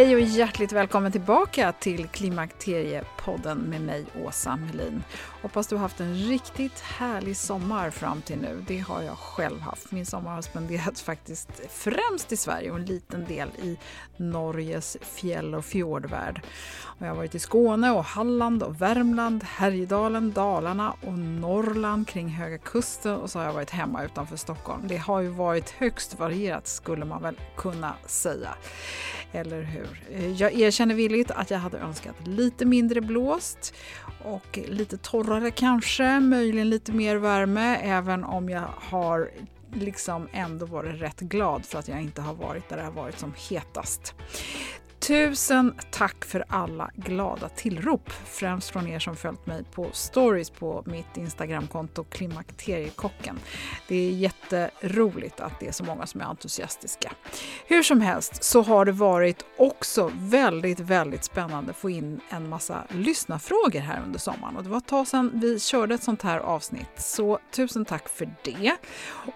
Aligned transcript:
Hej 0.00 0.14
och 0.14 0.20
hjärtligt 0.20 0.72
välkommen 0.72 1.12
tillbaka 1.12 1.72
till 1.72 2.08
Klimakteriepodden 2.08 3.58
med 3.58 3.80
mig, 3.80 4.04
Åsa 4.24 4.56
Melin. 4.56 5.02
Hoppas 5.42 5.66
du 5.66 5.74
har 5.74 5.82
haft 5.82 6.00
en 6.00 6.14
riktigt 6.14 6.80
härlig 6.80 7.36
sommar 7.36 7.90
fram 7.90 8.22
till 8.22 8.38
nu. 8.38 8.64
Det 8.68 8.78
har 8.78 9.02
jag 9.02 9.18
själv 9.18 9.60
haft. 9.60 9.92
Min 9.92 10.06
sommar 10.06 10.34
har 10.34 10.42
spenderats 10.42 11.02
faktiskt 11.10 11.48
främst 11.70 12.32
i 12.32 12.36
Sverige 12.36 12.70
och 12.70 12.76
en 12.76 12.84
liten 12.84 13.24
del 13.24 13.48
i 13.48 13.78
Norges 14.16 14.96
fjäll 15.00 15.54
och 15.54 15.64
fjordvärld. 15.64 16.42
Och 16.82 17.06
jag 17.06 17.10
har 17.10 17.16
varit 17.16 17.34
i 17.34 17.38
Skåne 17.38 17.90
och 17.90 18.04
Halland 18.04 18.62
och 18.62 18.80
Värmland, 18.80 19.44
Härjedalen, 19.44 20.32
Dalarna 20.32 20.94
och 21.06 21.18
Norrland 21.18 22.08
kring 22.08 22.28
Höga 22.28 22.58
Kusten 22.58 23.14
och 23.14 23.30
så 23.30 23.38
har 23.38 23.46
jag 23.46 23.52
varit 23.52 23.70
hemma 23.70 24.04
utanför 24.04 24.36
Stockholm. 24.36 24.82
Det 24.88 24.96
har 24.96 25.20
ju 25.20 25.28
varit 25.28 25.70
högst 25.70 26.18
varierat 26.18 26.66
skulle 26.66 27.04
man 27.04 27.22
väl 27.22 27.40
kunna 27.56 27.94
säga. 28.06 28.54
Eller 29.32 29.62
hur? 29.62 29.89
Eh, 30.12 30.32
jag 30.32 30.52
erkänner 30.52 30.94
villigt 30.94 31.30
att 31.30 31.50
jag 31.50 31.58
hade 31.58 31.78
önskat 31.78 32.26
lite 32.26 32.64
mindre 32.64 33.00
blåst 33.00 33.74
och 34.24 34.58
lite 34.68 34.96
torrare 34.96 35.50
kanske, 35.50 36.20
möjligen 36.20 36.70
lite 36.70 36.92
mer 36.92 37.16
värme 37.16 37.76
även 37.76 38.24
om 38.24 38.48
jag 38.48 38.68
har 38.76 39.30
liksom 39.74 40.28
ändå 40.32 40.66
varit 40.66 41.00
rätt 41.00 41.20
glad 41.20 41.66
för 41.66 41.78
att 41.78 41.88
jag 41.88 42.02
inte 42.02 42.22
har 42.22 42.34
varit 42.34 42.68
där 42.68 42.76
det 42.76 42.82
har 42.82 42.92
varit 42.92 43.18
som 43.18 43.34
hetast. 43.50 44.14
Tusen 45.10 45.74
tack 45.90 46.24
för 46.24 46.44
alla 46.48 46.90
glada 46.94 47.48
tillrop, 47.48 48.10
främst 48.10 48.70
från 48.70 48.88
er 48.88 48.98
som 48.98 49.16
följt 49.16 49.46
mig 49.46 49.64
på 49.64 49.86
stories 49.92 50.50
på 50.50 50.82
mitt 50.86 51.16
Instagramkonto 51.16 52.04
Klimakteriekocken. 52.04 53.38
Det 53.88 53.96
är 53.96 54.10
jätteroligt 54.10 55.40
att 55.40 55.60
det 55.60 55.68
är 55.68 55.72
så 55.72 55.84
många 55.84 56.06
som 56.06 56.20
är 56.20 56.24
entusiastiska. 56.24 57.12
Hur 57.66 57.82
som 57.82 58.00
helst 58.00 58.44
så 58.44 58.62
har 58.62 58.84
det 58.84 58.92
varit 58.92 59.44
också 59.56 60.12
väldigt, 60.14 60.80
väldigt 60.80 61.24
spännande 61.24 61.70
att 61.70 61.76
få 61.76 61.90
in 61.90 62.20
en 62.28 62.48
massa 62.48 62.84
lyssnarfrågor 62.88 63.80
här 63.80 64.02
under 64.06 64.18
sommaren 64.18 64.56
och 64.56 64.62
det 64.62 64.68
var 64.68 64.78
ett 64.78 64.86
tag 64.86 65.08
sedan 65.08 65.30
vi 65.34 65.60
körde 65.60 65.94
ett 65.94 66.02
sånt 66.02 66.22
här 66.22 66.38
avsnitt, 66.38 66.90
så 66.96 67.38
tusen 67.50 67.84
tack 67.84 68.08
för 68.08 68.34
det. 68.44 68.76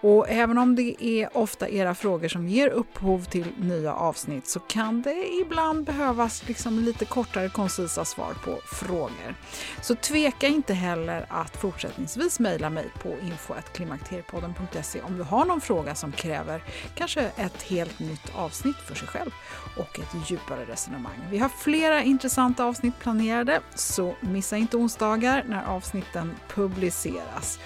Och 0.00 0.28
även 0.28 0.58
om 0.58 0.76
det 0.76 1.04
är 1.04 1.36
ofta 1.36 1.68
era 1.68 1.94
frågor 1.94 2.28
som 2.28 2.48
ger 2.48 2.68
upphov 2.68 3.24
till 3.24 3.46
nya 3.58 3.94
avsnitt 3.94 4.48
så 4.48 4.60
kan 4.60 5.02
det 5.02 5.34
ibland 5.40 5.63
ibland 5.64 5.84
behövas 5.84 6.48
liksom 6.48 6.78
lite 6.78 7.04
kortare 7.04 7.48
koncisa 7.48 8.04
svar 8.04 8.34
på 8.44 8.60
frågor. 8.64 9.34
Så 9.80 9.94
tveka 9.94 10.46
inte 10.46 10.74
heller 10.74 11.26
att 11.28 11.56
fortsättningsvis 11.56 12.40
mejla 12.40 12.70
mig 12.70 12.90
på 13.02 13.08
info.klimakteriepodden.se 13.08 15.00
om 15.02 15.16
du 15.16 15.22
har 15.22 15.44
någon 15.44 15.60
fråga 15.60 15.94
som 15.94 16.12
kräver 16.12 16.62
kanske 16.94 17.20
ett 17.36 17.62
helt 17.62 17.98
nytt 17.98 18.34
avsnitt 18.34 18.76
för 18.76 18.94
sig 18.94 19.08
själv 19.08 19.30
och 19.76 19.98
ett 19.98 20.30
djupare 20.30 20.64
resonemang. 20.64 21.26
Vi 21.30 21.38
har 21.38 21.48
flera 21.48 22.02
intressanta 22.02 22.64
avsnitt 22.64 22.98
planerade 22.98 23.60
så 23.74 24.14
missa 24.20 24.56
inte 24.56 24.76
onsdagar 24.76 25.44
när 25.48 25.64
avsnitten 25.64 26.34
publiceras. 26.48 27.58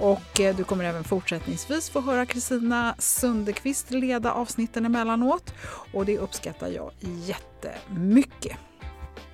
Och 0.00 0.40
eh, 0.40 0.56
du 0.56 0.64
kommer 0.64 0.84
även 0.84 1.04
fortsättningsvis 1.04 1.90
få 1.90 2.00
höra 2.00 2.26
Kristina 2.26 2.94
Sundekvist 2.98 3.90
leda 3.90 4.32
avsnitten 4.32 4.86
emellanåt 4.86 5.54
och 5.92 6.06
det 6.06 6.18
uppskattar 6.18 6.68
jag 6.68 6.90
jättemycket. 7.00 8.56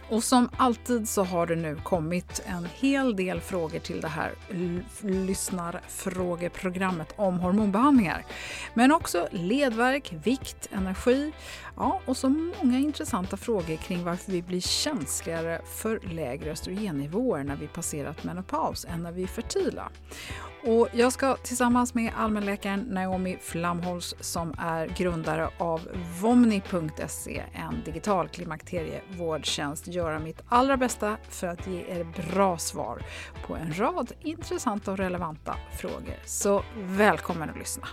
Och 0.08 0.24
som 0.24 0.48
alltid 0.56 1.08
så 1.08 1.24
har 1.24 1.46
det 1.46 1.56
nu 1.56 1.76
kommit 1.76 2.42
en 2.46 2.68
hel 2.74 3.16
del 3.16 3.40
frågor 3.40 3.78
till 3.78 4.00
det 4.00 4.08
här 4.08 4.32
lyssnarfrågeprogrammet 5.00 7.14
om 7.16 7.38
hormonbehandlingar. 7.38 8.24
Men 8.74 8.92
också 8.92 9.28
ledverk, 9.30 10.14
vikt, 10.24 10.68
energi 10.72 11.32
ja, 11.76 12.00
och 12.04 12.16
så 12.16 12.28
många 12.28 12.78
intressanta 12.78 13.36
frågor 13.36 13.76
kring 13.76 14.04
varför 14.04 14.32
vi 14.32 14.42
blir 14.42 14.60
känsligare 14.60 15.60
för 15.64 16.00
lägre 16.00 16.52
östrogennivåer 16.52 17.44
när 17.44 17.56
vi 17.56 17.66
passerat 17.66 18.24
menopaus 18.24 18.86
än 18.88 19.02
när 19.02 19.12
vi 19.12 19.22
är 19.22 19.26
fertila. 19.26 19.90
Och 20.66 20.88
jag 20.92 21.12
ska 21.12 21.36
tillsammans 21.36 21.94
med 21.94 22.12
allmänläkaren 22.16 22.80
Naomi 22.80 23.38
Flamholz 23.40 24.14
som 24.20 24.54
är 24.58 24.86
grundare 24.86 25.50
av 25.58 25.88
Vomni.se, 26.20 27.42
en 27.52 27.84
digital 27.84 28.28
klimakterievårdtjänst, 28.28 29.88
göra 29.88 30.18
mitt 30.18 30.42
allra 30.48 30.76
bästa 30.76 31.16
för 31.28 31.46
att 31.46 31.66
ge 31.66 31.80
er 31.80 32.32
bra 32.32 32.58
svar 32.58 33.02
på 33.46 33.56
en 33.56 33.78
rad 33.78 34.12
intressanta 34.20 34.92
och 34.92 34.98
relevanta 34.98 35.56
frågor. 35.78 36.16
Så 36.24 36.62
välkommen 36.76 37.50
att 37.50 37.58
lyssna! 37.58 37.86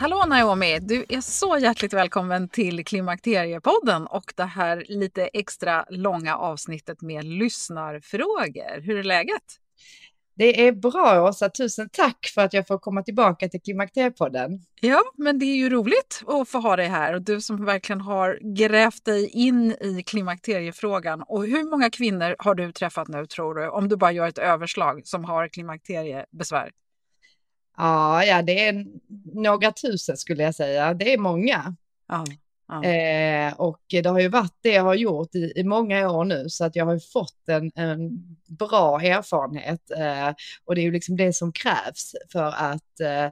Hallå 0.00 0.24
Naomi! 0.26 0.78
Du 0.80 1.04
är 1.08 1.20
så 1.20 1.58
hjärtligt 1.58 1.92
välkommen 1.92 2.48
till 2.48 2.84
Klimakteriepodden 2.84 4.06
och 4.06 4.32
det 4.36 4.44
här 4.44 4.84
lite 4.88 5.26
extra 5.26 5.84
långa 5.90 6.36
avsnittet 6.36 7.02
med 7.02 7.24
lyssnarfrågor. 7.24 8.80
Hur 8.80 8.98
är 8.98 9.02
läget? 9.02 9.42
Det 10.34 10.66
är 10.66 10.72
bra 10.72 11.28
Åsa, 11.28 11.48
tusen 11.50 11.88
tack 11.92 12.32
för 12.34 12.42
att 12.42 12.52
jag 12.52 12.66
får 12.66 12.78
komma 12.78 13.02
tillbaka 13.02 13.48
till 13.48 13.62
Klimakteriepodden. 13.62 14.50
Ja, 14.80 15.02
men 15.16 15.38
det 15.38 15.46
är 15.46 15.56
ju 15.56 15.70
roligt 15.70 16.22
att 16.26 16.48
få 16.48 16.58
ha 16.58 16.76
dig 16.76 16.88
här 16.88 17.14
och 17.14 17.22
du 17.22 17.40
som 17.40 17.64
verkligen 17.64 18.00
har 18.00 18.56
grävt 18.56 19.04
dig 19.04 19.28
in 19.28 19.72
i 19.72 20.02
klimakteriefrågan. 20.06 21.22
Och 21.22 21.46
hur 21.46 21.70
många 21.70 21.90
kvinnor 21.90 22.36
har 22.38 22.54
du 22.54 22.72
träffat 22.72 23.08
nu 23.08 23.26
tror 23.26 23.54
du, 23.54 23.68
om 23.68 23.88
du 23.88 23.96
bara 23.96 24.12
gör 24.12 24.28
ett 24.28 24.38
överslag, 24.38 25.00
som 25.04 25.24
har 25.24 25.48
klimakteriebesvär? 25.48 26.70
Ja, 27.78 28.24
ja, 28.24 28.42
det 28.42 28.66
är 28.66 28.86
några 29.34 29.72
tusen 29.72 30.16
skulle 30.16 30.42
jag 30.42 30.54
säga. 30.54 30.94
Det 30.94 31.12
är 31.12 31.18
många. 31.18 31.76
Ja, 32.08 32.24
ja. 32.68 32.84
Eh, 32.84 33.52
och 33.54 33.80
det 33.88 34.06
har 34.06 34.20
ju 34.20 34.28
varit 34.28 34.56
det 34.60 34.72
jag 34.72 34.82
har 34.82 34.94
gjort 34.94 35.34
i, 35.34 35.52
i 35.56 35.64
många 35.64 36.10
år 36.10 36.24
nu, 36.24 36.48
så 36.48 36.64
att 36.64 36.76
jag 36.76 36.86
har 36.86 36.98
fått 37.12 37.48
en, 37.48 37.70
en 37.74 38.10
bra 38.46 39.00
erfarenhet. 39.00 39.90
Eh, 39.90 40.34
och 40.64 40.74
det 40.74 40.80
är 40.80 40.82
ju 40.82 40.92
liksom 40.92 41.16
det 41.16 41.32
som 41.32 41.52
krävs 41.52 42.14
för 42.32 42.46
att 42.46 43.00
eh, 43.00 43.30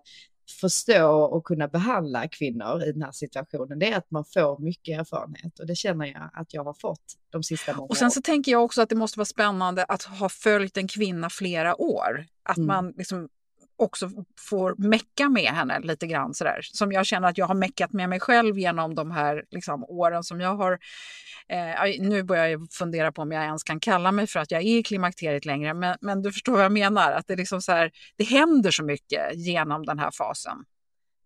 förstå 0.60 1.08
och 1.08 1.44
kunna 1.44 1.68
behandla 1.68 2.28
kvinnor 2.28 2.82
i 2.82 2.92
den 2.92 3.02
här 3.02 3.12
situationen, 3.12 3.78
det 3.78 3.92
är 3.92 3.96
att 3.98 4.10
man 4.10 4.24
får 4.24 4.58
mycket 4.58 5.00
erfarenhet 5.00 5.58
och 5.58 5.66
det 5.66 5.76
känner 5.76 6.06
jag 6.06 6.30
att 6.32 6.54
jag 6.54 6.64
har 6.64 6.74
fått 6.74 7.14
de 7.30 7.42
sista 7.42 7.72
månaderna. 7.72 7.88
Och 7.90 7.96
sen 7.96 8.10
så 8.10 8.22
tänker 8.22 8.52
jag 8.52 8.64
också 8.64 8.82
att 8.82 8.88
det 8.88 8.94
måste 8.94 9.18
vara 9.18 9.26
spännande 9.26 9.84
att 9.84 10.02
ha 10.02 10.28
följt 10.28 10.76
en 10.76 10.88
kvinna 10.88 11.30
flera 11.30 11.80
år. 11.80 12.26
Att 12.42 12.56
mm. 12.56 12.66
man 12.66 12.94
liksom 12.96 13.28
också 13.76 14.10
får 14.48 14.74
mecka 14.78 15.28
med 15.28 15.52
henne 15.52 15.80
lite 15.80 16.06
grann 16.06 16.34
sådär. 16.34 16.60
Som 16.62 16.92
jag 16.92 17.06
känner 17.06 17.28
att 17.28 17.38
jag 17.38 17.46
har 17.46 17.54
meckat 17.54 17.92
med 17.92 18.08
mig 18.08 18.20
själv 18.20 18.58
genom 18.58 18.94
de 18.94 19.10
här 19.10 19.44
liksom, 19.50 19.84
åren 19.84 20.24
som 20.24 20.40
jag 20.40 20.56
har. 20.56 20.78
Eh, 21.48 22.00
nu 22.00 22.22
börjar 22.22 22.46
jag 22.46 22.66
fundera 22.70 23.12
på 23.12 23.22
om 23.22 23.32
jag 23.32 23.44
ens 23.44 23.62
kan 23.62 23.80
kalla 23.80 24.12
mig 24.12 24.26
för 24.26 24.40
att 24.40 24.50
jag 24.50 24.62
är 24.62 24.78
i 24.78 24.82
klimakteriet 24.82 25.44
längre. 25.44 25.74
Men, 25.74 25.96
men 26.00 26.22
du 26.22 26.32
förstår 26.32 26.52
vad 26.52 26.64
jag 26.64 26.72
menar, 26.72 27.12
att 27.12 27.26
det, 27.26 27.36
liksom 27.36 27.62
så 27.62 27.72
här, 27.72 27.90
det 28.16 28.24
händer 28.24 28.70
så 28.70 28.84
mycket 28.84 29.34
genom 29.34 29.86
den 29.86 29.98
här 29.98 30.10
fasen. 30.10 30.64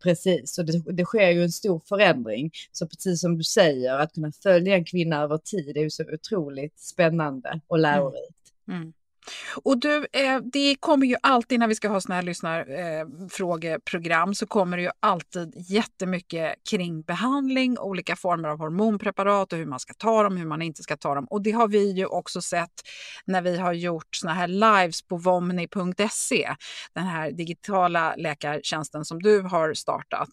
Precis, 0.02 0.58
och 0.58 0.64
det, 0.64 0.92
det, 0.92 1.04
sker 1.04 1.30
ju 1.30 1.42
en 1.42 1.52
stor 1.52 1.80
förändring. 1.88 2.50
Så 2.72 2.86
precis 2.86 3.20
som 3.20 3.38
du 3.38 3.44
säger, 3.44 3.98
att 3.98 4.12
kunna 4.12 4.32
följa 4.32 4.74
en 4.74 4.84
kvinna 4.84 5.22
över 5.22 5.38
tid 5.38 5.76
är 5.76 5.80
ju 5.80 5.90
så 5.90 6.04
otroligt 6.12 6.78
spännande 6.78 7.60
och 7.66 7.78
lärorikt. 7.78 8.52
Mm. 8.68 8.80
Mm. 8.80 8.92
Och 9.62 9.78
du, 9.78 10.06
eh, 10.12 10.38
det 10.52 10.76
kommer 10.80 11.06
ju 11.06 11.16
alltid 11.22 11.60
när 11.60 11.68
vi 11.68 11.74
ska 11.74 11.88
ha 11.88 12.00
såna 12.00 12.14
här 12.14 12.22
lyssnarfrågeprogram 12.22 14.28
eh, 14.28 14.32
så 14.32 14.46
kommer 14.46 14.76
det 14.76 14.82
ju 14.82 14.90
alltid 15.00 15.54
jättemycket 15.56 16.54
kring 16.70 17.02
behandling, 17.02 17.78
olika 17.78 18.16
former 18.16 18.48
av 18.48 18.58
hormonpreparat 18.58 19.52
och 19.52 19.58
hur 19.58 19.66
man 19.66 19.80
ska 19.80 19.94
ta 19.94 20.22
dem, 20.22 20.36
hur 20.36 20.46
man 20.46 20.62
inte 20.62 20.82
ska 20.82 20.96
ta 20.96 21.14
dem. 21.14 21.26
Och 21.30 21.42
det 21.42 21.50
har 21.50 21.68
vi 21.68 21.92
ju 21.92 22.06
också 22.06 22.42
sett 22.42 22.70
när 23.24 23.42
vi 23.42 23.58
har 23.58 23.72
gjort 23.72 24.16
såna 24.16 24.34
här 24.34 24.48
lives 24.48 25.02
på 25.02 25.16
vomni.se, 25.16 26.54
den 26.94 27.04
här 27.04 27.30
digitala 27.30 28.14
läkartjänsten 28.16 29.04
som 29.04 29.22
du 29.22 29.40
har 29.40 29.74
startat. 29.74 30.28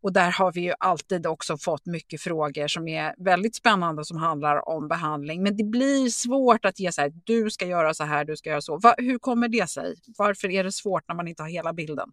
Och 0.00 0.12
där 0.12 0.30
har 0.30 0.52
vi 0.52 0.60
ju 0.60 0.72
alltid 0.78 1.26
också 1.26 1.58
fått 1.58 1.86
mycket 1.86 2.20
frågor 2.20 2.68
som 2.68 2.88
är 2.88 3.14
väldigt 3.24 3.56
spännande 3.56 4.04
som 4.04 4.16
handlar 4.16 4.68
om 4.68 4.88
behandling. 4.88 5.42
Men 5.42 5.56
det 5.56 5.64
blir 5.64 6.08
svårt 6.08 6.64
att 6.64 6.80
ge 6.80 6.92
så 6.92 7.00
här, 7.00 7.12
du 7.24 7.50
ska 7.50 7.66
göra 7.66 7.94
så 7.94 8.04
här, 8.04 8.24
du 8.24 8.36
ska 8.42 8.50
göra 8.50 8.60
så. 8.60 8.78
Va, 8.78 8.94
hur 8.98 9.18
kommer 9.18 9.48
det 9.48 9.70
sig? 9.70 9.94
Varför 10.18 10.50
är 10.50 10.64
det 10.64 10.72
svårt 10.72 11.08
när 11.08 11.14
man 11.14 11.28
inte 11.28 11.42
har 11.42 11.50
hela 11.50 11.72
bilden? 11.72 12.12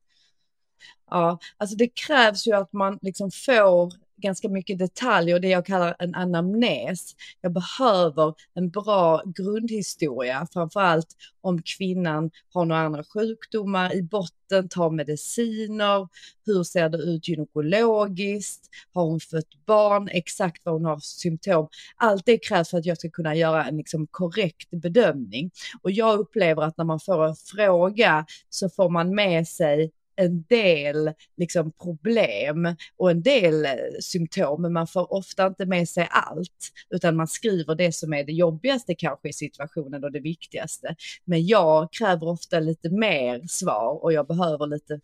Ja, 1.09 1.39
alltså 1.57 1.75
det 1.75 1.87
krävs 1.87 2.47
ju 2.47 2.55
att 2.55 2.73
man 2.73 2.99
liksom 3.01 3.31
får 3.31 3.93
ganska 4.21 4.49
mycket 4.49 4.79
detaljer, 4.79 5.39
det 5.39 5.47
jag 5.47 5.65
kallar 5.65 5.95
en 5.99 6.15
anamnes. 6.15 7.15
Jag 7.41 7.53
behöver 7.53 8.33
en 8.53 8.69
bra 8.69 9.23
grundhistoria, 9.25 10.47
framförallt 10.53 11.15
om 11.41 11.61
kvinnan 11.61 12.31
har 12.53 12.65
några 12.65 12.81
andra 12.81 13.03
sjukdomar 13.03 13.95
i 13.95 14.01
botten, 14.01 14.69
tar 14.69 14.89
mediciner, 14.89 16.07
hur 16.45 16.63
ser 16.63 16.89
det 16.89 16.97
ut 16.97 17.27
gynekologiskt, 17.27 18.69
har 18.93 19.03
hon 19.03 19.19
fött 19.19 19.65
barn, 19.65 20.09
exakt 20.11 20.65
vad 20.65 20.73
hon 20.73 20.85
har 20.85 20.95
för 20.95 21.01
symptom. 21.01 21.67
Allt 21.95 22.25
det 22.25 22.37
krävs 22.37 22.69
för 22.69 22.77
att 22.77 22.85
jag 22.85 22.97
ska 22.97 23.09
kunna 23.09 23.35
göra 23.35 23.65
en 23.65 23.77
liksom 23.77 24.07
korrekt 24.07 24.69
bedömning. 24.71 25.51
Och 25.81 25.91
jag 25.91 26.19
upplever 26.19 26.61
att 26.61 26.77
när 26.77 26.85
man 26.85 26.99
får 26.99 27.25
en 27.25 27.35
fråga 27.35 28.25
så 28.49 28.69
får 28.69 28.89
man 28.89 29.15
med 29.15 29.47
sig 29.47 29.91
en 30.19 30.43
del 30.43 31.11
liksom, 31.37 31.71
problem 31.71 32.75
och 32.97 33.11
en 33.11 33.21
del 33.21 33.65
eh, 33.65 33.71
symptom, 34.01 34.61
men 34.61 34.73
man 34.73 34.87
får 34.87 35.13
ofta 35.13 35.47
inte 35.47 35.65
med 35.65 35.89
sig 35.89 36.07
allt, 36.11 36.71
utan 36.89 37.15
man 37.15 37.27
skriver 37.27 37.75
det 37.75 37.91
som 37.95 38.13
är 38.13 38.23
det 38.23 38.31
jobbigaste 38.31 38.95
kanske 38.95 39.29
i 39.29 39.33
situationen 39.33 40.03
och 40.03 40.11
det 40.11 40.19
viktigaste. 40.19 40.95
Men 41.25 41.47
jag 41.47 41.93
kräver 41.93 42.27
ofta 42.27 42.59
lite 42.59 42.89
mer 42.89 43.41
svar 43.47 44.03
och 44.03 44.13
jag 44.13 44.27
behöver 44.27 44.67
lite, 44.67 44.99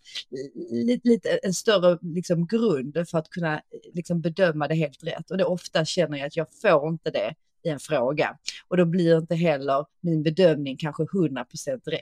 lite, 0.71 1.07
lite 1.07 1.29
en 1.43 1.53
större 1.53 1.97
liksom, 2.01 2.47
grund 2.47 3.09
för 3.09 3.17
att 3.17 3.29
kunna 3.29 3.61
liksom, 3.93 4.21
bedöma 4.21 4.67
det 4.67 4.75
helt 4.75 5.03
rätt. 5.03 5.31
Och 5.31 5.37
det 5.37 5.45
ofta 5.45 5.85
känner 5.85 6.17
jag 6.17 6.27
att 6.27 6.37
jag 6.37 6.47
får 6.61 6.89
inte 6.89 7.11
det 7.11 7.33
i 7.65 7.69
en 7.69 7.79
fråga. 7.79 8.37
Och 8.67 8.77
då 8.77 8.85
blir 8.85 9.17
inte 9.17 9.35
heller 9.35 9.85
min 10.01 10.23
bedömning 10.23 10.77
kanske 10.77 11.03
100% 11.03 11.45
rätt. 11.85 12.01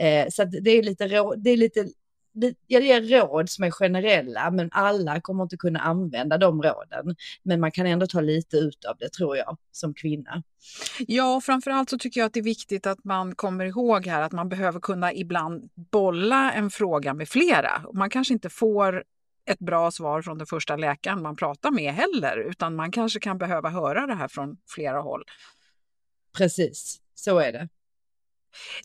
Eh, 0.00 0.28
så 0.30 0.44
det 0.44 0.70
är 0.70 0.82
lite, 0.82 1.06
det 1.36 1.50
är 1.50 1.56
lite 1.56 1.88
jag 2.66 2.82
ger 2.82 3.02
råd 3.02 3.50
som 3.50 3.64
är 3.64 3.70
generella, 3.70 4.50
men 4.50 4.68
alla 4.72 5.20
kommer 5.20 5.42
inte 5.42 5.56
kunna 5.56 5.80
använda 5.80 6.38
de 6.38 6.62
råden. 6.62 7.16
Men 7.42 7.60
man 7.60 7.70
kan 7.70 7.86
ändå 7.86 8.06
ta 8.06 8.20
lite 8.20 8.56
ut 8.56 8.84
av 8.84 8.96
det 8.98 9.08
tror 9.12 9.36
jag, 9.36 9.56
som 9.72 9.94
kvinna. 9.94 10.42
Ja, 10.98 11.40
framförallt 11.40 11.90
så 11.90 11.98
tycker 11.98 12.20
jag 12.20 12.26
att 12.26 12.32
det 12.32 12.40
är 12.40 12.44
viktigt 12.44 12.86
att 12.86 13.04
man 13.04 13.34
kommer 13.34 13.64
ihåg 13.64 14.06
här 14.06 14.22
att 14.22 14.32
man 14.32 14.48
behöver 14.48 14.80
kunna 14.80 15.12
ibland 15.12 15.70
bolla 15.74 16.52
en 16.52 16.70
fråga 16.70 17.14
med 17.14 17.28
flera. 17.28 17.84
Man 17.94 18.10
kanske 18.10 18.34
inte 18.34 18.50
får 18.50 19.04
ett 19.50 19.58
bra 19.58 19.90
svar 19.90 20.22
från 20.22 20.38
den 20.38 20.46
första 20.46 20.76
läkaren 20.76 21.22
man 21.22 21.36
pratar 21.36 21.70
med 21.70 21.94
heller, 21.94 22.36
utan 22.50 22.74
man 22.74 22.92
kanske 22.92 23.20
kan 23.20 23.38
behöva 23.38 23.68
höra 23.68 24.06
det 24.06 24.14
här 24.14 24.28
från 24.28 24.56
flera 24.68 25.00
håll. 25.00 25.24
Precis, 26.36 27.00
så 27.14 27.38
är 27.38 27.52
det. 27.52 27.68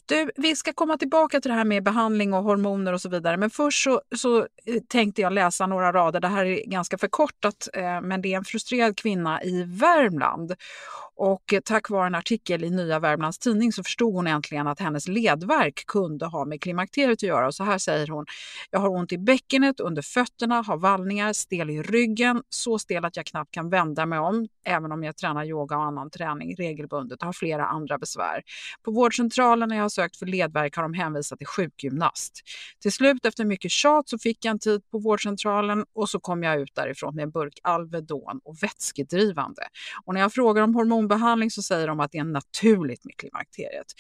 Du, 0.06 0.32
vi 0.36 0.56
ska 0.56 0.74
komma 0.74 0.98
tillbaka 0.98 1.42
till 1.42 1.50
det 1.52 1.56
här 1.56 1.66
med 1.66 1.84
behandling 1.84 2.34
och 2.34 2.44
hormoner 2.44 2.94
och 2.94 3.02
så 3.02 3.10
vidare. 3.10 3.38
Men 3.38 3.50
först 3.50 3.84
så, 3.84 4.02
så 4.16 4.38
eh, 4.40 4.82
tänkte 4.88 5.22
jag 5.22 5.34
läsa 5.34 5.68
några 5.68 5.94
rader. 5.94 6.20
Det 6.20 6.28
här 6.28 6.46
är 6.46 6.66
ganska 6.66 6.98
förkortat, 6.98 7.68
eh, 7.74 8.02
men 8.02 8.22
det 8.22 8.34
är 8.34 8.38
en 8.38 8.46
frustrerad 8.46 8.98
kvinna 8.98 9.44
i 9.44 9.64
Värmland. 9.64 10.56
Och 11.20 11.54
tack 11.66 11.90
vare 11.90 12.08
en 12.08 12.16
artikel 12.16 12.64
i 12.64 12.70
Nya 12.70 13.00
Värmlands 13.00 13.40
Tidning 13.40 13.74
så 13.74 13.84
förstod 13.84 14.14
hon 14.14 14.28
äntligen 14.28 14.68
att 14.68 14.80
hennes 14.80 15.08
ledverk 15.08 15.84
kunde 15.88 16.26
ha 16.26 16.46
med 16.46 16.62
klimakteriet 16.62 17.14
att 17.14 17.24
göra. 17.24 17.48
Och 17.48 17.56
så 17.56 17.64
här 17.64 17.78
säger 17.78 18.08
hon. 18.08 18.26
Jag 18.72 18.80
har 18.80 18.90
ont 18.90 19.12
i 19.12 19.18
bäckenet, 19.18 19.80
under 19.80 20.02
fötterna, 20.02 20.62
har 20.62 20.78
vallningar, 20.78 21.34
stel 21.34 21.70
i 21.70 21.82
ryggen, 21.82 22.42
så 22.50 22.80
stel 22.80 23.06
att 23.06 23.18
jag 23.18 23.26
knappt 23.26 23.52
kan 23.52 23.70
vända 23.70 24.06
mig 24.06 24.20
om, 24.20 24.48
även 24.66 24.92
om 24.92 25.04
jag 25.04 25.18
tränar 25.18 25.46
yoga 25.46 25.78
och 25.78 25.84
annan 25.84 26.10
träning 26.10 26.56
regelbundet 26.56 27.20
och 27.20 27.26
har 27.26 27.34
flera 27.34 27.66
andra 27.66 27.98
besvär. 27.98 28.42
På 28.86 28.92
vårdcentralen 28.92 29.70
när 29.70 29.76
jag 29.76 29.84
har 29.84 29.90
sökt 29.90 30.18
för 30.18 30.26
ledverk 30.26 30.76
har 30.76 30.84
de 30.84 30.94
hänvisat 30.94 31.38
till 31.38 31.48
sjukgymnast. 31.48 32.42
Till 32.82 32.92
slut 32.92 33.26
efter 33.26 33.46
mycket 33.46 33.72
tjat 33.72 34.10
så 34.10 34.18
fick 34.18 34.46
jag 34.46 34.52
en 34.52 34.60
tid 34.60 34.82
på 34.92 35.00
vårdcentralen 35.00 35.86
och 35.94 36.10
så 36.10 36.20
kom 36.20 36.44
jag 36.44 36.62
ut 36.62 36.76
därifrån 36.76 37.16
med 37.16 37.24
en 37.24 37.32
burk 37.32 37.60
Alvedon 37.64 38.40
och 38.44 38.56
vätskedrivande. 38.64 39.62
Och 40.06 40.14
när 40.14 40.22
jag 40.22 40.34
frågar 40.34 40.64
om 40.64 40.76
hormon 40.76 41.07
hormonbehandling 41.08 41.52
så 41.52 41.62
säger 41.62 41.88
de 41.88 42.00
att 42.00 42.12
det 42.12 42.18
är 42.18 42.24
naturligt 42.24 43.06
med 43.06 43.18
klimakteriet. 43.18 43.94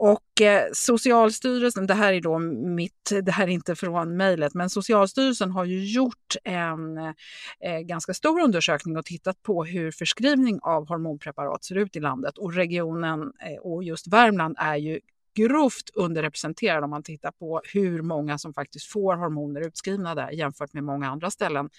Och 0.00 0.40
eh, 0.40 0.68
Socialstyrelsen, 0.72 1.86
det 1.86 1.94
här 1.94 2.12
är 2.12 2.20
då 2.20 2.38
mitt, 2.38 3.12
det 3.22 3.32
här 3.32 3.44
är 3.44 3.50
inte 3.50 3.74
från 3.76 4.16
mejlet, 4.16 4.54
men 4.54 4.70
Socialstyrelsen 4.70 5.50
har 5.50 5.64
ju 5.64 5.84
gjort 5.84 6.36
en 6.44 6.98
eh, 6.98 7.80
ganska 7.84 8.14
stor 8.14 8.40
undersökning 8.40 8.96
och 8.96 9.04
tittat 9.04 9.42
på 9.42 9.64
hur 9.64 9.90
förskrivning 9.90 10.60
av 10.62 10.88
hormonpreparat 10.88 11.64
ser 11.64 11.74
ut 11.74 11.96
i 11.96 12.00
landet 12.00 12.38
och 12.38 12.54
regionen 12.54 13.20
eh, 13.20 13.60
och 13.62 13.84
just 13.84 14.06
Värmland 14.06 14.56
är 14.58 14.76
ju 14.76 15.00
grovt 15.38 15.90
underrepresenterad 15.94 16.84
om 16.84 16.90
man 16.90 17.02
tittar 17.02 17.30
på 17.30 17.60
hur 17.72 18.02
många 18.02 18.38
som 18.38 18.54
faktiskt 18.54 18.92
får 18.92 19.16
hormoner 19.16 19.60
utskrivna 19.60 20.14
där 20.14 20.30
jämfört 20.30 20.72
med 20.72 20.84
många 20.84 21.08
andra 21.08 21.30
ställen 21.30 21.70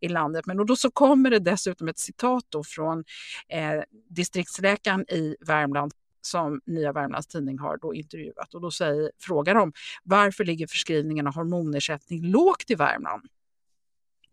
i 0.00 0.08
landet. 0.08 0.46
Men 0.46 0.66
då 0.66 0.76
så 0.76 0.90
kommer 0.90 1.30
det 1.30 1.38
dessutom 1.38 1.88
ett 1.88 1.98
citat 1.98 2.44
från 2.66 3.04
eh, 3.48 3.82
distriktsläkaren 4.08 5.00
i 5.10 5.36
Värmland 5.46 5.92
som 6.20 6.60
Nya 6.66 6.92
Värmlands 6.92 7.26
Tidning 7.26 7.58
har 7.58 7.76
då 7.76 7.94
intervjuat 7.94 8.54
och 8.54 8.60
då 8.60 8.70
säger, 8.70 9.10
frågar 9.20 9.54
de 9.54 9.72
varför 10.02 10.44
ligger 10.44 10.66
förskrivningen 10.66 11.26
av 11.26 11.34
hormonersättning 11.34 12.22
lågt 12.22 12.70
i 12.70 12.74
Värmland? 12.74 13.22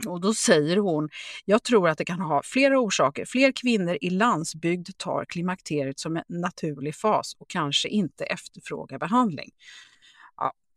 Och 0.07 0.21
då 0.21 0.33
säger 0.33 0.77
hon, 0.77 1.09
jag 1.45 1.63
tror 1.63 1.89
att 1.89 1.97
det 1.97 2.05
kan 2.05 2.19
ha 2.19 2.41
flera 2.43 2.79
orsaker. 2.79 3.25
Fler 3.25 3.51
kvinnor 3.51 3.97
i 4.01 4.09
landsbygd 4.09 4.89
tar 4.97 5.25
klimakteriet 5.25 5.99
som 5.99 6.17
en 6.17 6.23
naturlig 6.27 6.95
fas 6.95 7.35
och 7.39 7.49
kanske 7.49 7.89
inte 7.89 8.23
efterfrågar 8.23 8.99
behandling. 8.99 9.51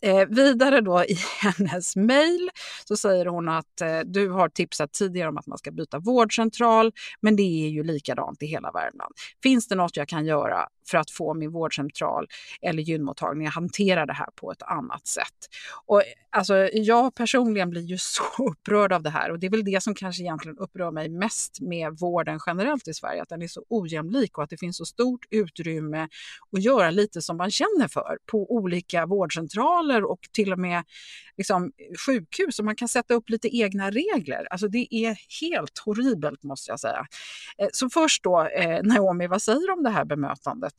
Eh, 0.05 0.27
vidare 0.29 0.81
då 0.81 1.05
i 1.05 1.17
hennes 1.41 1.97
mejl 1.97 2.51
så 2.85 2.97
säger 2.97 3.27
hon 3.27 3.49
att 3.49 3.81
eh, 3.81 4.01
du 4.05 4.29
har 4.29 4.49
tipsat 4.49 4.93
tidigare 4.93 5.29
om 5.29 5.39
att 5.39 5.47
man 5.47 5.59
ska 5.59 5.71
byta 5.71 5.99
vårdcentral, 5.99 6.93
men 7.21 7.37
det 7.37 7.43
är 7.43 7.69
ju 7.69 7.85
likadant 7.85 8.43
i 8.43 8.47
hela 8.47 8.71
Värmland. 8.73 9.15
Finns 9.43 9.69
det 9.69 9.75
något 9.75 9.97
jag 9.97 10.09
kan 10.09 10.27
göra 10.27 10.69
för 10.91 10.99
att 10.99 11.11
få 11.11 11.35
min 11.35 11.53
vårdcentral 11.53 12.27
eller 12.63 12.83
gynmottagning 12.83 13.47
att 13.47 13.55
hantera 13.55 14.07
det 14.07 14.13
här 14.13 14.29
på 14.37 14.53
ett 14.53 14.63
annat 14.63 15.07
sätt? 15.07 15.49
Och, 15.87 16.03
alltså, 16.31 16.55
jag 16.73 17.15
personligen 17.15 17.71
blir 17.71 17.83
ju 17.83 17.99
så 18.01 18.23
upprörd 18.39 18.93
av 18.93 19.03
det 19.03 19.11
här 19.11 19.31
och 19.31 19.39
det 19.39 19.47
är 19.47 19.51
väl 19.51 19.65
det 19.65 19.83
som 19.83 19.95
kanske 19.95 20.23
egentligen 20.23 20.59
upprör 20.59 20.91
mig 20.91 21.09
mest 21.09 21.61
med 21.61 21.99
vården 21.99 22.41
generellt 22.47 22.89
i 22.89 22.95
Sverige, 22.95 23.23
att 23.23 23.29
den 23.29 23.43
är 23.43 23.49
så 23.49 23.65
ojämlik 23.69 24.39
och 24.39 24.45
att 24.45 24.51
det 24.51 24.59
finns 24.59 24.77
så 24.77 24.85
stort 24.85 25.27
utrymme 25.31 26.09
att 26.53 26.63
göra 26.63 26.91
lite 26.91 27.23
som 27.23 27.37
man 27.37 27.51
känner 27.51 27.89
för 27.89 28.19
på 28.27 28.53
olika 28.53 29.07
vårdcentraler 29.07 30.05
och 30.05 30.21
till 30.33 30.53
och 30.53 30.59
med 30.59 30.85
liksom, 31.37 31.73
sjukhus 32.07 32.59
och 32.59 32.65
man 32.65 32.77
kan 32.77 32.89
sätta 32.89 33.15
upp 33.15 33.29
lite 33.31 33.57
egna 33.57 33.91
regler. 33.91 34.47
Alltså 34.51 34.69
det 34.69 34.95
är 34.95 35.17
helt 35.41 35.79
horribelt 35.79 36.43
måste 36.43 36.71
jag 36.71 36.81
säga. 36.81 37.07
Eh, 37.59 37.69
så 37.73 37.91
först 37.91 38.25
då, 38.25 38.47
eh, 38.47 38.83
Naomi, 38.83 39.27
vad 39.27 39.43
säger 39.43 39.67
du 39.67 39.73
om 39.73 39.83
det 39.83 39.91
här 39.91 40.05
bemötandet? 40.05 40.72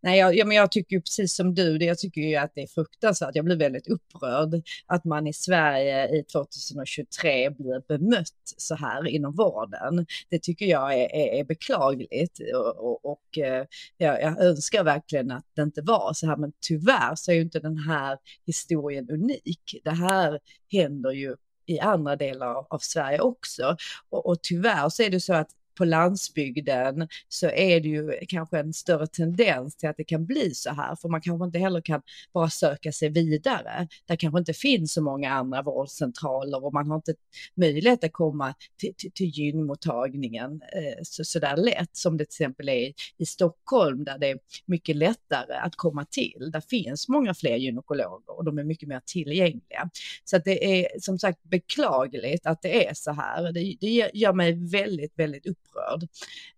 Nej, 0.00 0.18
jag, 0.18 0.36
ja, 0.36 0.44
men 0.44 0.56
jag 0.56 0.72
tycker 0.72 0.96
ju 0.96 1.00
precis 1.00 1.34
som 1.36 1.54
du, 1.54 1.76
jag 1.76 1.98
tycker 1.98 2.20
ju 2.20 2.36
att 2.36 2.54
det 2.54 2.62
är 2.62 2.66
fruktansvärt. 2.66 3.34
Jag 3.34 3.44
blir 3.44 3.56
väldigt 3.56 3.88
upprörd 3.88 4.62
att 4.86 5.04
man 5.04 5.26
i 5.26 5.32
Sverige 5.32 6.18
i 6.18 6.24
2023 6.24 7.50
blir 7.50 7.82
bemött 7.88 8.54
så 8.56 8.74
här 8.74 9.08
inom 9.08 9.34
vården. 9.36 10.06
Det 10.28 10.42
tycker 10.42 10.66
jag 10.66 10.94
är, 10.94 11.14
är, 11.14 11.40
är 11.40 11.44
beklagligt 11.44 12.38
och, 12.54 12.76
och, 12.76 13.04
och 13.04 13.38
eh, 13.38 13.66
jag, 13.96 14.22
jag, 14.22 14.40
önskar 14.40 14.84
verkligen 14.84 15.30
att 15.30 15.46
det 15.56 15.62
inte 15.62 15.82
var 15.82 16.12
så 16.14 16.26
här, 16.26 16.36
men 16.36 16.52
tyvärr 16.68 17.14
så 17.14 17.30
är 17.30 17.34
ju 17.34 17.42
inte 17.42 17.60
den 17.60 17.78
här 17.78 18.18
historien 18.46 19.10
unik. 19.10 19.80
Det 19.84 19.90
här 19.90 20.40
händer 20.72 21.10
ju 21.10 21.36
i 21.66 21.80
andra 21.80 22.16
delar 22.16 22.74
av 22.74 22.78
Sverige 22.78 23.20
också. 23.20 23.76
Och, 24.10 24.26
och 24.26 24.42
tyvärr 24.42 24.88
så 24.88 25.02
är 25.02 25.10
det 25.10 25.20
så 25.20 25.34
att 25.34 25.50
på 25.80 25.84
landsbygden 25.84 27.08
så 27.28 27.46
är 27.46 27.80
det 27.80 27.88
ju 27.88 28.12
kanske 28.28 28.58
en 28.58 28.72
större 28.72 29.06
tendens 29.06 29.76
till 29.76 29.88
att 29.88 29.96
det 29.96 30.04
kan 30.04 30.26
bli 30.26 30.54
så 30.54 30.70
här, 30.70 30.96
för 30.96 31.08
man 31.08 31.20
kanske 31.20 31.44
inte 31.44 31.58
heller 31.58 31.80
kan 31.80 32.02
bara 32.32 32.50
söka 32.50 32.92
sig 32.92 33.08
vidare. 33.08 33.88
Där 34.06 34.16
kanske 34.16 34.38
inte 34.38 34.52
finns 34.52 34.92
så 34.92 35.02
många 35.02 35.30
andra 35.30 35.62
vårdcentraler 35.62 36.64
och 36.64 36.72
man 36.72 36.88
har 36.88 36.96
inte 36.96 37.14
möjlighet 37.54 38.04
att 38.04 38.12
komma 38.12 38.54
till, 38.80 38.94
till, 38.96 39.12
till 39.12 39.26
gynmottagningen 39.26 40.50
eh, 40.52 41.02
så, 41.02 41.24
så 41.24 41.38
där 41.38 41.56
lätt 41.56 41.96
som 41.96 42.16
det 42.16 42.24
till 42.24 42.44
exempel 42.44 42.68
är 42.68 42.92
i 43.18 43.26
Stockholm 43.26 44.04
där 44.04 44.18
det 44.18 44.30
är 44.30 44.38
mycket 44.66 44.96
lättare 44.96 45.54
att 45.54 45.76
komma 45.76 46.04
till. 46.10 46.50
Där 46.52 46.62
finns 46.70 47.08
många 47.08 47.34
fler 47.34 47.56
gynekologer 47.56 48.38
och 48.38 48.44
de 48.44 48.58
är 48.58 48.64
mycket 48.64 48.88
mer 48.88 49.00
tillgängliga. 49.06 49.90
Så 50.24 50.36
att 50.36 50.44
det 50.44 50.80
är 50.80 51.00
som 51.00 51.18
sagt 51.18 51.42
beklagligt 51.42 52.46
att 52.46 52.62
det 52.62 52.86
är 52.86 52.94
så 52.94 53.12
här. 53.12 53.52
Det, 53.52 53.76
det 53.80 54.10
gör 54.14 54.32
mig 54.32 54.70
väldigt, 54.70 55.18
väldigt 55.18 55.46
upprörd 55.46 55.69
upprörd. 55.70 56.02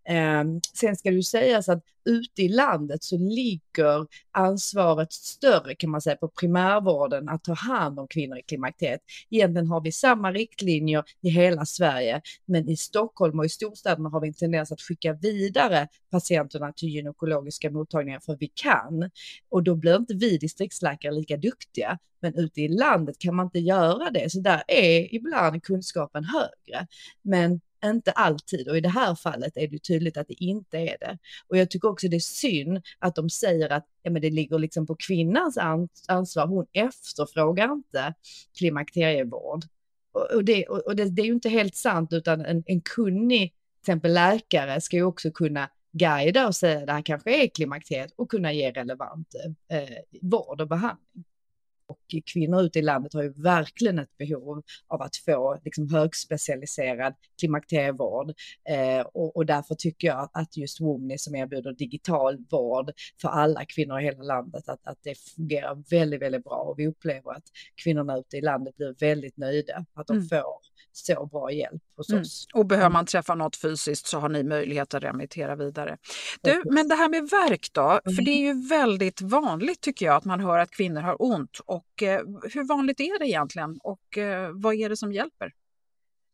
Eh, 0.09 0.45
sen 0.75 0.97
ska 0.97 1.11
det 1.11 1.16
ju 1.16 1.23
sägas 1.23 1.69
att 1.69 1.85
ute 2.04 2.42
i 2.42 2.49
landet 2.49 3.04
så 3.04 3.19
ligger 3.19 4.07
ansvaret 4.31 5.12
större 5.12 5.75
kan 5.75 5.90
man 5.90 6.00
säga 6.00 6.16
på 6.16 6.28
primärvården 6.28 7.28
att 7.28 7.45
ta 7.45 7.54
hand 7.54 7.99
om 7.99 8.09
kvinnor 8.09 8.38
i 8.38 8.42
klimakteriet. 8.42 9.00
Egentligen 9.31 9.66
har 9.66 9.81
vi 9.81 9.92
samma 9.92 10.33
riktlinjer 10.33 11.04
i 11.21 11.31
hela 11.31 11.64
Sverige, 11.64 12.21
men 12.47 12.69
i 12.69 12.76
Stockholm 12.76 13.38
och 13.38 13.45
i 13.45 13.49
storstäderna 13.49 14.09
har 14.09 14.21
vi 14.21 14.28
en 14.28 14.35
tendens 14.35 14.73
att 14.73 14.81
skicka 14.81 15.12
vidare 15.12 15.88
patienterna 16.11 16.73
till 16.73 16.88
gynekologiska 16.88 17.71
mottagningar 17.71 18.21
för 18.21 18.37
vi 18.40 18.52
kan. 18.54 19.11
Och 19.49 19.62
då 19.62 19.75
blir 19.75 19.97
inte 19.97 20.14
vi 20.14 20.38
distriktsläkare 20.38 21.12
lika 21.12 21.37
duktiga. 21.37 21.99
Men 22.21 22.35
ute 22.35 22.61
i 22.61 22.69
landet 22.69 23.19
kan 23.19 23.37
man 23.37 23.47
inte 23.47 23.59
göra 23.59 24.11
det, 24.11 24.33
så 24.33 24.40
där 24.40 24.62
är 24.69 25.14
ibland 25.14 25.62
kunskapen 25.62 26.25
högre. 26.25 26.87
Men 27.23 27.61
inte 27.85 28.12
alltid 28.12 28.69
och 28.69 28.77
i 28.77 28.81
det 28.81 28.89
här 28.89 29.15
fallet 29.15 29.57
är 29.57 29.69
det 29.69 29.79
tydligt 29.79 30.17
att 30.17 30.29
det 30.29 30.45
inte 30.45 30.79
är 30.79 30.97
det. 31.01 31.19
Och 31.49 31.57
jag 31.57 31.71
tycker 31.71 31.89
också 31.89 32.09
det 32.09 32.17
är 32.17 32.21
synd 32.21 32.83
att 32.99 33.15
de 33.15 33.31
säger 33.31 33.73
att 33.73 33.87
ja, 34.03 34.11
men 34.11 34.23
det 34.23 34.31
ligger 34.31 34.59
liksom 34.59 34.87
på 34.87 34.97
kvinnans 34.97 35.59
ansvar. 36.09 36.47
Hon 36.47 36.67
efterfrågar 36.73 37.73
inte 37.73 38.15
klimakterievård. 38.59 39.65
Och, 40.12 40.31
och, 40.35 40.45
det, 40.45 40.67
och 40.67 40.97
det, 40.97 41.05
det, 41.05 41.23
är 41.23 41.27
ju 41.27 41.33
inte 41.33 41.49
helt 41.49 41.77
sant 41.77 42.12
utan 42.12 42.45
en, 42.45 42.62
en 42.67 42.81
kunnig 42.81 43.51
till 43.51 43.93
exempel 43.93 44.12
läkare 44.12 44.81
ska 44.81 44.97
ju 44.97 45.05
också 45.05 45.31
kunna 45.31 45.71
guida 45.93 46.47
och 46.47 46.57
säga 46.57 46.81
att 46.81 46.87
det 46.87 46.93
här 46.93 47.03
kanske 47.03 47.45
är 47.45 47.49
klimakteriet 47.49 48.12
och 48.17 48.31
kunna 48.31 48.53
ge 48.53 48.71
relevant 48.71 49.35
eh, 49.69 50.19
vård 50.23 50.61
och 50.61 50.69
behandling 50.69 51.25
och 51.93 52.23
kvinnor 52.33 52.63
ute 52.63 52.79
i 52.79 52.83
landet 52.83 53.15
har 53.15 53.23
ju 53.23 53.33
verkligen 53.33 53.99
ett 53.99 54.17
behov 54.19 54.63
av 54.89 55.03
att 55.03 55.17
få 55.17 55.59
liksom, 55.65 55.89
högspecialiserad 55.89 57.15
klimakterievård. 57.39 58.33
Eh, 58.69 59.01
och, 59.01 59.37
och, 59.37 59.47
därför 59.47 59.75
tycker 59.75 60.09
jag 60.09 60.31
att 60.33 60.57
just 60.57 60.81
Womni 60.81 61.19
som 61.19 61.35
erbjuder 61.35 61.73
digital 61.73 62.39
vård 62.51 62.93
för 63.21 63.29
alla 63.29 63.65
kvinnor 63.65 64.01
i 64.01 64.05
hela 64.05 64.23
landet, 64.23 64.69
att, 64.69 64.87
att 64.87 64.99
det 65.03 65.19
fungerar 65.19 65.91
väldigt, 65.91 66.23
väldigt 66.23 66.45
bra 66.45 66.57
och 66.57 66.79
vi 66.79 66.87
upplever 66.87 67.31
att 67.31 67.45
kvinnorna 67.83 68.19
ute 68.19 68.37
i 68.37 68.41
landet 68.41 68.77
blir 68.77 68.95
väldigt 69.01 69.37
nöjda, 69.37 69.85
att 69.95 70.07
de 70.07 70.17
mm. 70.17 70.29
får 70.29 70.73
så 70.93 71.27
bra 71.27 71.53
hjälp 71.53 71.83
hos 71.97 72.11
mm. 72.11 72.23
oss. 72.23 72.47
Och 72.55 72.67
behöver 72.67 72.91
man 72.91 73.07
träffa 73.07 73.35
något 73.35 73.57
fysiskt 73.57 74.07
så 74.07 74.19
har 74.19 74.29
ni 74.29 74.43
möjlighet 74.43 74.95
att 74.95 75.03
remittera 75.03 75.57
vidare. 75.57 75.97
Du, 76.41 76.63
men 76.65 76.89
det 76.89 76.95
här 76.95 77.09
med 77.09 77.29
verk 77.31 77.69
då, 77.73 78.01
mm. 78.05 78.17
för 78.17 78.23
det 78.23 78.31
är 78.31 78.55
ju 78.55 78.69
väldigt 78.69 79.21
vanligt 79.21 79.81
tycker 79.81 80.07
jag 80.07 80.15
att 80.15 80.25
man 80.25 80.41
hör 80.41 80.59
att 80.59 80.71
kvinnor 80.71 81.01
har 81.01 81.17
ont 81.23 81.59
och 81.67 81.82
eh, 82.03 82.21
hur 82.55 82.69
vanligt 82.69 83.01
är 83.01 83.19
det 83.19 83.29
egentligen 83.29 83.79
och 83.83 84.19
eh, 84.19 84.51
vad 84.55 84.75
är 84.75 84.89
det 84.89 84.97
som 84.97 85.12
hjälper? 85.12 85.53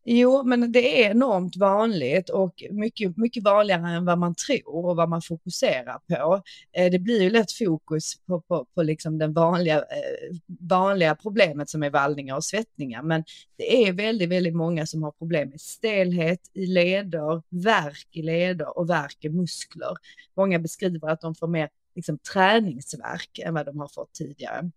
Jo, 0.05 0.43
men 0.43 0.71
det 0.71 1.03
är 1.03 1.11
enormt 1.11 1.57
vanligt 1.57 2.29
och 2.29 2.63
mycket, 2.71 3.17
mycket 3.17 3.43
vanligare 3.43 3.89
än 3.89 4.05
vad 4.05 4.17
man 4.17 4.35
tror 4.35 4.85
och 4.85 4.95
vad 4.95 5.09
man 5.09 5.21
fokuserar 5.21 5.99
på. 6.07 6.41
Eh, 6.71 6.91
det 6.91 6.99
blir 6.99 7.21
ju 7.21 7.29
lätt 7.29 7.51
fokus 7.51 8.19
på, 8.25 8.41
på, 8.41 8.65
på 8.75 8.83
liksom 8.83 9.17
den 9.17 9.33
vanliga, 9.33 9.77
eh, 9.77 10.37
vanliga 10.69 11.15
problemet 11.15 11.69
som 11.69 11.83
är 11.83 11.89
vallningar 11.89 12.35
och 12.35 12.43
svettningar. 12.43 13.03
Men 13.03 13.23
det 13.57 13.87
är 13.87 13.93
väldigt, 13.93 14.29
väldigt 14.29 14.55
många 14.55 14.85
som 14.85 15.03
har 15.03 15.11
problem 15.11 15.49
med 15.49 15.61
stelhet 15.61 16.41
i 16.53 16.65
leder, 16.65 17.43
värk 17.49 18.07
i 18.11 18.21
leder 18.21 18.77
och 18.77 18.89
värk 18.89 19.17
i 19.19 19.29
muskler. 19.29 19.93
Många 20.37 20.59
beskriver 20.59 21.09
att 21.09 21.21
de 21.21 21.35
får 21.35 21.47
mer 21.47 21.69
liksom, 21.95 22.17
träningsverk 22.33 23.39
än 23.39 23.53
vad 23.53 23.65
de 23.65 23.79
har 23.79 23.87
fått 23.87 24.13
tidigare. 24.13 24.71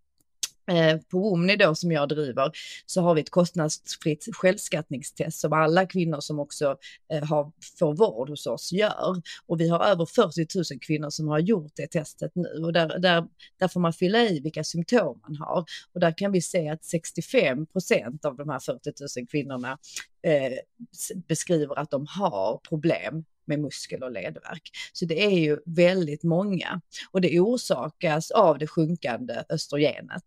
Eh, 0.70 0.98
på 1.10 1.32
Omni 1.32 1.56
då 1.56 1.74
som 1.74 1.92
jag 1.92 2.08
driver 2.08 2.50
så 2.86 3.00
har 3.00 3.14
vi 3.14 3.20
ett 3.20 3.30
kostnadsfritt 3.30 4.28
självskattningstest 4.32 5.40
som 5.40 5.52
alla 5.52 5.86
kvinnor 5.86 6.20
som 6.20 6.38
också 6.38 6.76
eh, 7.12 7.24
har, 7.24 7.52
får 7.78 7.94
vård 7.94 8.28
hos 8.28 8.46
oss 8.46 8.72
gör. 8.72 9.22
Och 9.46 9.60
vi 9.60 9.68
har 9.68 9.80
över 9.84 10.06
40 10.06 10.74
000 10.74 10.80
kvinnor 10.80 11.10
som 11.10 11.28
har 11.28 11.38
gjort 11.38 11.72
det 11.74 11.86
testet 11.86 12.32
nu 12.34 12.64
och 12.64 12.72
där, 12.72 12.98
där, 12.98 13.24
där 13.58 13.68
får 13.68 13.80
man 13.80 13.92
fylla 13.92 14.22
i 14.22 14.40
vilka 14.40 14.64
symptom 14.64 15.20
man 15.22 15.36
har. 15.36 15.64
Och 15.92 16.00
där 16.00 16.18
kan 16.18 16.32
vi 16.32 16.40
se 16.40 16.68
att 16.68 16.84
65 16.84 17.66
procent 17.66 18.24
av 18.24 18.36
de 18.36 18.48
här 18.48 18.58
40 18.58 18.90
000 19.18 19.26
kvinnorna 19.26 19.78
eh, 20.22 20.52
beskriver 21.28 21.78
att 21.78 21.90
de 21.90 22.06
har 22.08 22.60
problem 22.68 23.24
med 23.52 23.60
muskel 23.60 24.02
och 24.02 24.12
ledvärk. 24.12 24.70
Så 24.92 25.04
det 25.04 25.24
är 25.24 25.38
ju 25.38 25.58
väldigt 25.66 26.22
många 26.22 26.80
och 27.10 27.20
det 27.20 27.40
orsakas 27.40 28.30
av 28.30 28.58
det 28.58 28.66
sjunkande 28.66 29.34
östrogenet. 29.48 30.24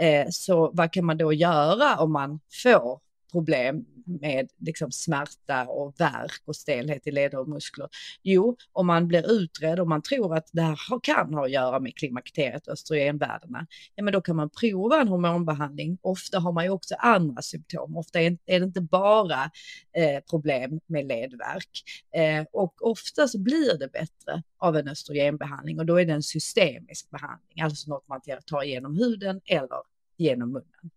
Eh, 0.00 0.26
så 0.30 0.70
vad 0.74 0.92
kan 0.92 1.04
man 1.04 1.18
då 1.18 1.32
göra 1.32 1.96
om 1.96 2.12
man 2.12 2.40
får 2.62 3.03
problem 3.34 3.84
med 4.06 4.50
liksom 4.58 4.92
smärta 4.92 5.66
och 5.66 5.94
värk 5.98 6.42
och 6.44 6.56
stelhet 6.56 7.06
i 7.06 7.10
leder 7.10 7.38
och 7.38 7.48
muskler? 7.48 7.88
Jo, 8.22 8.56
om 8.72 8.86
man 8.86 9.08
blir 9.08 9.30
utredd 9.30 9.80
och 9.80 9.88
man 9.88 10.02
tror 10.02 10.36
att 10.36 10.50
det 10.52 10.62
här 10.62 11.00
kan 11.02 11.34
ha 11.34 11.44
att 11.44 11.50
göra 11.50 11.80
med 11.80 11.96
klimakteriet 11.96 12.66
och 12.66 12.72
östrogenvärdena, 12.72 13.66
ja 13.94 14.04
men 14.04 14.12
då 14.12 14.20
kan 14.20 14.36
man 14.36 14.50
prova 14.50 15.00
en 15.00 15.08
hormonbehandling. 15.08 15.98
Ofta 16.02 16.38
har 16.38 16.52
man 16.52 16.64
ju 16.64 16.70
också 16.70 16.94
andra 16.98 17.42
symptom. 17.42 17.96
Ofta 17.96 18.20
är 18.20 18.38
det 18.46 18.64
inte 18.64 18.80
bara 18.80 19.50
eh, 19.96 20.20
problem 20.30 20.80
med 20.86 21.06
ledvärk 21.06 21.82
eh, 22.14 22.44
och 22.52 22.74
ofta 22.90 23.28
så 23.28 23.38
blir 23.38 23.78
det 23.78 23.88
bättre 23.92 24.42
av 24.58 24.76
en 24.76 24.88
östrogenbehandling 24.88 25.78
och 25.78 25.86
då 25.86 26.00
är 26.00 26.04
det 26.04 26.12
en 26.12 26.22
systemisk 26.22 27.10
behandling, 27.10 27.60
alltså 27.60 27.90
något 27.90 28.08
man 28.08 28.20
tar 28.46 28.62
genom 28.62 28.96
huden 28.96 29.40
eller 29.44 29.82
genom 30.16 30.52
munnen. 30.52 30.90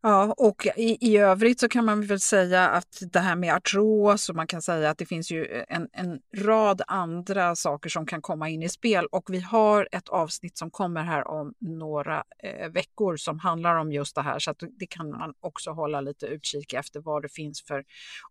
Ja, 0.00 0.34
och 0.36 0.66
i, 0.76 0.98
i 1.00 1.16
övrigt 1.16 1.60
så 1.60 1.68
kan 1.68 1.84
man 1.84 2.06
väl 2.06 2.20
säga 2.20 2.68
att 2.68 3.02
det 3.12 3.20
här 3.20 3.36
med 3.36 3.54
artros 3.54 4.28
och 4.28 4.36
man 4.36 4.46
kan 4.46 4.62
säga 4.62 4.90
att 4.90 4.98
det 4.98 5.06
finns 5.06 5.30
ju 5.30 5.64
en, 5.68 5.88
en 5.92 6.20
rad 6.36 6.82
andra 6.86 7.56
saker 7.56 7.90
som 7.90 8.06
kan 8.06 8.22
komma 8.22 8.48
in 8.48 8.62
i 8.62 8.68
spel. 8.68 9.06
Och 9.06 9.24
vi 9.28 9.40
har 9.40 9.88
ett 9.92 10.08
avsnitt 10.08 10.58
som 10.58 10.70
kommer 10.70 11.02
här 11.02 11.28
om 11.28 11.54
några 11.60 12.24
eh, 12.42 12.68
veckor 12.68 13.16
som 13.16 13.38
handlar 13.38 13.76
om 13.76 13.92
just 13.92 14.14
det 14.14 14.22
här. 14.22 14.38
Så 14.38 14.50
att 14.50 14.62
det 14.78 14.86
kan 14.86 15.10
man 15.10 15.34
också 15.40 15.70
hålla 15.70 16.00
lite 16.00 16.26
utkik 16.26 16.72
efter 16.72 17.00
vad 17.00 17.22
det 17.22 17.28
finns 17.28 17.62
för 17.62 17.84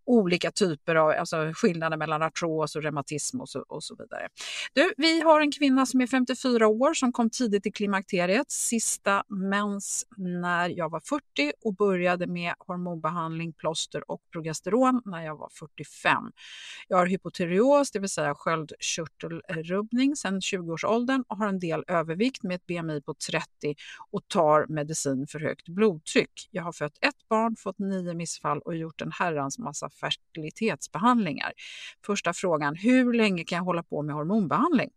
olika 0.05 0.51
typer 0.51 0.95
av 0.95 1.09
alltså 1.09 1.51
skillnader 1.53 1.97
mellan 1.97 2.21
artros 2.21 2.75
och 2.75 2.83
reumatism 2.83 3.41
och 3.41 3.49
så, 3.49 3.59
och 3.59 3.83
så 3.83 3.95
vidare. 3.95 4.27
Du, 4.73 4.93
vi 4.97 5.21
har 5.21 5.41
en 5.41 5.51
kvinna 5.51 5.85
som 5.85 6.01
är 6.01 6.07
54 6.07 6.67
år 6.67 6.93
som 6.93 7.11
kom 7.11 7.29
tidigt 7.29 7.65
i 7.65 7.71
klimakteriet, 7.71 8.51
sista 8.51 9.23
mens 9.27 10.05
när 10.17 10.69
jag 10.69 10.91
var 10.91 10.99
40 10.99 11.46
och 11.61 11.75
började 11.75 12.27
med 12.27 12.53
hormonbehandling, 12.59 13.53
plåster 13.53 14.11
och 14.11 14.21
progesteron 14.31 15.01
när 15.05 15.25
jag 15.25 15.37
var 15.37 15.49
45. 15.49 16.31
Jag 16.87 16.97
har 16.97 17.05
hypotyreos, 17.05 17.91
det 17.91 17.99
vill 17.99 18.09
säga 18.09 18.35
sköldkörtelrubbning 18.35 20.15
sedan 20.15 20.39
20-årsåldern 20.39 21.23
och 21.27 21.37
har 21.37 21.47
en 21.47 21.59
del 21.59 21.83
övervikt 21.87 22.43
med 22.43 22.55
ett 22.55 22.65
BMI 22.65 23.01
på 23.01 23.13
30 23.13 23.75
och 24.11 24.27
tar 24.27 24.65
medicin 24.69 25.27
för 25.27 25.39
högt 25.39 25.69
blodtryck. 25.69 26.47
Jag 26.51 26.63
har 26.63 26.71
fött 26.71 26.97
ett 27.01 27.27
barn, 27.29 27.55
fått 27.55 27.79
nio 27.79 28.13
missfall 28.13 28.59
och 28.59 28.75
gjort 28.75 29.01
en 29.01 29.11
herrans 29.11 29.59
massa 29.59 29.89
fertilitetsbehandlingar. 29.89 31.53
Första 32.05 32.33
frågan, 32.33 32.75
hur 32.75 33.13
länge 33.13 33.43
kan 33.43 33.55
jag 33.55 33.63
hålla 33.63 33.83
på 33.83 34.01
med 34.01 34.15
hormonbehandling? 34.15 34.89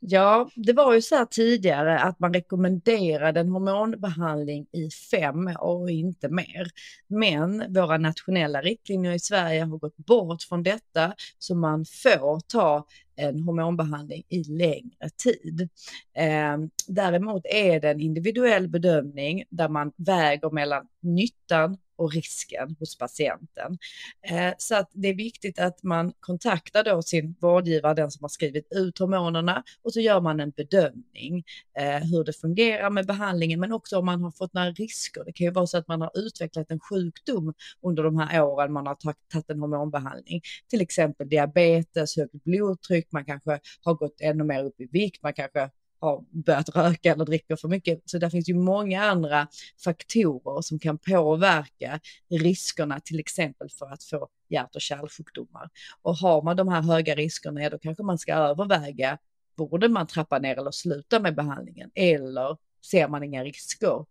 Ja, 0.00 0.50
det 0.54 0.72
var 0.72 0.94
ju 0.94 1.02
så 1.02 1.16
här 1.16 1.24
tidigare 1.24 1.98
att 1.98 2.18
man 2.20 2.34
rekommenderade 2.34 3.40
en 3.40 3.48
hormonbehandling 3.48 4.66
i 4.72 4.90
fem 4.90 5.46
år 5.46 5.82
och 5.82 5.90
inte 5.90 6.28
mer. 6.28 6.70
Men 7.06 7.74
våra 7.74 7.98
nationella 7.98 8.62
riktlinjer 8.62 9.12
i 9.12 9.18
Sverige 9.18 9.64
har 9.64 9.78
gått 9.78 9.96
bort 9.96 10.42
från 10.42 10.62
detta 10.62 11.14
så 11.38 11.54
man 11.54 11.84
får 11.84 12.40
ta 12.40 12.86
en 13.16 13.40
hormonbehandling 13.40 14.22
i 14.28 14.44
längre 14.44 15.10
tid. 15.24 15.68
Eh, 16.14 16.56
däremot 16.88 17.46
är 17.46 17.80
det 17.80 17.90
en 17.90 18.00
individuell 18.00 18.68
bedömning 18.68 19.44
där 19.50 19.68
man 19.68 19.92
väger 19.96 20.50
mellan 20.50 20.86
nyttan 21.00 21.76
och 21.98 22.12
risken 22.12 22.76
hos 22.78 22.98
patienten. 22.98 23.78
Eh, 24.22 24.52
så 24.58 24.76
att 24.76 24.90
det 24.92 25.08
är 25.08 25.14
viktigt 25.14 25.58
att 25.58 25.82
man 25.82 26.12
kontaktar 26.20 26.84
då 26.84 27.02
sin 27.02 27.34
vårdgivare, 27.40 27.94
den 27.94 28.10
som 28.10 28.24
har 28.24 28.28
skrivit 28.28 28.68
ut 28.70 28.98
hormonerna 28.98 29.62
och 29.82 29.92
så 29.92 30.00
gör 30.00 30.20
man 30.20 30.40
en 30.40 30.50
bedömning 30.50 31.44
eh, 31.78 31.98
hur 31.98 32.24
det 32.24 32.32
fungerar 32.32 32.90
med 32.90 33.06
behandlingen 33.06 33.60
men 33.60 33.72
också 33.72 33.98
om 33.98 34.06
man 34.06 34.22
har 34.22 34.30
fått 34.30 34.54
några 34.54 34.70
risker. 34.70 35.24
Det 35.24 35.32
kan 35.32 35.44
ju 35.44 35.50
vara 35.50 35.66
så 35.66 35.78
att 35.78 35.88
man 35.88 36.00
har 36.00 36.10
utvecklat 36.14 36.70
en 36.70 36.80
sjukdom 36.80 37.54
under 37.82 38.02
de 38.02 38.18
här 38.18 38.42
åren 38.42 38.72
man 38.72 38.86
har 38.86 38.94
tagit 38.94 39.50
en 39.50 39.60
hormonbehandling, 39.60 40.40
till 40.70 40.80
exempel 40.80 41.28
diabetes, 41.28 42.16
högt 42.16 42.44
blodtryck, 42.44 43.12
man 43.12 43.24
kanske 43.24 43.60
har 43.82 43.94
gått 43.94 44.20
ännu 44.20 44.44
mer 44.44 44.64
upp 44.64 44.80
i 44.80 44.88
vikt, 44.92 45.22
man 45.22 45.32
kanske 45.32 45.70
har 46.00 46.24
börjat 46.30 46.76
röka 46.76 47.12
eller 47.12 47.24
dricker 47.24 47.56
för 47.56 47.68
mycket. 47.68 48.02
Så 48.04 48.18
det 48.18 48.30
finns 48.30 48.48
ju 48.48 48.54
många 48.54 49.04
andra 49.04 49.48
faktorer 49.84 50.62
som 50.62 50.78
kan 50.78 50.98
påverka 50.98 52.00
riskerna, 52.30 53.00
till 53.00 53.20
exempel 53.20 53.68
för 53.78 53.86
att 53.92 54.04
få 54.04 54.28
hjärt 54.48 54.74
och 54.74 54.80
kärlsjukdomar. 54.80 55.70
Och 56.02 56.16
har 56.16 56.42
man 56.42 56.56
de 56.56 56.68
här 56.68 56.82
höga 56.82 57.14
riskerna, 57.14 57.68
då 57.70 57.78
kanske 57.78 58.02
man 58.02 58.18
ska 58.18 58.34
överväga, 58.34 59.18
borde 59.56 59.88
man 59.88 60.06
trappa 60.06 60.38
ner 60.38 60.56
eller 60.58 60.70
sluta 60.70 61.20
med 61.20 61.34
behandlingen? 61.34 61.90
Eller 61.94 62.56
ser 62.90 63.08
man 63.08 63.22
inga 63.22 63.44
risker? 63.44 64.06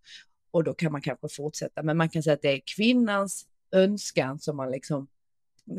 Och 0.51 0.63
då 0.63 0.73
kan 0.73 0.91
man 0.91 1.01
kanske 1.01 1.27
fortsätta. 1.29 1.83
Men 1.83 1.97
man 1.97 2.09
kan 2.09 2.23
säga 2.23 2.33
att 2.33 2.41
det 2.41 2.51
är 2.51 2.61
kvinnans 2.75 3.45
önskan 3.71 4.39
som 4.39 4.57
man 4.57 4.71
liksom 4.71 5.07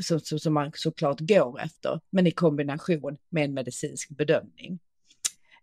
som, 0.02 0.20
som 0.20 0.54
man 0.54 0.72
såklart 0.74 1.20
går 1.20 1.60
efter, 1.60 2.00
men 2.10 2.26
i 2.26 2.30
kombination 2.30 3.16
med 3.28 3.44
en 3.44 3.54
medicinsk 3.54 4.08
bedömning. 4.08 4.78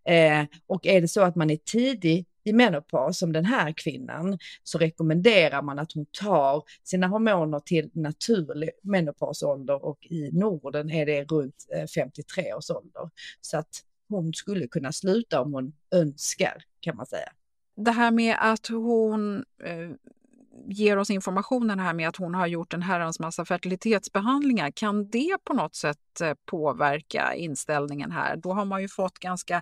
Eh, 0.06 0.44
och 0.66 0.86
är 0.86 1.00
det 1.00 1.08
så 1.08 1.20
att 1.20 1.36
man 1.36 1.50
är 1.50 1.56
tidig 1.56 2.26
i 2.44 2.52
menopaus 2.52 3.18
som 3.18 3.32
den 3.32 3.44
här 3.44 3.74
kvinnan 3.76 4.38
så 4.62 4.78
rekommenderar 4.78 5.62
man 5.62 5.78
att 5.78 5.92
hon 5.92 6.06
tar 6.20 6.62
sina 6.84 7.06
hormoner 7.06 7.60
till 7.60 7.90
naturlig 7.92 8.70
menopausålder 8.82 9.84
och 9.84 10.06
i 10.10 10.30
Norden 10.32 10.90
är 10.90 11.06
det 11.06 11.24
runt 11.24 11.66
eh, 11.74 11.86
53 11.86 12.54
års 12.54 12.70
ålder. 12.70 13.10
Så 13.40 13.58
att 13.58 13.82
hon 14.08 14.34
skulle 14.34 14.68
kunna 14.68 14.92
sluta 14.92 15.40
om 15.40 15.52
hon 15.52 15.72
önskar 15.90 16.62
kan 16.80 16.96
man 16.96 17.06
säga. 17.06 17.32
Det 17.76 17.90
här 17.90 18.10
med 18.10 18.36
att 18.40 18.66
hon 18.66 19.44
eh, 19.64 19.90
ger 20.66 20.96
oss 20.96 21.10
informationen 21.10 21.80
här 21.80 21.94
med 21.94 22.08
att 22.08 22.16
hon 22.16 22.34
har 22.34 22.46
gjort 22.46 22.74
en 22.74 22.82
herrans 22.82 23.20
massa 23.20 23.44
fertilitetsbehandlingar, 23.44 24.70
kan 24.70 25.10
det 25.10 25.36
på 25.44 25.52
något 25.52 25.74
sätt 25.74 26.20
eh, 26.20 26.34
påverka 26.44 27.34
inställningen 27.34 28.10
här? 28.10 28.36
Då 28.36 28.52
har 28.52 28.64
man 28.64 28.82
ju 28.82 28.88
fått 28.88 29.18
ganska 29.18 29.56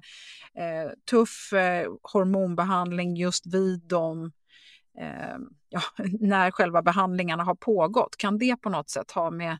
eh, 0.54 0.90
tuff 1.10 1.52
eh, 1.52 1.92
hormonbehandling 2.02 3.16
just 3.16 3.46
vid 3.46 3.80
de 3.80 4.32
eh, 4.98 5.36
ja, 5.68 5.80
när 6.20 6.50
själva 6.50 6.82
behandlingarna 6.82 7.44
har 7.44 7.54
pågått. 7.54 8.16
Kan 8.16 8.38
det 8.38 8.56
på 8.56 8.68
något 8.68 8.90
sätt 8.90 9.10
ha 9.10 9.30
med 9.30 9.52
eh, 9.52 9.58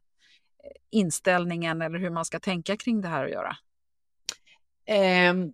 inställningen 0.91 1.83
eller 1.83 1.99
hur 1.99 2.11
man 2.11 2.25
ska 2.25 2.41
tänka 2.41 2.77
kring 2.77 3.01
det 3.01 3.09
här 3.09 3.25
att 3.25 3.31
göra? 3.31 3.57
Ehm, 4.87 5.53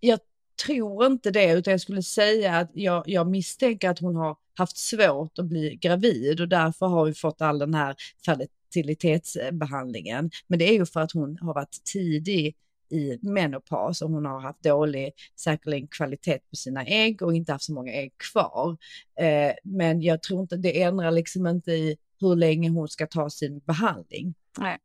jag 0.00 0.20
tror 0.56 1.06
inte 1.06 1.30
det, 1.30 1.52
utan 1.52 1.70
jag 1.70 1.80
skulle 1.80 2.02
säga 2.02 2.56
att 2.56 2.70
jag, 2.74 3.02
jag 3.06 3.30
misstänker 3.30 3.90
att 3.90 3.98
hon 3.98 4.16
har 4.16 4.36
haft 4.58 4.76
svårt 4.76 5.38
att 5.38 5.46
bli 5.46 5.76
gravid 5.76 6.40
och 6.40 6.48
därför 6.48 6.86
har 6.86 7.04
vi 7.04 7.14
fått 7.14 7.40
all 7.40 7.58
den 7.58 7.74
här 7.74 7.94
fertilitetsbehandlingen. 8.26 10.30
Men 10.46 10.58
det 10.58 10.68
är 10.68 10.72
ju 10.72 10.86
för 10.86 11.00
att 11.00 11.12
hon 11.12 11.38
har 11.40 11.54
varit 11.54 11.84
tidig 11.84 12.56
i 12.90 13.18
menopaus 13.22 14.02
och 14.02 14.10
hon 14.10 14.26
har 14.26 14.40
haft 14.40 14.62
dålig 14.62 15.12
säkerligen 15.36 15.88
kvalitet 15.88 16.38
på 16.50 16.56
sina 16.56 16.84
ägg 16.84 17.22
och 17.22 17.34
inte 17.34 17.52
haft 17.52 17.64
så 17.64 17.72
många 17.72 17.92
ägg 17.92 18.12
kvar. 18.32 18.76
Eh, 19.20 19.52
men 19.64 20.02
jag 20.02 20.22
tror 20.22 20.40
inte, 20.40 20.56
det 20.56 20.82
ändrar 20.82 21.10
liksom 21.10 21.46
inte 21.46 21.72
i 21.72 21.96
hur 22.20 22.36
länge 22.36 22.70
hon 22.70 22.88
ska 22.88 23.06
ta 23.06 23.30
sin 23.30 23.58
behandling. 23.58 24.34
Nej. 24.58 24.78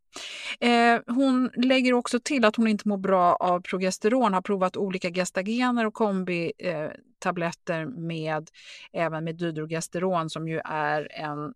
Eh, 0.60 1.02
hon 1.08 1.50
lägger 1.56 1.94
också 1.94 2.20
till 2.20 2.46
att 2.46 2.56
hon 2.56 2.68
inte 2.68 2.88
mår 2.88 2.98
bra 2.98 3.36
av 3.36 3.62
progesteron, 3.62 4.34
har 4.34 4.42
provat 4.42 4.78
olika 4.78 5.10
gestagener 5.10 5.86
och 5.86 5.94
kombitabletter 5.94 7.82
eh, 7.82 7.88
med 7.88 8.50
även 8.94 9.24
med 9.24 9.36
dydrogesteron 9.36 10.30
som 10.30 10.48
ju 10.48 10.62
är 10.66 11.08
en, 11.12 11.54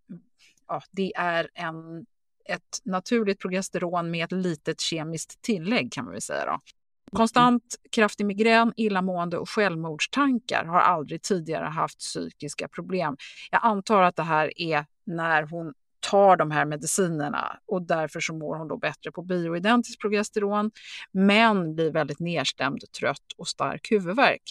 ja, 0.68 0.82
det 0.90 1.12
är 1.16 1.48
en, 1.54 2.06
ett 2.48 2.80
naturligt 2.84 3.38
progesteron 3.38 4.10
med 4.10 4.24
ett 4.24 4.32
litet 4.32 4.80
kemiskt 4.80 5.42
tillägg 5.42 5.92
kan 5.92 6.04
man 6.04 6.12
väl 6.12 6.22
säga. 6.22 6.46
Då. 6.46 6.60
Konstant 7.12 7.62
kraftig 7.92 8.26
migrän, 8.26 8.72
illamående 8.76 9.38
och 9.38 9.50
självmordstankar 9.50 10.64
har 10.64 10.80
aldrig 10.80 11.22
tidigare 11.22 11.64
haft 11.64 11.98
psykiska 11.98 12.68
problem. 12.68 13.16
Jag 13.50 13.60
antar 13.64 14.02
att 14.02 14.16
det 14.16 14.22
här 14.22 14.60
är 14.60 14.86
när 15.06 15.42
hon 15.42 15.74
tar 16.10 16.36
de 16.36 16.50
här 16.50 16.64
medicinerna 16.64 17.58
och 17.66 17.82
därför 17.82 18.20
så 18.20 18.34
mår 18.34 18.56
hon 18.56 18.68
då 18.68 18.76
bättre 18.76 19.12
på 19.12 19.22
bioidentiskt 19.22 20.00
progesteron 20.00 20.70
men 21.12 21.74
blir 21.74 21.92
väldigt 21.92 22.20
nedstämd, 22.20 22.92
trött 23.00 23.32
och 23.36 23.48
stark 23.48 23.92
huvudvärk. 23.92 24.42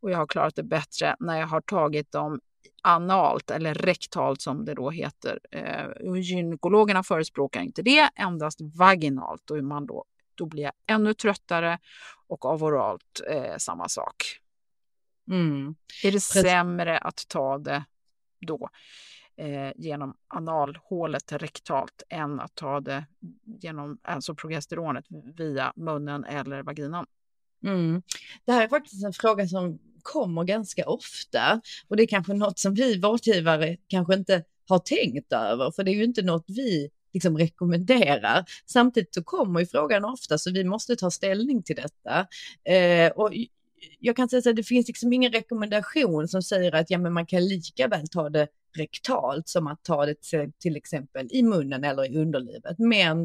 Och 0.00 0.10
jag 0.10 0.18
har 0.18 0.26
klarat 0.26 0.56
det 0.56 0.62
bättre 0.62 1.16
när 1.20 1.40
jag 1.40 1.46
har 1.46 1.60
tagit 1.60 2.12
dem 2.12 2.40
analt 2.82 3.50
eller 3.50 3.74
rektalt 3.74 4.40
som 4.40 4.64
det 4.64 4.74
då 4.74 4.90
heter. 4.90 5.38
Eh, 5.50 6.16
gynekologerna 6.20 7.02
förespråkar 7.02 7.60
inte 7.60 7.82
det, 7.82 8.10
endast 8.14 8.58
vaginalt. 8.60 9.50
Och 9.50 9.64
man 9.64 9.86
då, 9.86 10.04
då 10.34 10.46
blir 10.46 10.62
jag 10.62 10.72
ännu 10.86 11.14
tröttare 11.14 11.78
och 12.26 12.44
av 12.44 12.64
oralt 12.64 13.20
eh, 13.30 13.56
samma 13.56 13.88
sak. 13.88 14.40
Mm. 15.30 15.74
Är 16.04 16.12
det 16.12 16.20
sämre 16.20 16.98
att 16.98 17.28
ta 17.28 17.58
det 17.58 17.84
då? 18.46 18.68
Eh, 19.40 19.72
genom 19.76 20.14
analhålet 20.28 21.32
rektalt 21.32 22.02
än 22.08 22.40
att 22.40 22.54
ta 22.54 22.80
det 22.80 23.04
genom 23.44 23.98
alltså 24.02 24.34
progesteronet 24.34 25.04
via 25.36 25.72
munnen 25.76 26.24
eller 26.24 26.62
vaginan. 26.62 27.06
Mm. 27.64 28.02
Det 28.44 28.52
här 28.52 28.64
är 28.64 28.68
faktiskt 28.68 29.04
en 29.04 29.12
fråga 29.12 29.48
som 29.48 29.78
kommer 30.02 30.44
ganska 30.44 30.88
ofta 30.88 31.60
och 31.88 31.96
det 31.96 32.02
är 32.02 32.06
kanske 32.06 32.34
något 32.34 32.58
som 32.58 32.74
vi 32.74 32.98
vårdgivare 32.98 33.76
kanske 33.88 34.14
inte 34.14 34.44
har 34.68 34.78
tänkt 34.78 35.32
över, 35.32 35.70
för 35.70 35.84
det 35.84 35.90
är 35.90 35.94
ju 35.94 36.04
inte 36.04 36.22
något 36.22 36.44
vi 36.46 36.90
liksom 37.12 37.38
rekommenderar. 37.38 38.44
Samtidigt 38.66 39.14
så 39.14 39.22
kommer 39.22 39.60
ju 39.60 39.66
frågan 39.66 40.04
ofta, 40.04 40.38
så 40.38 40.52
vi 40.52 40.64
måste 40.64 40.96
ta 40.96 41.10
ställning 41.10 41.62
till 41.62 41.76
detta. 41.76 42.26
Eh, 42.74 43.12
och 43.12 43.30
jag 43.98 44.16
kan 44.16 44.28
säga 44.28 44.50
att 44.50 44.56
det 44.56 44.62
finns 44.62 44.88
liksom 44.88 45.12
ingen 45.12 45.32
rekommendation 45.32 46.28
som 46.28 46.42
säger 46.42 46.74
att 46.74 46.90
ja, 46.90 46.98
men 46.98 47.12
man 47.12 47.26
kan 47.26 47.48
lika 47.48 47.88
väl 47.88 48.08
ta 48.08 48.28
det 48.28 48.48
rektalt 48.76 49.48
som 49.48 49.66
att 49.66 49.82
ta 49.82 50.06
det 50.06 50.20
till, 50.20 50.52
till 50.58 50.76
exempel 50.76 51.28
i 51.30 51.42
munnen 51.42 51.84
eller 51.84 52.12
i 52.12 52.18
underlivet. 52.18 52.78
Men 52.78 53.22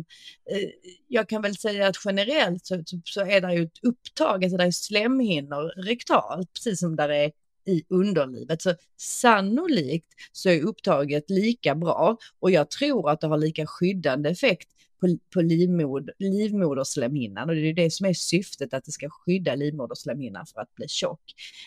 eh, 0.51 0.69
jag 1.07 1.29
kan 1.29 1.41
väl 1.41 1.57
säga 1.57 1.87
att 1.87 1.95
generellt 2.05 2.65
så, 2.65 2.83
så 3.03 3.21
är 3.21 3.41
det 3.41 3.53
ju 3.53 3.63
ett 3.63 3.83
upptag, 3.83 4.43
alltså 4.43 4.57
det 4.57 4.63
är 4.63 4.71
slemhinnor 4.71 5.83
rektalt, 5.83 6.53
precis 6.53 6.79
som 6.79 6.95
där 6.95 7.09
är 7.09 7.31
i 7.65 7.83
underlivet. 7.89 8.61
Så 8.61 8.73
sannolikt 8.97 10.13
så 10.31 10.49
är 10.49 10.61
upptaget 10.61 11.29
lika 11.29 11.75
bra 11.75 12.17
och 12.39 12.51
jag 12.51 12.69
tror 12.69 13.09
att 13.09 13.21
det 13.21 13.27
har 13.27 13.37
lika 13.37 13.67
skyddande 13.67 14.29
effekt 14.29 14.69
på, 14.99 15.17
på 15.33 15.41
livmod, 15.41 16.09
livmoderslemhinnan 16.19 17.49
och 17.49 17.55
det 17.55 17.69
är 17.69 17.73
det 17.73 17.91
som 17.91 18.05
är 18.05 18.13
syftet 18.13 18.73
att 18.73 18.85
det 18.85 18.91
ska 18.91 19.09
skydda 19.09 19.55
livmoderslemhinnan 19.55 20.45
för 20.45 20.61
att 20.61 20.75
bli 20.75 20.87
tjock. 20.87 21.21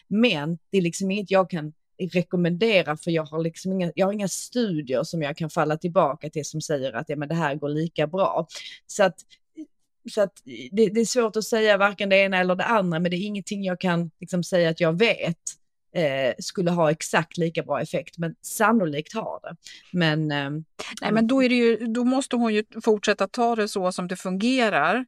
Men 0.08 0.58
det 0.70 0.78
är 0.78 0.82
liksom 0.82 1.10
inget 1.10 1.30
jag 1.30 1.50
kan 1.50 1.72
rekommendera 1.98 2.96
för 2.96 3.10
jag 3.10 3.24
har 3.24 3.42
liksom 3.42 3.72
inga, 3.72 3.92
jag 3.94 4.06
har 4.06 4.12
inga 4.12 4.28
studier 4.28 5.02
som 5.02 5.22
jag 5.22 5.36
kan 5.36 5.50
falla 5.50 5.76
tillbaka 5.76 6.30
till 6.30 6.44
som 6.44 6.60
säger 6.60 6.92
att 6.92 7.08
ja, 7.08 7.16
men 7.16 7.28
det 7.28 7.34
här 7.34 7.54
går 7.54 7.68
lika 7.68 8.06
bra. 8.06 8.46
Så 8.86 9.02
att, 9.04 9.16
så 10.10 10.22
att 10.22 10.32
det, 10.72 10.88
det 10.88 11.00
är 11.00 11.04
svårt 11.04 11.36
att 11.36 11.44
säga 11.44 11.76
varken 11.76 12.08
det 12.08 12.16
ena 12.16 12.38
eller 12.38 12.54
det 12.54 12.64
andra, 12.64 12.98
men 13.00 13.10
det 13.10 13.16
är 13.16 13.26
ingenting 13.26 13.64
jag 13.64 13.80
kan 13.80 14.10
liksom 14.20 14.44
säga 14.44 14.70
att 14.70 14.80
jag 14.80 14.98
vet 14.98 15.38
eh, 15.94 16.34
skulle 16.38 16.70
ha 16.70 16.90
exakt 16.90 17.36
lika 17.36 17.62
bra 17.62 17.80
effekt, 17.80 18.18
men 18.18 18.34
sannolikt 18.42 19.14
har 19.14 19.40
det. 19.42 19.56
Men, 19.92 20.32
eh, 20.32 20.50
Nej, 21.00 21.12
men 21.12 21.26
då, 21.26 21.42
är 21.42 21.48
det 21.48 21.54
ju, 21.54 21.76
då 21.76 22.04
måste 22.04 22.36
hon 22.36 22.54
ju 22.54 22.64
fortsätta 22.84 23.28
ta 23.28 23.56
det 23.56 23.68
så 23.68 23.92
som 23.92 24.08
det 24.08 24.16
fungerar 24.16 25.06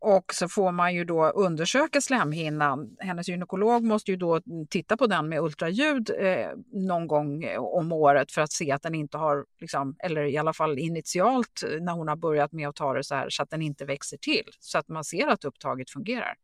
och 0.00 0.34
så 0.34 0.48
får 0.48 0.72
man 0.72 0.94
ju 0.94 1.04
då 1.04 1.30
undersöka 1.30 2.00
slemhinnan. 2.00 2.96
Hennes 2.98 3.28
gynekolog 3.28 3.84
måste 3.84 4.10
ju 4.10 4.16
då 4.16 4.40
titta 4.68 4.96
på 4.96 5.06
den 5.06 5.28
med 5.28 5.40
ultraljud 5.40 6.10
eh, 6.18 6.48
någon 6.72 7.06
gång 7.06 7.44
eh, 7.44 7.60
om 7.60 7.92
året 7.92 8.32
för 8.32 8.40
att 8.42 8.52
se 8.52 8.72
att 8.72 8.82
den 8.82 8.94
inte 8.94 9.18
har, 9.18 9.44
liksom, 9.60 9.96
eller 9.98 10.24
i 10.24 10.36
alla 10.36 10.52
fall 10.52 10.78
initialt 10.78 11.62
eh, 11.62 11.82
när 11.82 11.92
hon 11.92 12.08
har 12.08 12.16
börjat 12.16 12.52
med 12.52 12.68
att 12.68 12.76
ta 12.76 12.92
det 12.92 13.04
så 13.04 13.14
här, 13.14 13.30
så 13.30 13.42
att 13.42 13.50
den 13.50 13.62
inte 13.62 13.84
växer 13.84 14.16
till. 14.16 14.44
Så 14.60 14.78
att 14.78 14.88
man 14.88 15.04
ser 15.04 15.26
att 15.26 15.44
upptaget 15.44 15.90
fungerar. 15.90 16.34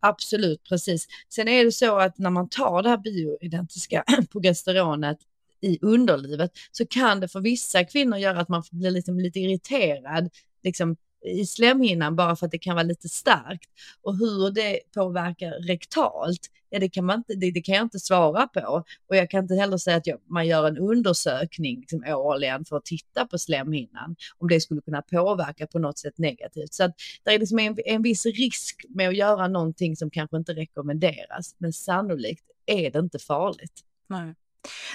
Absolut, 0.00 0.64
precis. 0.68 1.06
Sen 1.28 1.48
är 1.48 1.64
det 1.64 1.72
så 1.72 1.98
att 1.98 2.18
när 2.18 2.30
man 2.30 2.48
tar 2.48 2.82
det 2.82 2.88
här 2.88 2.98
bioidentiska 2.98 4.04
progesteronet 4.32 5.18
i 5.60 5.78
underlivet 5.82 6.50
så 6.72 6.86
kan 6.86 7.20
det 7.20 7.28
för 7.28 7.40
vissa 7.40 7.84
kvinnor 7.84 8.18
göra 8.18 8.40
att 8.40 8.48
man 8.48 8.62
blir 8.70 8.90
liksom 8.90 9.20
lite 9.20 9.40
irriterad 9.40 10.30
liksom, 10.62 10.96
i 11.24 11.46
slemhinnan 11.46 12.16
bara 12.16 12.36
för 12.36 12.46
att 12.46 12.52
det 12.52 12.58
kan 12.58 12.74
vara 12.74 12.82
lite 12.82 13.08
starkt. 13.08 13.70
Och 14.02 14.16
hur 14.16 14.50
det 14.50 14.80
påverkar 14.94 15.50
rektalt, 15.50 16.50
ja, 16.70 16.78
det, 16.78 16.88
kan 16.88 17.04
man 17.04 17.18
inte, 17.18 17.34
det, 17.34 17.50
det 17.50 17.62
kan 17.62 17.74
jag 17.74 17.84
inte 17.84 17.98
svara 17.98 18.46
på. 18.46 18.84
Och 19.08 19.16
jag 19.16 19.30
kan 19.30 19.42
inte 19.42 19.54
heller 19.54 19.76
säga 19.76 19.96
att 19.96 20.06
jag, 20.06 20.18
man 20.30 20.46
gör 20.46 20.68
en 20.68 20.78
undersökning 20.78 21.80
liksom, 21.80 22.04
årligen 22.06 22.64
för 22.64 22.76
att 22.76 22.84
titta 22.84 23.26
på 23.26 23.38
slemhinnan, 23.38 24.16
om 24.38 24.48
det 24.48 24.60
skulle 24.60 24.80
kunna 24.80 25.02
påverka 25.02 25.66
på 25.66 25.78
något 25.78 25.98
sätt 25.98 26.18
negativt. 26.18 26.74
Så 26.74 26.84
att 26.84 26.94
det 27.24 27.30
är 27.30 27.38
liksom 27.38 27.58
en, 27.58 27.76
en 27.84 28.02
viss 28.02 28.26
risk 28.26 28.84
med 28.88 29.08
att 29.08 29.16
göra 29.16 29.48
någonting 29.48 29.96
som 29.96 30.10
kanske 30.10 30.36
inte 30.36 30.52
rekommenderas, 30.52 31.54
men 31.58 31.72
sannolikt 31.72 32.44
är 32.66 32.90
det 32.90 32.98
inte 32.98 33.18
farligt. 33.18 33.80
Nej. 34.08 34.34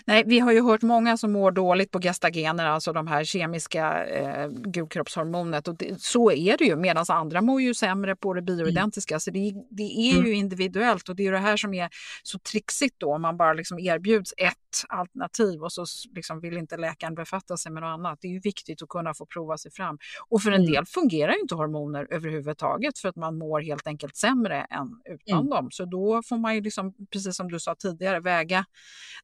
Nej, 0.06 0.24
vi 0.26 0.40
har 0.40 0.52
ju 0.52 0.62
hört 0.62 0.82
många 0.82 1.18
som 1.18 1.32
mår 1.32 1.52
dåligt 1.52 1.92
på 1.92 2.00
gestagener, 2.00 2.66
alltså 2.66 2.94
de 2.94 3.08
här 3.08 3.24
kemiska 3.24 4.06
eh, 4.06 4.48
gulkroppshormonet. 4.50 5.68
Och 5.68 5.76
det, 5.76 6.02
så 6.02 6.32
är 6.32 6.58
det 6.58 6.66
ju, 6.66 6.76
medan 6.76 7.06
andra 7.08 7.42
mår 7.42 7.62
ju 7.62 7.74
sämre 7.74 8.16
på 8.16 8.34
det 8.34 8.42
bioidentiska. 8.42 9.14
Mm. 9.14 9.20
Så 9.20 9.32
det, 9.32 9.54
det 9.70 9.84
är 9.84 10.14
ju 10.14 10.20
mm. 10.20 10.34
individuellt 10.34 11.10
och 11.10 11.16
det 11.16 11.28
är 11.28 11.32
det 11.32 11.38
här 11.38 11.58
som 11.58 11.74
är 11.74 11.90
så 12.24 12.40
trixigt 12.40 12.96
då, 13.00 13.14
om 13.14 13.22
man 13.22 13.38
bara 13.38 13.54
liksom 13.54 13.80
erbjuds 13.80 14.34
ett 14.38 14.69
alternativ 14.90 15.64
och 15.64 15.72
så 15.72 15.86
liksom 16.16 16.40
vill 16.40 16.58
inte 16.58 16.78
läkaren 16.78 17.16
befatta 17.16 17.58
sig 17.58 17.72
med 17.72 17.84
något 17.84 17.88
annat. 18.00 18.20
Det 18.22 18.28
är 18.28 18.32
ju 18.32 18.40
viktigt 18.40 18.82
att 18.82 18.90
kunna 18.90 19.14
få 19.14 19.26
prova 19.26 19.58
sig 19.58 19.72
fram. 19.72 19.98
Och 20.30 20.42
för 20.42 20.52
en 20.52 20.62
mm. 20.62 20.72
del 20.72 20.86
fungerar 20.86 21.34
ju 21.34 21.40
inte 21.40 21.56
hormoner 21.56 22.08
överhuvudtaget 22.10 23.00
för 23.00 23.10
att 23.10 23.16
man 23.16 23.38
mår 23.38 23.62
helt 23.62 23.88
enkelt 23.88 24.16
sämre 24.16 24.62
än 24.62 24.88
utan 25.10 25.40
mm. 25.40 25.50
dem. 25.50 25.68
Så 25.72 25.86
då 25.86 26.22
får 26.30 26.38
man 26.38 26.56
ju, 26.56 26.62
liksom, 26.62 26.94
precis 27.12 27.36
som 27.36 27.52
du 27.52 27.60
sa 27.60 27.76
tidigare, 27.76 28.20
väga 28.20 28.66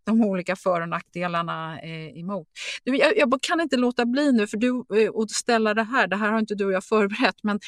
de 0.03 0.21
olika 0.21 0.55
för 0.55 0.81
och 0.81 0.89
nackdelarna 0.89 1.79
eh, 1.79 2.19
emot. 2.19 2.47
Du, 2.83 2.97
jag, 2.97 3.17
jag, 3.17 3.41
kan 3.41 3.61
inte 3.61 3.77
låta 3.77 4.05
bli 4.05 4.31
nu 4.31 4.47
för 4.47 4.57
du 4.57 4.69
eh, 4.69 5.21
att 5.21 5.31
ställa 5.31 5.73
det 5.73 5.83
här, 5.83 6.07
det 6.07 6.15
här 6.15 6.31
har 6.31 6.39
inte 6.39 6.55
du 6.55 6.65
och 6.65 6.71
jag 6.71 6.83
förberett, 6.95 7.35
men 7.43 7.59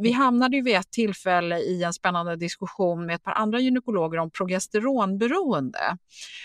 vi 0.00 0.12
hamnade 0.12 0.56
ju 0.56 0.62
vid 0.62 0.76
ett 0.76 0.90
tillfälle 0.90 1.58
i 1.58 1.82
en 1.82 1.92
spännande 1.92 2.36
diskussion 2.36 3.06
med 3.06 3.14
ett 3.14 3.22
par 3.22 3.32
andra 3.32 3.60
gynekologer 3.60 4.18
om 4.18 4.30
progesteronberoende. 4.30 5.96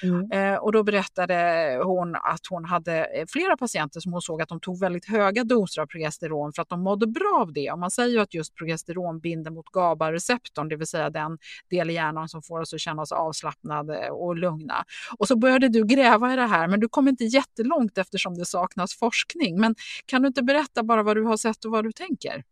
Mm. 0.04 0.32
Eh, 0.32 0.60
och 0.60 0.71
då 0.71 0.78
berättade 0.83 1.79
hon 1.83 2.15
att 2.15 2.47
hon 2.49 2.65
hade 2.65 3.05
eh, 3.05 3.25
flera 3.27 3.57
patienter 3.57 3.99
som 3.99 4.13
hon 4.13 4.21
såg 4.21 4.41
att 4.41 4.49
de 4.49 4.59
tog 4.59 4.79
väldigt 4.79 5.05
höga 5.05 5.43
doser 5.43 5.81
av 5.81 5.85
progesteron 5.85 6.53
för 6.53 6.61
att 6.61 6.69
de 6.69 6.83
mådde 6.83 7.07
bra 7.07 7.39
av 7.41 7.53
det. 7.53 7.71
Och 7.71 7.79
man 7.79 7.91
säger 7.91 8.09
ju 8.09 8.19
att 8.19 8.33
just 8.33 8.55
progesteron 8.55 9.19
binder 9.19 9.51
mot 9.51 9.65
GABA-receptorn, 9.65 10.69
det 10.69 10.75
vill 10.75 10.87
säga 10.87 11.09
den 11.09 11.37
del 11.69 11.89
i 11.89 11.93
hjärnan 11.93 12.29
som 12.29 12.41
får 12.41 12.59
oss 12.59 12.73
att 12.73 12.79
känna 12.79 13.01
oss 13.01 13.11
avslappnade 13.11 14.09
och 14.09 14.35
lugna. 14.35 14.85
Och 15.17 15.27
så 15.27 15.35
började 15.35 15.69
du 15.69 15.85
gräva 15.85 16.33
i 16.33 16.35
det 16.35 16.47
här, 16.47 16.67
men 16.67 16.79
du 16.79 16.89
kom 16.89 17.07
inte 17.07 17.23
jättelångt 17.23 17.97
eftersom 17.97 18.35
det 18.37 18.45
saknas 18.45 18.95
forskning. 18.95 19.59
Men 19.59 19.75
kan 20.05 20.21
du 20.21 20.27
inte 20.27 20.43
berätta 20.43 20.83
bara 20.83 21.03
vad 21.03 21.17
du 21.17 21.23
har 21.23 21.37
sett 21.37 21.65
och 21.65 21.71
vad 21.71 21.83
du 21.83 21.91
tänker? 21.91 22.43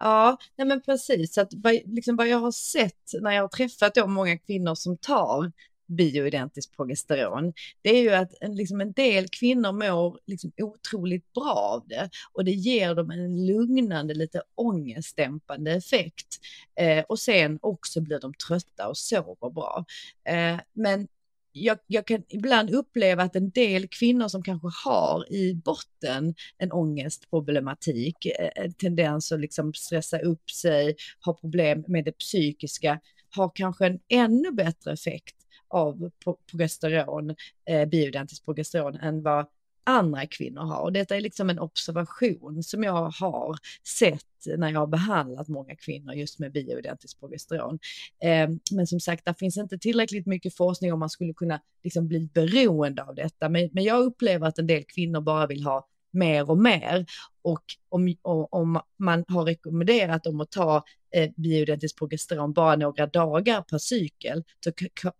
Ja, 0.00 0.36
nej 0.56 0.66
men 0.66 0.82
precis. 0.82 1.38
Att, 1.38 1.52
liksom 1.84 2.16
vad 2.16 2.28
jag 2.28 2.38
har 2.38 2.52
sett 2.52 3.12
när 3.20 3.30
jag 3.30 3.42
har 3.42 3.48
träffat 3.48 3.94
då 3.94 4.06
många 4.06 4.38
kvinnor 4.38 4.74
som 4.74 4.96
tar 4.96 5.52
bioidentiskt 5.90 6.76
progesteron, 6.76 7.52
det 7.82 7.90
är 7.90 8.02
ju 8.02 8.10
att 8.10 8.32
liksom 8.42 8.80
en 8.80 8.92
del 8.92 9.28
kvinnor 9.28 9.72
mår 9.72 10.18
liksom 10.26 10.52
otroligt 10.62 11.32
bra 11.32 11.54
av 11.54 11.88
det 11.88 12.10
och 12.32 12.44
det 12.44 12.52
ger 12.52 12.94
dem 12.94 13.10
en 13.10 13.46
lugnande, 13.46 14.14
lite 14.14 14.42
ångestdämpande 14.54 15.72
effekt. 15.72 16.38
Eh, 16.80 17.04
och 17.08 17.18
sen 17.18 17.58
också 17.62 18.00
blir 18.00 18.20
de 18.20 18.34
trötta 18.34 18.88
och 18.88 18.98
sover 18.98 19.50
bra. 19.50 19.84
Eh, 20.24 20.60
men 20.72 21.08
jag, 21.52 21.78
jag, 21.86 22.06
kan 22.06 22.22
ibland 22.28 22.70
uppleva 22.70 23.22
att 23.22 23.36
en 23.36 23.50
del 23.50 23.88
kvinnor 23.88 24.28
som 24.28 24.42
kanske 24.42 24.68
har 24.84 25.32
i 25.32 25.54
botten 25.54 26.34
en 26.58 26.72
ångestproblematik, 26.72 28.26
eh, 28.26 28.64
en 28.64 28.74
tendens 28.74 29.32
att 29.32 29.40
liksom 29.40 29.74
stressa 29.74 30.18
upp 30.18 30.50
sig, 30.50 30.96
ha 31.24 31.34
problem 31.34 31.84
med 31.88 32.04
det 32.04 32.12
psykiska, 32.12 33.00
har 33.30 33.50
kanske 33.54 33.86
en 33.86 34.00
ännu 34.08 34.52
bättre 34.52 34.92
effekt 34.92 35.39
av 35.70 36.10
progesteron, 36.50 37.34
eh, 37.68 37.88
bioidentiskt 37.88 38.44
progesteron, 38.44 38.96
än 38.96 39.22
vad 39.22 39.46
andra 39.84 40.26
kvinnor 40.26 40.62
har. 40.62 40.82
Och 40.82 40.92
detta 40.92 41.16
är 41.16 41.20
liksom 41.20 41.50
en 41.50 41.58
observation 41.58 42.62
som 42.62 42.82
jag 42.82 43.10
har 43.10 43.56
sett 43.86 44.24
när 44.56 44.70
jag 44.70 44.80
har 44.80 44.86
behandlat 44.86 45.48
många 45.48 45.76
kvinnor 45.76 46.14
just 46.14 46.38
med 46.38 46.52
bioidentiskt 46.52 47.20
progesteron. 47.20 47.78
Eh, 48.22 48.48
men 48.70 48.86
som 48.86 49.00
sagt, 49.00 49.24
det 49.24 49.34
finns 49.38 49.56
inte 49.56 49.78
tillräckligt 49.78 50.26
mycket 50.26 50.56
forskning 50.56 50.92
om 50.92 50.98
man 50.98 51.10
skulle 51.10 51.32
kunna 51.32 51.60
liksom 51.84 52.08
bli 52.08 52.28
beroende 52.34 53.02
av 53.02 53.14
detta. 53.14 53.48
Men, 53.48 53.70
men 53.72 53.84
jag 53.84 54.00
upplever 54.00 54.46
att 54.46 54.58
en 54.58 54.66
del 54.66 54.84
kvinnor 54.84 55.20
bara 55.20 55.46
vill 55.46 55.64
ha 55.64 55.86
mer 56.12 56.50
och 56.50 56.58
mer. 56.58 57.06
Och 57.42 57.64
om, 57.88 58.14
om 58.50 58.80
man 58.98 59.24
har 59.28 59.44
rekommenderat 59.44 60.24
dem 60.24 60.40
att 60.40 60.50
ta 60.50 60.84
Eh, 61.12 61.30
bioidentiskt 61.36 61.98
progesteron 61.98 62.52
bara 62.52 62.76
några 62.76 63.06
dagar 63.06 63.62
per 63.62 63.78
cykel, 63.78 64.44
så 64.64 64.72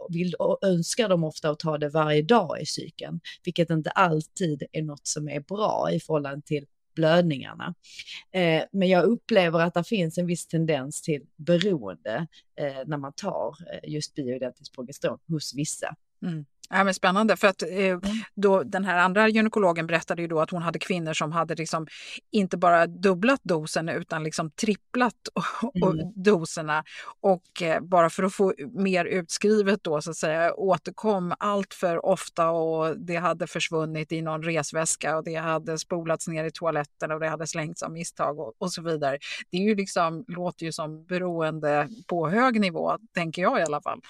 vill, 0.09 0.35
önskar 0.62 1.09
de 1.09 1.24
ofta 1.24 1.50
att 1.50 1.59
ta 1.59 1.79
det 1.79 1.88
varje 1.88 2.22
dag 2.22 2.61
i 2.61 2.66
cykeln, 2.66 3.20
vilket 3.44 3.70
inte 3.70 3.90
alltid 3.90 4.62
är 4.72 4.83
något 4.83 5.07
som 5.07 5.29
är 5.29 5.40
bra 5.40 5.88
i 5.92 6.00
förhållande 6.00 6.42
till 6.46 6.66
blödningarna. 6.94 7.74
Eh, 8.33 8.62
men 8.72 8.88
jag 8.88 9.05
upplever 9.05 9.61
att 9.61 9.74
det 9.74 9.85
finns 9.85 10.18
en 10.18 10.26
viss 10.26 10.46
tendens 10.46 11.03
till 11.03 11.22
beroende 11.37 12.26
eh, 12.57 12.87
när 12.87 12.96
man 12.96 13.12
tar 13.12 13.57
eh, 13.72 13.90
just 13.90 14.14
bioidentiskt 14.14 14.74
progesteron 14.74 15.18
hos 15.29 15.55
vissa. 15.55 15.94
Mm. 16.22 16.44
Ja, 16.72 16.85
men 16.85 16.94
spännande, 16.94 17.37
för 17.37 17.48
att 17.48 17.62
eh, 17.62 17.68
mm. 17.68 18.00
då, 18.35 18.62
den 18.62 18.85
här 18.85 18.98
andra 18.98 19.28
gynekologen 19.28 19.87
berättade 19.87 20.22
ju 20.22 20.28
då 20.28 20.40
att 20.40 20.50
hon 20.50 20.62
hade 20.62 20.78
kvinnor 20.78 21.12
som 21.12 21.33
hade 21.33 21.54
liksom 21.54 21.87
inte 22.33 22.56
bara 22.56 22.87
dubblat 22.87 23.40
dosen 23.42 23.88
utan 23.88 24.22
liksom 24.24 24.50
tripplat 24.50 25.14
mm. 25.83 26.12
doserna 26.14 26.85
och 27.20 27.62
eh, 27.62 27.80
bara 27.80 28.11
för 28.11 28.22
att 28.22 28.35
få 28.35 28.54
mer 28.72 29.04
utskrivet 29.04 29.85
då 29.85 30.02
så 30.02 30.11
att 30.11 30.16
säga 30.16 30.54
återkom 30.54 31.35
allt 31.38 31.74
för 31.74 32.06
ofta 32.06 32.50
och 32.50 32.98
det 32.98 33.16
hade 33.16 33.46
försvunnit 33.46 34.12
i 34.12 34.22
någon 34.22 34.42
resväska 34.42 35.16
och 35.16 35.24
det 35.24 35.35
hade 35.35 35.78
spolats 35.78 36.28
ner 36.28 36.44
i 36.44 36.50
toaletten 36.50 37.11
och 37.11 37.20
det 37.20 37.28
hade 37.28 37.46
slängts 37.46 37.83
av 37.83 37.92
misstag 37.92 38.38
och, 38.38 38.52
och 38.59 38.72
så 38.72 38.83
vidare. 38.83 39.18
Det 39.50 39.56
är 39.56 39.62
ju 39.62 39.74
liksom, 39.74 40.24
låter 40.28 40.66
ju 40.66 40.72
som 40.72 41.04
beroende 41.04 41.88
på 42.06 42.28
hög 42.28 42.61
nivå, 42.61 42.98
tänker 43.14 43.42
jag 43.42 43.61
i 43.61 43.62
alla 43.62 43.80
fall. 43.83 44.00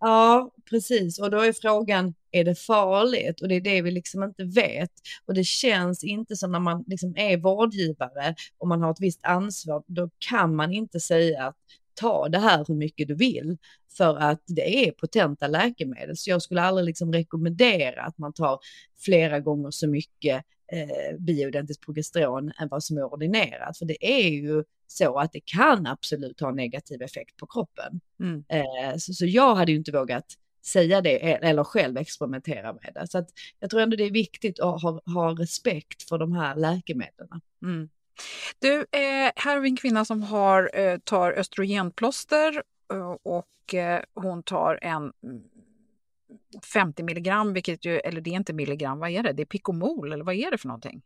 Ja, 0.00 0.50
precis. 0.70 1.18
Och 1.18 1.30
då 1.30 1.40
är 1.40 1.52
frågan, 1.52 2.14
är 2.30 2.44
det 2.44 2.54
farligt? 2.54 3.40
Och 3.40 3.48
det 3.48 3.54
är 3.54 3.60
det 3.60 3.82
vi 3.82 3.90
liksom 3.90 4.22
inte 4.22 4.44
vet. 4.44 4.90
Och 5.26 5.34
det 5.34 5.44
känns 5.44 6.04
inte 6.04 6.36
som 6.36 6.52
när 6.52 6.60
man 6.60 6.84
liksom 6.86 7.16
är 7.16 7.36
vårdgivare 7.36 8.34
och 8.58 8.68
man 8.68 8.82
har 8.82 8.90
ett 8.90 9.00
visst 9.00 9.24
ansvar, 9.24 9.82
då 9.86 10.10
kan 10.18 10.56
man 10.56 10.72
inte 10.72 11.00
säga 11.00 11.46
att 11.46 11.56
ta 11.94 12.28
det 12.28 12.38
här 12.38 12.64
hur 12.68 12.74
mycket 12.74 13.08
du 13.08 13.14
vill 13.14 13.56
för 13.96 14.16
att 14.16 14.42
det 14.46 14.86
är 14.86 14.90
potenta 14.92 15.46
läkemedel. 15.46 16.16
Så 16.16 16.30
jag 16.30 16.42
skulle 16.42 16.62
aldrig 16.62 16.86
liksom 16.86 17.12
rekommendera 17.12 18.02
att 18.02 18.18
man 18.18 18.32
tar 18.32 18.58
flera 18.98 19.40
gånger 19.40 19.70
så 19.70 19.88
mycket 19.88 20.44
eh, 20.72 21.16
bioidentiskt 21.18 21.84
progesteron 21.84 22.52
än 22.58 22.68
vad 22.68 22.84
som 22.84 22.96
är 22.98 23.04
ordinerat. 23.04 23.78
För 23.78 23.84
det 23.84 24.06
är 24.06 24.30
ju 24.30 24.64
så 24.86 25.18
att 25.18 25.32
det 25.32 25.40
kan 25.44 25.86
absolut 25.86 26.40
ha 26.40 26.50
negativ 26.50 27.02
effekt 27.02 27.36
på 27.36 27.46
kroppen. 27.46 28.00
Mm. 28.20 28.44
Eh, 28.48 28.96
så, 28.96 29.14
så, 29.14 29.26
jag 29.26 29.54
hade 29.54 29.72
ju 29.72 29.78
inte 29.78 29.92
vågat 29.92 30.26
säga 30.64 31.00
det 31.00 31.32
eller 31.32 31.64
själv 31.64 31.96
experimentera 31.96 32.72
med 32.72 32.90
det. 32.94 33.06
Så 33.06 33.18
att 33.18 33.28
jag 33.60 33.70
tror 33.70 33.80
ändå 33.80 33.96
det 33.96 34.04
är 34.04 34.10
viktigt 34.10 34.60
att 34.60 34.82
ha, 34.82 35.00
ha 35.06 35.30
respekt 35.30 36.08
för 36.08 36.18
de 36.18 36.32
här 36.32 36.56
läkemedlen. 36.56 37.40
Mm. 37.62 37.88
Du, 38.58 38.80
eh, 38.80 39.32
här 39.36 39.54
har 39.54 39.60
vi 39.60 39.68
en 39.68 39.76
kvinna 39.76 40.04
som 40.04 40.22
har, 40.22 40.70
eh, 40.74 40.98
tar 40.98 41.32
östrogenplåster 41.32 42.62
eh, 42.92 43.16
och 43.22 43.74
eh, 43.74 44.02
hon 44.14 44.42
tar 44.42 44.78
en 44.82 45.12
50 46.72 47.02
milligram, 47.02 47.52
vilket 47.52 47.84
ju, 47.84 47.98
eller 47.98 48.20
det 48.20 48.30
är 48.30 48.34
inte 48.34 48.52
milligram, 48.52 48.98
vad 48.98 49.10
är 49.10 49.22
det? 49.22 49.32
Det 49.32 49.42
är 49.42 49.46
Picomol 49.46 50.12
eller 50.12 50.24
vad 50.24 50.34
är 50.34 50.50
det 50.50 50.58
för 50.58 50.68
någonting? 50.68 51.02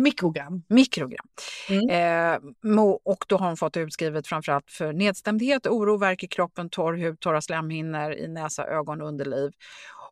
Mikrogram. 0.00 0.62
Mikrogram. 0.68 1.26
Mm. 1.68 1.88
Eh, 1.90 2.78
och 3.04 3.24
då 3.28 3.36
har 3.36 3.46
hon 3.46 3.56
fått 3.56 3.76
utskrivet 3.76 4.26
framförallt 4.26 4.70
för 4.70 4.92
nedstämdhet, 4.92 5.66
oro, 5.66 5.96
värk 5.96 6.22
i 6.22 6.26
kroppen, 6.26 6.70
torr 6.70 6.94
hud, 6.94 7.20
torra 7.20 7.40
slemhinnor 7.40 8.12
i 8.12 8.28
näsa, 8.28 8.66
ögon, 8.66 9.00
underliv. 9.00 9.52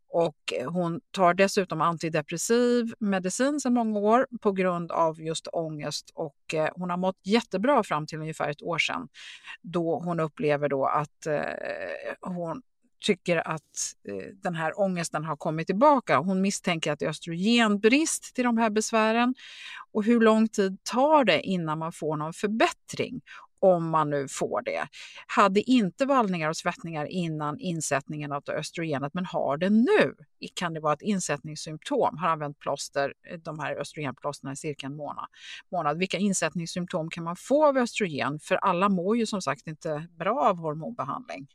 Och 0.08 0.52
hon 0.66 1.00
tar 1.10 1.34
dessutom 1.34 1.80
antidepressiv 1.80 2.94
medicin 2.98 3.60
sedan 3.60 3.74
många 3.74 3.98
år 3.98 4.26
på 4.40 4.52
grund 4.52 4.92
av 4.92 5.20
just 5.20 5.48
ångest 5.52 6.10
och 6.14 6.54
eh, 6.54 6.68
hon 6.76 6.90
har 6.90 6.96
mått 6.96 7.16
jättebra 7.22 7.82
fram 7.82 8.06
till 8.06 8.18
ungefär 8.18 8.50
ett 8.50 8.62
år 8.62 8.78
sedan 8.78 9.08
då 9.62 9.98
hon 9.98 10.20
upplever 10.20 10.68
då 10.68 10.86
att 10.86 11.26
eh, 11.26 11.42
hon 12.20 12.62
tycker 13.02 13.48
att 13.48 13.94
eh, 14.08 14.34
den 14.42 14.54
här 14.54 14.80
ångesten 14.80 15.24
har 15.24 15.36
kommit 15.36 15.66
tillbaka. 15.66 16.18
Hon 16.18 16.40
misstänker 16.40 16.92
att 16.92 16.98
det 16.98 17.04
är 17.04 17.10
östrogenbrist 17.10 18.34
till 18.34 18.44
de 18.44 18.58
här 18.58 18.70
besvären. 18.70 19.34
Och 19.92 20.04
hur 20.04 20.20
lång 20.20 20.48
tid 20.48 20.78
tar 20.82 21.24
det 21.24 21.40
innan 21.40 21.78
man 21.78 21.92
får 21.92 22.16
någon 22.16 22.32
förbättring? 22.32 23.20
om 23.62 23.90
man 23.90 24.10
nu 24.10 24.28
får 24.28 24.62
det. 24.62 24.88
Hade 25.26 25.70
inte 25.70 26.06
vallningar 26.06 26.48
och 26.48 26.56
svettningar 26.56 27.06
innan 27.06 27.58
insättningen 27.58 28.32
av 28.32 28.42
östrogenet 28.48 29.14
men 29.14 29.26
har 29.26 29.56
det 29.56 29.70
nu 29.70 30.14
kan 30.54 30.74
det 30.74 30.80
vara 30.80 30.92
ett 30.92 31.02
insättningssymptom. 31.02 32.18
Har 32.18 32.28
använt 32.28 32.58
plåster, 32.58 33.14
eh, 33.30 33.38
de 33.38 33.58
här 33.58 33.76
östrogenplåsterna 33.76 34.52
i 34.52 34.56
cirka 34.56 34.86
en 34.86 34.96
månad. 34.96 35.26
månad. 35.72 35.98
Vilka 35.98 36.18
insättningssymptom 36.18 37.10
kan 37.10 37.24
man 37.24 37.36
få 37.36 37.66
av 37.66 37.78
östrogen? 37.78 38.38
För 38.40 38.56
alla 38.56 38.88
mår 38.88 39.16
ju 39.16 39.26
som 39.26 39.42
sagt 39.42 39.66
inte 39.66 40.08
bra 40.18 40.40
av 40.40 40.56
hormonbehandling. 40.56 41.46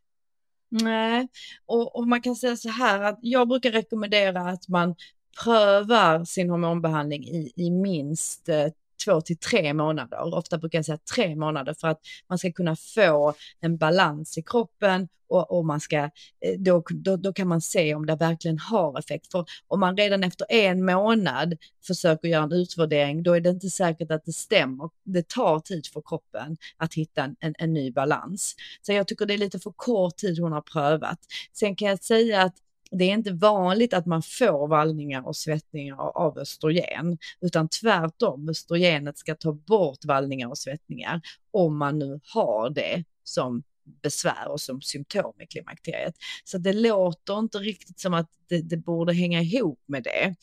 Nej, 0.70 1.28
och, 1.66 1.96
och, 1.96 2.08
man 2.08 2.22
kan 2.22 2.36
säga 2.36 2.58
så 2.58 2.70
här 2.70 3.02
att 3.02 3.20
jag 3.22 3.48
brukar 3.48 3.72
rekommendera 3.72 4.42
att 4.42 4.68
man 4.68 4.96
prövar 5.44 6.26
sin 6.26 6.50
hormonbehandling 6.50 7.24
i, 7.24 7.54
i 7.56 7.72
minst 7.72 8.50
eh, 8.50 8.68
två 9.06 9.22
till 9.22 9.38
tre 9.38 9.74
månader. 9.74 10.36
Ofta 10.36 10.58
brukar 10.58 10.78
jag 10.78 10.86
säga 10.86 11.00
tre 11.16 11.36
månader 11.36 11.74
för 11.74 11.88
att 11.88 12.00
man 12.30 12.38
ska 12.38 12.52
kunna 12.52 12.76
få 12.76 13.34
en 13.60 13.78
balans 13.78 14.38
i 14.38 14.44
kroppen 14.44 15.08
och, 15.30 15.58
och 15.58 15.66
man 15.66 15.80
ska, 15.80 15.98
eh, 15.98 16.60
då, 16.60 16.84
då, 16.90 17.16
då, 17.16 17.34
kan 17.34 17.48
man 17.48 17.62
se 17.62 17.96
om 17.96 18.06
det 18.06 18.16
verkligen 18.16 18.60
har 18.60 19.00
effekt. 19.00 19.32
För 19.32 19.46
om 19.68 19.80
man 19.80 19.98
redan 19.98 20.24
efter 20.24 20.46
en 20.50 20.86
månad 20.86 21.58
försöker 21.88 22.28
göra 22.28 22.44
en 22.44 22.52
utvärdering, 22.52 23.24
då 23.24 23.34
är 23.34 23.42
det 23.42 23.50
inte 23.50 23.70
säkert 23.70 24.12
att 24.12 24.26
det 24.26 24.34
stämmer. 24.34 24.90
Det 25.04 25.28
tar 25.28 25.60
tid 25.60 25.88
för 25.94 26.02
kroppen 26.06 26.58
att 26.78 26.94
hitta 26.94 27.24
en, 27.40 27.56
en 27.58 27.74
ny 27.74 27.92
balans. 27.92 28.56
Så 28.82 28.94
jag 28.94 29.08
tycker 29.08 29.26
det 29.26 29.34
är 29.34 29.38
lite 29.38 29.60
för 29.60 29.74
kort 29.76 30.18
tid 30.18 30.40
hon 30.40 30.52
har 30.52 30.62
prövat. 30.62 31.20
Sen 31.54 31.76
kan 31.76 31.88
jag 31.88 32.04
säga 32.04 32.42
att 32.42 32.56
det 32.92 33.06
är 33.06 33.14
inte 33.14 33.34
vanligt 33.34 33.94
att 33.94 34.06
man 34.06 34.22
får 34.22 34.68
vallningar 34.68 35.28
och 35.28 35.36
svettningar 35.36 35.96
av 36.18 36.38
östrogen, 36.38 37.18
utan 37.42 37.70
tvärtom, 37.70 38.50
östrogenet 38.50 39.18
ska 39.18 39.36
ta 39.36 39.54
bort 39.54 40.06
vallningar 40.06 40.48
och 40.48 40.58
svettningar 40.58 41.22
om 41.52 41.78
man 41.78 42.00
nu 42.00 42.20
har 42.34 42.70
det 42.70 43.04
som 43.24 43.64
besvär 44.04 44.48
och 44.48 44.62
som 44.62 44.82
symptom 44.82 45.34
i 45.42 45.48
klimakteriet. 45.48 46.16
Så 46.44 46.58
det 46.58 46.74
låter 46.74 47.40
inte 47.40 47.58
riktigt 47.58 48.00
som 48.00 48.14
att 48.14 48.30
det, 48.50 48.62
det 48.62 48.78
borde 48.78 49.14
hänga 49.14 49.42
ihop 49.42 49.80
med 49.88 50.04
det. 50.04 50.36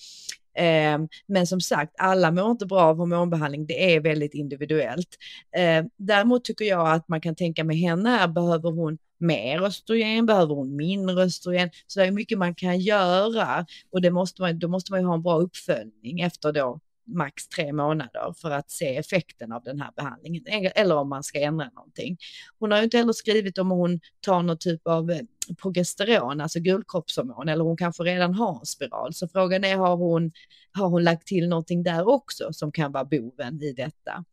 Ehm, 0.56 1.08
men 1.26 1.46
som 1.46 1.60
sagt, 1.60 1.94
alla 1.98 2.30
mår 2.30 2.50
inte 2.50 2.66
bra 2.66 2.80
av 2.80 2.96
hormonbehandling. 2.96 3.66
Det 3.66 3.94
är 3.94 4.00
väldigt 4.00 4.34
individuellt. 4.34 5.08
Ehm, 5.56 5.90
däremot 5.96 6.44
tycker 6.44 6.64
jag 6.64 6.88
att 6.92 7.08
man 7.08 7.20
kan 7.20 7.34
tänka 7.34 7.64
med 7.64 7.76
henne 7.76 8.10
här, 8.10 8.28
behöver 8.28 8.70
hon 8.70 8.98
mer 9.18 9.62
östrogen, 9.62 10.26
behöver 10.26 10.54
hon 10.54 10.76
mindre 10.76 11.22
östrogen? 11.22 11.70
Så 11.86 12.00
det 12.00 12.06
är 12.06 12.10
mycket 12.10 12.38
man 12.38 12.54
kan 12.54 12.80
göra 12.80 13.66
och 13.90 14.00
det 14.02 14.10
måste 14.10 14.42
man, 14.42 14.58
då 14.58 14.68
måste 14.68 14.92
man 14.92 15.00
ju 15.00 15.06
ha 15.06 15.14
en 15.14 15.22
bra 15.22 15.38
uppföljning 15.38 16.20
efter 16.20 16.52
då 16.52 16.80
max 17.06 17.48
tre 17.48 17.72
månader 17.72 18.34
för 18.40 18.50
att 18.50 18.70
se 18.70 18.96
effekten 18.96 19.52
av 19.52 19.62
den 19.62 19.80
här 19.80 19.90
behandlingen 19.96 20.42
eller 20.74 20.96
om 20.96 21.08
man 21.08 21.22
ska 21.22 21.40
ändra 21.40 21.70
någonting. 21.74 22.16
Hon 22.58 22.70
har 22.70 22.78
ju 22.78 22.84
inte 22.84 22.98
heller 22.98 23.12
skrivit 23.12 23.58
om 23.58 23.70
hon 23.70 24.00
tar 24.20 24.42
någon 24.42 24.58
typ 24.58 24.86
av 24.86 25.10
eh, 25.10 25.20
progesteron, 25.62 26.40
alltså 26.40 26.60
gulkroppshormon, 26.60 27.48
eller 27.48 27.64
hon 27.64 27.76
kanske 27.76 28.02
redan 28.02 28.34
har 28.34 28.58
en 28.58 28.66
spiral. 28.66 29.14
Så 29.14 29.28
frågan 29.28 29.64
är, 29.64 29.76
har 29.76 29.96
hon, 29.96 30.32
har 30.72 30.88
hon 30.88 31.04
lagt 31.04 31.26
till 31.26 31.48
någonting 31.48 31.82
där 31.82 32.08
också 32.08 32.52
som 32.52 32.72
kan 32.72 32.92
vara 32.92 33.04
boven 33.04 33.62
i 33.62 33.72
detta? 33.72 34.24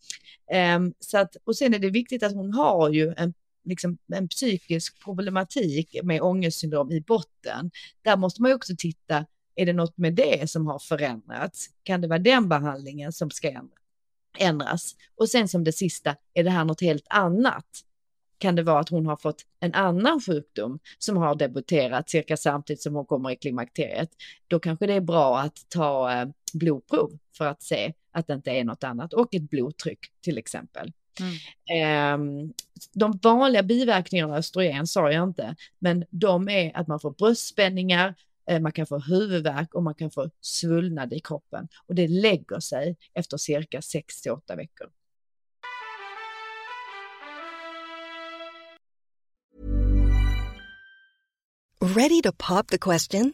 Um, 0.75 0.93
så 0.99 1.17
att, 1.17 1.35
och 1.43 1.55
sen 1.55 1.73
är 1.73 1.79
det 1.79 1.89
viktigt 1.89 2.23
att 2.23 2.33
hon 2.33 2.53
har 2.53 2.89
ju 2.89 3.13
en 3.17 3.33
liksom 3.63 3.97
en 4.13 4.27
psykisk 4.27 5.03
problematik 5.03 5.95
med 6.03 6.21
ångestsyndrom 6.21 6.91
i 6.91 7.01
botten. 7.01 7.71
Där 8.01 8.17
måste 8.17 8.41
man 8.41 8.51
ju 8.51 8.55
också 8.55 8.73
titta, 8.77 9.25
är 9.55 9.65
det 9.65 9.73
något 9.73 9.97
med 9.97 10.15
det 10.15 10.49
som 10.49 10.67
har 10.67 10.79
förändrats? 10.79 11.69
Kan 11.83 12.01
det 12.01 12.07
vara 12.07 12.19
den 12.19 12.49
behandlingen 12.49 13.13
som 13.13 13.29
ska 13.29 13.61
ändras? 14.37 14.95
Och 15.15 15.29
sen 15.29 15.47
som 15.47 15.63
det 15.63 15.71
sista, 15.71 16.15
är 16.33 16.43
det 16.43 16.49
här 16.49 16.65
något 16.65 16.81
helt 16.81 17.05
annat? 17.09 17.67
Kan 18.37 18.55
det 18.55 18.63
vara 18.63 18.79
att 18.79 18.89
hon 18.89 19.05
har 19.05 19.17
fått 19.17 19.45
en 19.59 19.73
annan 19.73 20.21
sjukdom 20.21 20.79
som 20.99 21.17
har 21.17 21.35
debuterat 21.35 22.09
cirka 22.09 22.37
samtidigt 22.37 22.81
som 22.81 22.95
hon 22.95 23.05
kommer 23.05 23.31
i 23.31 23.35
klimakteriet? 23.35 24.09
Då 24.47 24.59
kanske 24.59 24.87
det 24.87 24.93
är 24.93 25.01
bra 25.01 25.39
att 25.39 25.65
ta 25.69 26.13
eh, 26.13 26.29
blodprov 26.53 27.17
för 27.37 27.45
att 27.45 27.63
se 27.63 27.93
att 28.11 28.27
det 28.27 28.33
inte 28.33 28.51
är 28.51 28.63
något 28.63 28.83
annat 28.83 29.13
och 29.13 29.35
ett 29.35 29.49
blodtryck 29.49 29.99
till 30.21 30.37
exempel. 30.37 30.91
Mm. 31.19 32.53
de 32.93 33.19
vanliga 33.23 33.63
biverkningarna 33.63 34.33
av 34.33 34.39
östrogen 34.39 34.87
sa 34.87 35.11
jag 35.11 35.23
inte, 35.23 35.55
men 35.79 36.05
de 36.09 36.49
är 36.49 36.77
att 36.77 36.87
man 36.87 36.99
får 36.99 37.11
bröstspänningar, 37.11 38.15
eh, 38.49 38.59
man 38.59 38.71
kan 38.71 38.85
få 38.85 38.99
huvudvärk 38.99 39.73
och 39.73 39.83
man 39.83 39.95
kan 39.95 40.11
få 40.11 40.29
svullnad 40.41 41.13
i 41.13 41.19
kroppen. 41.19 41.67
Och 41.87 41.95
det 41.95 42.07
lägger 42.07 42.59
sig 42.59 42.97
efter 43.13 43.37
cirka 43.37 43.81
6 43.81 44.21
till 44.21 44.31
8 44.31 44.55
veckor. 44.55 44.87
Ready 51.95 52.21
to 52.21 52.31
pop 52.31 52.67
the 52.67 52.77
question? 52.77 53.33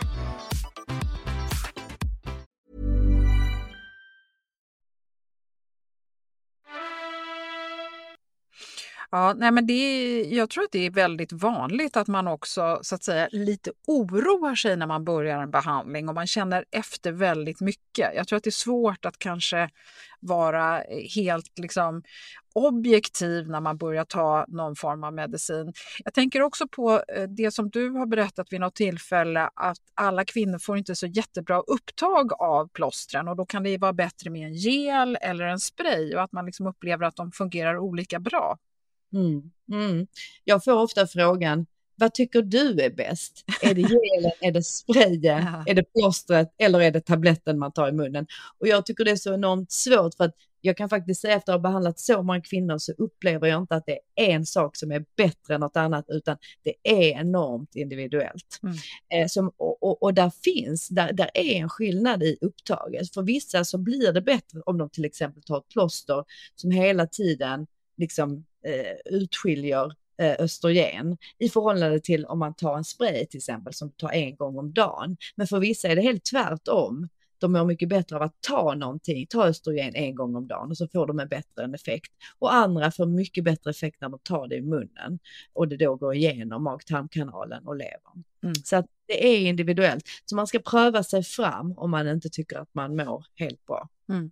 Ja, 9.13 9.33
nej 9.37 9.51
men 9.51 9.67
det, 9.67 10.21
jag 10.23 10.49
tror 10.49 10.63
att 10.63 10.71
det 10.71 10.85
är 10.85 10.91
väldigt 10.91 11.31
vanligt 11.31 11.97
att 11.97 12.07
man 12.07 12.27
också 12.27 12.79
så 12.81 12.95
att 12.95 13.03
säga 13.03 13.27
lite 13.31 13.71
oroar 13.87 14.55
sig 14.55 14.77
när 14.77 14.87
man 14.87 15.05
börjar 15.05 15.39
en 15.39 15.51
behandling 15.51 16.09
och 16.09 16.15
man 16.15 16.27
känner 16.27 16.65
efter 16.71 17.11
väldigt 17.11 17.61
mycket. 17.61 18.15
Jag 18.15 18.27
tror 18.27 18.37
att 18.37 18.43
det 18.43 18.49
är 18.49 18.51
svårt 18.51 19.05
att 19.05 19.17
kanske 19.19 19.69
vara 20.19 20.83
eh, 20.83 21.09
helt 21.15 21.59
liksom 21.59 22.03
objektiv 22.53 23.49
när 23.49 23.59
man 23.61 23.77
börjar 23.77 24.05
ta 24.05 24.45
någon 24.47 24.75
form 24.75 25.03
av 25.03 25.13
medicin. 25.13 25.73
Jag 26.03 26.13
tänker 26.13 26.41
också 26.41 26.67
på 26.67 27.03
eh, 27.15 27.23
det 27.23 27.51
som 27.51 27.69
du 27.69 27.89
har 27.89 28.05
berättat 28.05 28.53
vid 28.53 28.59
något 28.59 28.75
tillfälle 28.75 29.49
att 29.55 29.79
alla 29.93 30.25
kvinnor 30.25 30.59
får 30.59 30.77
inte 30.77 30.95
så 30.95 31.07
jättebra 31.07 31.59
upptag 31.59 32.33
av 32.33 32.67
plåstren 32.67 33.27
och 33.27 33.35
då 33.35 33.45
kan 33.45 33.63
det 33.63 33.77
vara 33.77 33.93
bättre 33.93 34.29
med 34.29 34.47
en 34.47 34.53
gel 34.53 35.17
eller 35.21 35.45
en 35.45 35.59
spray 35.59 36.15
och 36.15 36.21
att 36.21 36.31
man 36.31 36.45
liksom 36.45 36.67
upplever 36.67 37.05
att 37.05 37.15
de 37.15 37.31
fungerar 37.31 37.77
olika 37.77 38.19
bra. 38.19 38.57
Mm, 39.13 39.51
mm. 39.71 40.07
Jag 40.43 40.63
får 40.63 40.73
ofta 40.73 41.07
frågan, 41.07 41.65
vad 41.95 42.13
tycker 42.13 42.41
du 42.41 42.81
är 42.81 42.89
bäst? 42.89 43.45
Är 43.61 43.73
det 43.73 43.81
gelen, 43.81 44.31
är 44.41 44.51
det 44.51 44.63
sprayen, 44.63 45.47
är 45.67 45.73
det 45.73 45.83
plåstret 45.93 46.53
eller 46.57 46.81
är 46.81 46.91
det 46.91 47.01
tabletten 47.01 47.59
man 47.59 47.71
tar 47.71 47.89
i 47.89 47.91
munnen? 47.91 48.27
Och 48.59 48.67
jag 48.67 48.85
tycker 48.85 49.05
det 49.05 49.11
är 49.11 49.15
så 49.15 49.33
enormt 49.33 49.71
svårt 49.71 50.15
för 50.15 50.23
att 50.23 50.35
jag 50.61 50.77
kan 50.77 50.89
faktiskt 50.89 51.21
säga 51.21 51.35
efter 51.35 51.53
att 51.53 51.59
ha 51.59 51.69
behandlat 51.69 51.99
så 51.99 52.23
många 52.23 52.41
kvinnor 52.41 52.77
så 52.77 52.91
upplever 52.91 53.47
jag 53.47 53.61
inte 53.61 53.75
att 53.75 53.85
det 53.85 53.99
är 54.15 54.29
en 54.29 54.45
sak 54.45 54.75
som 54.75 54.91
är 54.91 55.05
bättre 55.17 55.55
än 55.55 55.61
något 55.61 55.77
annat 55.77 56.05
utan 56.07 56.37
det 56.63 56.73
är 56.83 57.19
enormt 57.19 57.75
individuellt. 57.75 58.59
Mm. 58.63 58.75
Eh, 59.13 59.27
som, 59.27 59.51
och, 59.57 59.83
och, 59.83 60.03
och, 60.03 60.13
där 60.13 60.31
finns, 60.43 60.87
där, 60.87 61.13
där 61.13 61.29
är 61.33 61.55
en 61.55 61.69
skillnad 61.69 62.23
i 62.23 62.37
upptaget. 62.41 63.13
För 63.13 63.21
vissa 63.21 63.65
så 63.65 63.77
blir 63.77 64.13
det 64.13 64.21
bättre 64.21 64.61
om 64.65 64.77
de 64.77 64.89
till 64.89 65.05
exempel 65.05 65.43
tar 65.43 65.57
ett 65.57 65.69
plåster 65.69 66.23
som 66.55 66.71
hela 66.71 67.07
tiden 67.07 67.67
liksom 67.97 68.45
eh, 68.65 69.13
utskiljer 69.15 69.91
eh, 70.21 70.35
östrogen 70.39 71.17
i 71.39 71.49
förhållande 71.49 71.99
till 71.99 72.25
om 72.25 72.39
man 72.39 72.55
tar 72.55 72.77
en 72.77 72.83
spray 72.83 73.25
till 73.25 73.37
exempel 73.37 73.73
som 73.73 73.91
tar 73.91 74.11
en 74.11 74.35
gång 74.35 74.57
om 74.57 74.73
dagen. 74.73 75.17
Men 75.35 75.47
för 75.47 75.59
vissa 75.59 75.87
är 75.87 75.95
det 75.95 76.01
helt 76.01 76.25
tvärtom 76.25 77.07
de 77.41 77.51
mår 77.51 77.65
mycket 77.65 77.89
bättre 77.89 78.15
av 78.15 78.21
att 78.21 78.41
ta 78.41 78.75
någonting, 78.75 79.27
ta 79.29 79.47
östrogen 79.47 79.95
en 79.95 80.15
gång 80.15 80.35
om 80.35 80.47
dagen 80.47 80.69
och 80.69 80.77
så 80.77 80.87
får 80.87 81.07
de 81.07 81.19
en 81.19 81.27
bättre 81.27 81.75
effekt. 81.75 82.11
Och 82.39 82.53
andra 82.53 82.91
får 82.91 83.05
mycket 83.05 83.43
bättre 83.43 83.71
effekt 83.71 84.01
när 84.01 84.09
de 84.09 84.19
tar 84.19 84.47
det 84.47 84.55
i 84.55 84.61
munnen 84.61 85.19
och 85.53 85.67
det 85.67 85.77
då 85.77 85.95
går 85.95 86.15
igenom 86.15 86.63
mag-tarmkanalen 86.63 87.67
och 87.67 87.75
levern. 87.75 88.23
Mm. 88.43 88.55
Så 88.55 88.75
att 88.75 88.85
det 89.07 89.27
är 89.27 89.47
individuellt. 89.47 90.03
Så 90.25 90.35
man 90.35 90.47
ska 90.47 90.59
pröva 90.59 91.03
sig 91.03 91.23
fram 91.23 91.73
om 91.77 91.91
man 91.91 92.07
inte 92.07 92.29
tycker 92.29 92.57
att 92.59 92.73
man 92.73 92.95
mår 92.95 93.25
helt 93.35 93.65
bra. 93.65 93.89
Mm. 94.09 94.31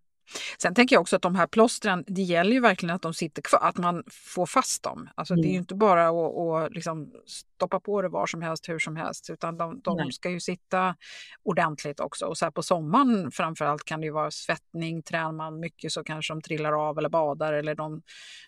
Sen 0.61 0.73
tänker 0.73 0.95
jag 0.95 1.01
också 1.01 1.15
att 1.15 1.21
de 1.21 1.35
här 1.35 1.47
plåstren, 1.47 2.03
det 2.07 2.21
gäller 2.21 2.51
ju 2.51 2.59
verkligen 2.59 2.95
att 2.95 3.01
de 3.01 3.13
sitter 3.13 3.41
kvar, 3.41 3.59
att 3.59 3.77
man 3.77 4.03
får 4.11 4.45
fast 4.45 4.83
dem. 4.83 5.09
Alltså 5.15 5.33
mm. 5.33 5.41
det 5.41 5.47
är 5.47 5.49
ju 5.49 5.55
mm. 5.55 5.61
inte 5.61 5.75
bara 5.75 6.07
att, 6.09 6.65
att 6.65 6.73
liksom 6.73 7.11
stoppa 7.55 7.79
på 7.79 8.01
det 8.01 8.09
var 8.09 8.27
som 8.27 8.41
helst, 8.41 8.69
hur 8.69 8.79
som 8.79 8.95
helst, 8.95 9.29
utan 9.29 9.57
de, 9.57 9.81
de 9.83 10.11
ska 10.11 10.29
ju 10.29 10.39
sitta 10.39 10.95
ordentligt 11.43 11.99
också. 11.99 12.25
Och 12.25 12.37
så 12.37 12.45
här 12.45 12.51
på 12.51 12.63
sommaren 12.63 13.31
framförallt 13.31 13.85
kan 13.85 13.99
det 13.99 14.05
ju 14.05 14.11
vara 14.11 14.31
svettning, 14.31 15.03
tränar 15.03 15.31
man 15.31 15.59
mycket 15.59 15.91
så 15.91 16.03
kanske 16.03 16.33
de 16.33 16.41
trillar 16.41 16.89
av 16.89 16.97
eller 16.97 17.09
badar 17.09 17.53
eller 17.53 17.75
de 17.75 18.01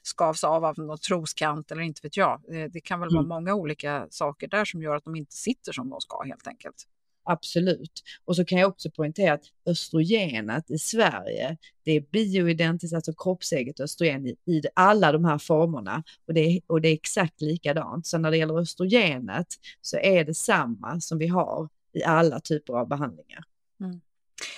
skavs 0.04 0.44
av 0.44 0.66
av 0.66 0.78
någon 0.78 0.98
troskant 0.98 1.72
eller 1.72 1.82
inte 1.82 2.00
vet 2.04 2.18
jag. 2.18 2.42
Det, 2.48 2.68
det 2.68 2.82
kan 2.82 3.00
väl 3.00 3.10
mm. 3.10 3.16
vara 3.16 3.40
många 3.40 3.54
olika 3.54 4.08
saker 4.10 4.48
där 4.48 4.66
som 4.66 4.82
gör 4.82 4.96
att 4.96 5.04
de 5.04 5.16
inte 5.16 5.36
sitter 5.36 5.72
som 5.72 5.90
de 5.90 6.02
ska 6.02 6.24
helt 6.24 6.48
enkelt. 6.48 6.88
Absolut. 7.24 8.04
Och 8.26 8.36
så 8.36 8.46
kan 8.46 8.60
jag 8.60 8.70
också 8.70 8.92
poängtera 8.92 9.34
att 9.34 9.44
östrogenet 9.66 10.72
i 10.72 10.78
Sverige, 10.78 11.58
det 11.84 11.92
är 11.92 12.02
bioidentiskt, 12.02 12.96
alltså 12.96 13.14
kroppseget 13.14 13.80
östrogen 13.80 14.28
i, 14.28 14.36
i 14.46 14.62
alla 14.74 15.12
de 15.12 15.26
här 15.26 15.38
formerna 15.38 16.04
och 16.28 16.34
det, 16.34 16.40
är, 16.40 16.62
och 16.68 16.82
det 16.82 16.90
är 16.90 16.94
exakt 16.94 17.42
likadant. 17.42 18.08
Så 18.08 18.18
när 18.18 18.32
det 18.32 18.38
gäller 18.38 18.60
östrogenet 18.60 19.48
så 19.82 19.98
är 19.98 20.26
det 20.26 20.34
samma 20.34 21.00
som 21.00 21.18
vi 21.18 21.28
har 21.28 21.70
i 21.94 22.04
alla 22.04 22.40
typer 22.40 22.74
av 22.74 22.88
behandlingar. 22.88 23.44
Mm. 23.80 24.02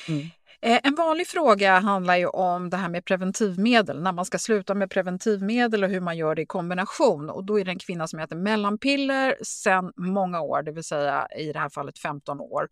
Mm. 0.09 0.27
Eh, 0.65 0.79
en 0.83 0.95
vanlig 0.95 1.27
fråga 1.27 1.79
handlar 1.79 2.17
ju 2.17 2.27
om 2.27 2.69
det 2.69 2.77
här 2.77 2.89
med 2.89 3.05
preventivmedel, 3.05 4.01
när 4.01 4.11
man 4.11 4.25
ska 4.25 4.37
sluta 4.37 4.73
med 4.73 4.89
preventivmedel 4.89 5.83
och 5.83 5.89
hur 5.89 5.99
man 5.99 6.17
gör 6.17 6.35
det 6.35 6.41
i 6.41 6.45
kombination. 6.45 7.29
Och 7.29 7.43
då 7.43 7.59
är 7.59 7.65
det 7.65 7.71
en 7.71 7.79
kvinna 7.79 8.07
som 8.07 8.19
äter 8.19 8.35
mellanpiller 8.35 9.35
sedan 9.41 9.91
många 9.97 10.41
år, 10.41 10.63
det 10.63 10.71
vill 10.71 10.83
säga 10.83 11.27
i 11.37 11.53
det 11.53 11.59
här 11.59 11.69
fallet 11.69 11.99
15 11.99 12.39
år. 12.39 12.67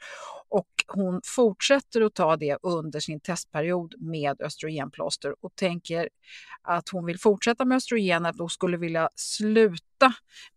Och 0.49 0.67
hon 0.87 1.21
fortsätter 1.23 2.01
att 2.01 2.13
ta 2.13 2.37
det 2.37 2.57
under 2.61 2.99
sin 2.99 3.19
testperiod 3.19 3.95
med 3.99 4.41
östrogenplåster 4.41 5.35
och 5.41 5.55
tänker 5.55 6.09
att 6.61 6.89
hon 6.89 7.05
vill 7.05 7.19
fortsätta 7.19 7.65
med 7.65 7.75
östrogenet 7.75 8.39
och 8.39 8.51
skulle 8.51 8.77
vilja 8.77 9.09
sluta 9.15 9.90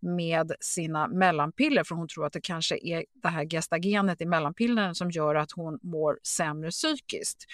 med 0.01 0.53
sina 0.61 1.09
mellanpiller 1.09 1.85
för 1.85 1.95
hon 1.95 2.09
tror 2.09 2.27
att 2.27 2.33
det 2.33 2.41
kanske 2.41 2.79
är 2.83 3.05
det 3.23 3.29
här 3.29 3.45
gestagenet 3.45 4.21
i 4.21 4.27
mellanpillren 4.27 4.95
som 4.95 5.11
gör 5.11 5.35
att 5.35 5.53
hon 5.53 5.79
mår 5.83 6.19
sämre 6.23 6.71
psykiskt. 6.71 7.47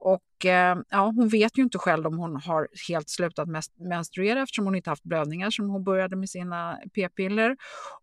Och 0.00 0.46
eh, 0.46 0.78
ja, 0.88 1.12
hon 1.16 1.28
vet 1.28 1.58
ju 1.58 1.62
inte 1.62 1.78
själv 1.78 2.06
om 2.06 2.18
hon 2.18 2.36
har 2.36 2.68
helt 2.88 3.08
slutat 3.08 3.48
menstruera 3.76 4.42
eftersom 4.42 4.64
hon 4.64 4.74
inte 4.74 4.90
haft 4.90 5.04
blödningar 5.04 5.50
som 5.50 5.70
hon 5.70 5.84
började 5.84 6.16
med 6.16 6.30
sina 6.30 6.78
p-piller. 6.94 7.56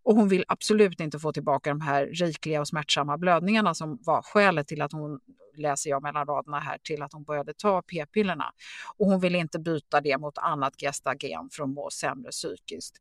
Och 0.03 0.15
hon 0.15 0.27
vill 0.27 0.45
absolut 0.47 0.99
inte 0.99 1.19
få 1.19 1.33
tillbaka 1.33 1.69
de 1.69 1.81
här 1.81 2.05
rikliga 2.05 2.61
och 2.61 2.67
smärtsamma 2.67 3.17
blödningarna 3.17 3.73
som 3.73 3.99
var 4.01 4.21
skälet 4.21 4.67
till 4.67 4.81
att 4.81 4.91
hon, 4.91 5.19
läser 5.57 5.89
jag 5.89 6.03
mellan 6.03 6.27
raderna 6.27 6.59
här, 6.59 6.77
till 6.83 7.01
att 7.01 7.13
hon 7.13 7.23
började 7.23 7.53
ta 7.53 7.81
p-pillerna. 7.81 8.45
Och 8.97 9.05
hon 9.07 9.19
vill 9.19 9.35
inte 9.35 9.59
byta 9.59 10.01
det 10.01 10.17
mot 10.17 10.37
annat 10.37 10.73
gestagen 10.81 11.49
för 11.51 11.63
att 11.63 11.69
må 11.69 11.89
sämre 11.89 12.31
psykiskt. 12.31 12.97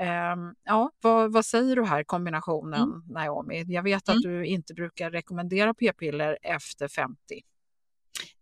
Um, 0.00 0.54
ja, 0.64 0.90
vad, 1.00 1.32
vad, 1.32 1.44
säger 1.44 1.76
du 1.76 1.84
här, 1.84 2.04
kombinationen 2.04 2.82
mm. 2.82 3.02
Naomi? 3.08 3.64
Jag 3.68 3.82
vet 3.82 4.08
att 4.08 4.24
mm. 4.24 4.32
du 4.32 4.46
inte 4.46 4.74
brukar 4.74 5.10
rekommendera 5.10 5.74
p-piller 5.74 6.38
efter 6.42 6.88
50. 6.88 7.16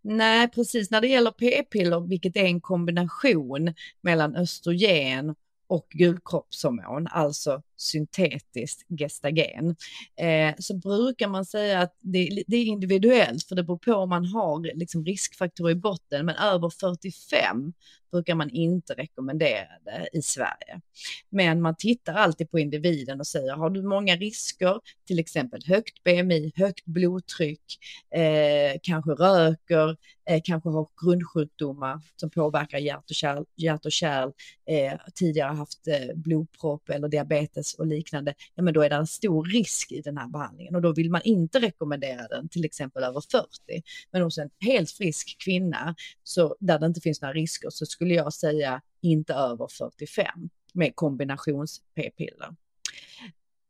Nej, 0.09 0.47
precis. 0.47 0.91
När 0.91 1.01
det 1.01 1.07
gäller 1.07 1.31
p-piller, 1.31 1.99
vilket 1.99 2.35
är 2.35 2.45
en 2.45 2.61
kombination 2.61 3.73
mellan 4.01 4.35
östrogen 4.35 5.35
och 5.67 5.87
gulkroppshormon, 5.89 7.07
alltså 7.07 7.61
syntetiskt 7.77 8.85
gestagen, 8.99 9.75
eh, 10.19 10.55
så 10.59 10.77
brukar 10.77 11.27
man 11.27 11.45
säga 11.45 11.79
att 11.79 11.95
det, 11.99 12.43
det, 12.47 12.57
är 12.57 12.65
individuellt, 12.65 13.43
för 13.47 13.55
det 13.55 13.63
beror 13.63 13.77
på 13.77 13.93
om 13.93 14.09
man 14.09 14.25
har 14.25 14.75
liksom 14.75 15.05
riskfaktorer 15.05 15.71
i 15.71 15.75
botten, 15.75 16.25
men 16.25 16.35
över 16.35 16.69
45 16.69 17.73
brukar 18.11 18.35
man 18.35 18.49
inte 18.49 18.93
rekommendera 18.93 19.67
det 19.85 20.09
i 20.13 20.21
Sverige. 20.21 20.81
Men 21.29 21.61
man 21.61 21.75
tittar 21.75 22.13
alltid 22.13 22.51
på 22.51 22.59
individen 22.59 23.19
och 23.19 23.27
säger, 23.27 23.53
har 23.53 23.69
du 23.69 23.83
många 23.83 24.15
risker, 24.15 24.79
till 25.07 25.19
exempel 25.19 25.61
högt 25.65 26.03
BMI, 26.03 26.51
högt 26.55 26.85
blodtryck, 26.85 27.79
eh, 28.15 28.79
kanske 28.83 29.11
röker, 29.11 29.97
eh, 30.29 30.41
kanske 30.43 30.69
har 30.69 30.87
grundsjukdomar 31.03 32.01
som 32.15 32.29
påverkar 32.29 32.77
hjärt 32.77 33.09
och 33.09 33.15
kärl, 33.15 33.43
hjärt 33.55 33.85
och 33.85 33.91
kärl 33.91 34.31
eh, 34.69 34.93
tidigare 35.15 35.53
haft 35.53 35.87
eh, 35.87 36.15
blodpropp 36.15 36.89
eller 36.89 37.07
diabetes 37.07 37.73
och 37.73 37.87
liknande, 37.87 38.33
ja 38.55 38.63
men 38.63 38.73
då 38.73 38.81
är 38.81 38.89
det 38.89 38.95
en 38.95 39.07
stor 39.07 39.45
risk 39.45 39.91
i 39.91 40.01
den 40.01 40.17
här 40.17 40.27
behandlingen 40.27 40.75
och 40.75 40.81
då 40.81 40.93
vill 40.93 41.11
man 41.11 41.21
inte 41.23 41.59
rekommendera 41.59 42.27
den 42.27 42.49
till 42.49 42.65
exempel 42.65 43.03
över 43.03 43.21
40. 43.31 43.47
Men 44.11 44.21
hos 44.21 44.37
en 44.37 44.49
helt 44.59 44.91
frisk 44.91 45.37
kvinna 45.39 45.95
så 46.23 46.55
där 46.59 46.79
det 46.79 46.85
inte 46.85 47.01
finns 47.01 47.21
några 47.21 47.33
risker 47.33 47.69
så 47.69 47.85
skulle 47.97 48.13
jag 48.13 48.33
säga 48.33 48.81
inte 49.01 49.33
över 49.33 49.67
45 49.67 50.49
med 50.73 50.95
kombinations 50.95 51.81
p-piller. 51.95 52.55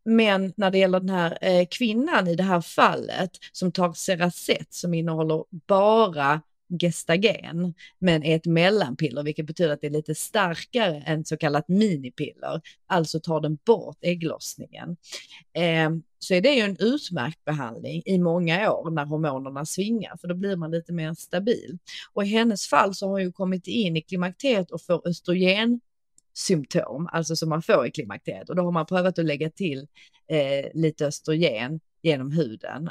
Men 0.05 0.53
när 0.57 0.71
det 0.71 0.77
gäller 0.77 0.99
den 0.99 1.09
här 1.09 1.37
eh, 1.41 1.67
kvinnan 1.71 2.27
i 2.27 2.35
det 2.35 2.43
här 2.43 2.61
fallet 2.61 3.31
som 3.51 3.71
tar 3.71 3.93
Seracet 3.93 4.73
som 4.73 4.93
innehåller 4.93 5.43
bara 5.67 6.41
gestagen, 6.81 7.73
men 7.99 8.23
är 8.23 8.35
ett 8.35 8.45
mellanpiller, 8.45 9.23
vilket 9.23 9.45
betyder 9.45 9.73
att 9.73 9.81
det 9.81 9.87
är 9.87 9.91
lite 9.91 10.15
starkare 10.15 11.03
än 11.05 11.25
så 11.25 11.37
kallat 11.37 11.67
minipiller, 11.67 12.61
alltså 12.87 13.19
tar 13.19 13.41
den 13.41 13.57
bort 13.65 13.97
ägglossningen. 14.01 14.97
Eh, 15.53 15.89
så 16.19 16.33
är 16.33 16.41
det 16.41 16.53
ju 16.53 16.61
en 16.61 16.77
utmärkt 16.79 17.45
behandling 17.45 18.01
i 18.05 18.19
många 18.19 18.71
år 18.73 18.89
när 18.89 19.05
hormonerna 19.05 19.65
svingar, 19.65 20.17
för 20.21 20.27
då 20.27 20.35
blir 20.35 20.55
man 20.55 20.71
lite 20.71 20.93
mer 20.93 21.13
stabil. 21.13 21.77
Och 22.13 22.23
i 22.23 22.27
hennes 22.27 22.67
fall 22.67 22.95
så 22.95 23.05
har 23.05 23.11
hon 23.11 23.21
ju 23.21 23.31
kommit 23.31 23.67
in 23.67 23.97
i 23.97 24.01
klimakteriet 24.01 24.71
och 24.71 24.81
får 24.81 25.07
östrogen 25.07 25.79
symptom, 26.33 27.09
alltså 27.11 27.35
som 27.35 27.49
man 27.49 27.61
får 27.61 27.87
i 27.87 27.91
klimakteriet 27.91 28.49
och 28.49 28.55
då 28.55 28.63
har 28.63 28.71
man 28.71 28.85
prövat 28.85 29.19
att 29.19 29.25
lägga 29.25 29.49
till 29.49 29.87
eh, 30.27 30.71
lite 30.73 31.05
östrogen 31.07 31.79
genom 32.01 32.31
huden. 32.31 32.89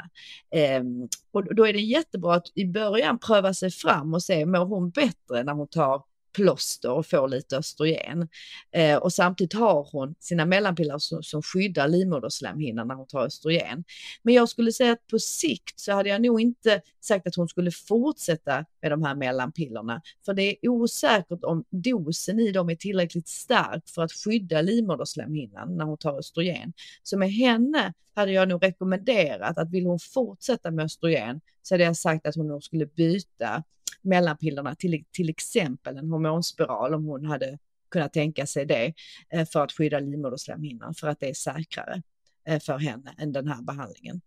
Eh, 0.54 0.82
och 1.30 1.54
då 1.54 1.66
är 1.66 1.72
det 1.72 1.80
jättebra 1.80 2.34
att 2.34 2.46
i 2.54 2.66
början 2.66 3.18
pröva 3.18 3.54
sig 3.54 3.70
fram 3.70 4.14
och 4.14 4.22
se, 4.22 4.46
mår 4.46 4.64
hon 4.64 4.90
bättre 4.90 5.42
när 5.42 5.52
hon 5.52 5.68
tar 5.68 6.02
plåster 6.36 6.90
och 6.90 7.06
får 7.06 7.28
lite 7.28 7.56
östrogen. 7.56 8.28
Eh, 8.72 8.96
och 8.96 9.12
samtidigt 9.12 9.52
har 9.52 9.88
hon 9.92 10.14
sina 10.20 10.46
mellanpiller 10.46 10.98
som, 10.98 11.22
som 11.22 11.42
skyddar 11.42 11.88
livmoderslemhinnan 11.88 12.88
när 12.88 12.94
hon 12.94 13.06
tar 13.06 13.26
östrogen. 13.26 13.84
Men 14.22 14.34
jag 14.34 14.48
skulle 14.48 14.72
säga 14.72 14.92
att 14.92 15.06
på 15.06 15.18
sikt 15.18 15.80
så 15.80 15.92
hade 15.92 16.08
jag 16.08 16.22
nog 16.22 16.40
inte 16.40 16.80
sagt 17.00 17.26
att 17.26 17.36
hon 17.36 17.48
skulle 17.48 17.70
fortsätta 17.70 18.64
med 18.82 18.90
de 18.90 19.02
här 19.02 19.14
mellanpillerna. 19.14 20.02
För 20.24 20.34
det 20.34 20.42
är 20.42 20.68
osäkert 20.68 21.44
om 21.44 21.64
dosen 21.70 22.40
i 22.40 22.52
dem 22.52 22.70
är 22.70 22.76
tillräckligt 22.76 23.28
stark 23.28 23.88
för 23.88 24.02
att 24.02 24.12
skydda 24.12 24.62
livmoderslemhinnan 24.62 25.76
när 25.76 25.84
hon 25.84 25.98
tar 25.98 26.18
östrogen. 26.18 26.72
Så 27.02 27.18
med 27.18 27.32
henne 27.32 27.92
hade 28.14 28.32
jag 28.32 28.48
nog 28.48 28.64
rekommenderat 28.64 29.58
att 29.58 29.70
vill 29.70 29.86
hon 29.86 29.98
fortsätta 29.98 30.70
med 30.70 30.84
östrogen 30.84 31.40
så 31.62 31.74
hade 31.74 31.84
jag 31.84 31.96
sagt 31.96 32.26
att 32.26 32.34
hon 32.34 32.48
nog 32.48 32.64
skulle 32.64 32.86
byta 32.86 33.62
mellanpillerna, 34.06 34.74
till, 34.74 35.04
till 35.12 35.30
exempel 35.30 35.96
en 35.96 36.10
hormonspiral 36.10 36.94
om 36.94 37.04
hon 37.04 37.26
hade 37.26 37.58
kunnat 37.90 38.12
tänka 38.12 38.46
sig 38.46 38.66
det 38.66 38.94
eh, 39.30 39.46
för 39.46 39.64
att 39.64 39.72
skydda 39.72 40.00
livmoderslemhinnan 40.00 40.94
för 40.94 41.08
att 41.08 41.20
det 41.20 41.28
är 41.28 41.34
säkrare 41.34 42.02
eh, 42.48 42.60
för 42.60 42.78
henne 42.78 43.14
än 43.18 43.32
den 43.32 43.48
här 43.48 43.62
behandlingen. 43.62 44.20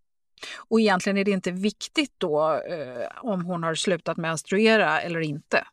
Och 0.68 0.80
egentligen 0.80 1.18
är 1.18 1.24
det 1.24 1.30
inte 1.30 1.50
viktigt 1.50 2.14
då 2.18 2.62
eh, 2.68 3.06
om 3.22 3.44
hon 3.44 3.62
har 3.62 3.74
slutat 3.74 4.16
menstruera 4.16 5.00
eller 5.00 5.20
inte? 5.20 5.64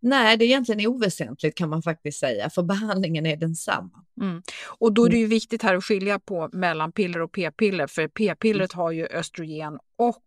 Nej, 0.00 0.36
det 0.36 0.44
är 0.44 0.46
egentligen 0.46 0.86
oväsentligt 0.86 1.58
kan 1.58 1.68
man 1.68 1.82
faktiskt 1.82 2.18
säga, 2.18 2.50
för 2.50 2.62
behandlingen 2.62 3.26
är 3.26 3.36
densamma. 3.36 4.04
Mm. 4.20 4.42
Och 4.78 4.92
då 4.92 5.06
är 5.06 5.10
det 5.10 5.18
ju 5.18 5.26
viktigt 5.26 5.62
här 5.62 5.74
att 5.74 5.84
skilja 5.84 6.18
på 6.18 6.48
mellanpiller 6.52 7.20
och 7.20 7.32
p-piller, 7.32 7.86
för 7.86 8.08
p-pillret 8.08 8.72
har 8.72 8.90
ju 8.90 9.06
östrogen 9.06 9.78
och 9.96 10.22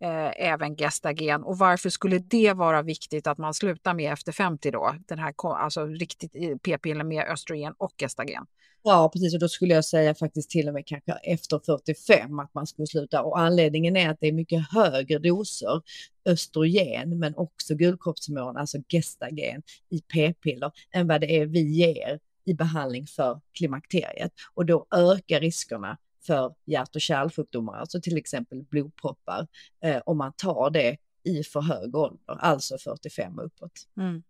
eh, 0.00 0.50
även 0.52 0.76
gestagen. 0.76 1.42
Och 1.42 1.58
varför 1.58 1.90
skulle 1.90 2.18
det 2.18 2.52
vara 2.52 2.82
viktigt 2.82 3.26
att 3.26 3.38
man 3.38 3.54
slutar 3.54 3.94
med 3.94 4.12
efter 4.12 4.32
50 4.32 4.70
då? 4.70 4.94
Den 5.08 5.18
här 5.18 5.34
alltså 5.56 5.86
riktigt 5.86 6.30
eh, 6.34 6.56
p-piller 6.56 7.04
med 7.04 7.24
östrogen 7.24 7.74
och 7.78 7.92
gestagen. 8.00 8.46
Ja, 8.82 9.10
precis. 9.12 9.34
Och 9.34 9.40
då 9.40 9.48
skulle 9.48 9.74
jag 9.74 9.84
säga 9.84 10.14
faktiskt 10.14 10.50
till 10.50 10.68
och 10.68 10.74
med 10.74 10.86
kanske 10.86 11.12
efter 11.12 11.60
45 11.66 12.38
att 12.38 12.54
man 12.54 12.66
skulle 12.66 12.86
sluta. 12.86 13.22
Och 13.22 13.38
anledningen 13.38 13.96
är 13.96 14.10
att 14.10 14.20
det 14.20 14.26
är 14.26 14.32
mycket 14.32 14.70
högre 14.70 15.18
doser 15.18 15.82
östrogen, 16.28 17.18
men 17.18 17.36
också 17.36 17.74
gulkroppshormon, 17.74 18.56
alltså 18.56 18.78
gestagen 18.88 19.62
i 19.90 20.00
p-piller, 20.00 20.72
än 20.92 21.08
vad 21.08 21.20
det 21.20 21.40
är 21.40 21.46
vi 21.46 21.60
ger 21.60 22.18
i 22.44 22.54
behandling 22.54 23.06
för 23.06 23.40
klimakteriet. 23.52 24.32
Och 24.54 24.66
då 24.66 24.86
ökar 24.90 25.40
riskerna 25.40 25.98
för 26.26 26.54
hjärt 26.64 26.94
och 26.94 27.00
kärlsjukdomar, 27.00 27.74
alltså 27.74 28.00
till 28.00 28.16
exempel 28.16 28.62
blodproppar, 28.62 29.46
eh, 29.84 30.02
om 30.06 30.18
man 30.18 30.32
tar 30.36 30.70
det 30.70 30.96
i 31.24 31.42
för 31.42 31.60
hög 31.60 31.96
ålder, 31.96 32.36
alltså 32.38 32.78
45 32.78 33.38
uppåt. 33.38 33.72
Mm. 33.96 34.22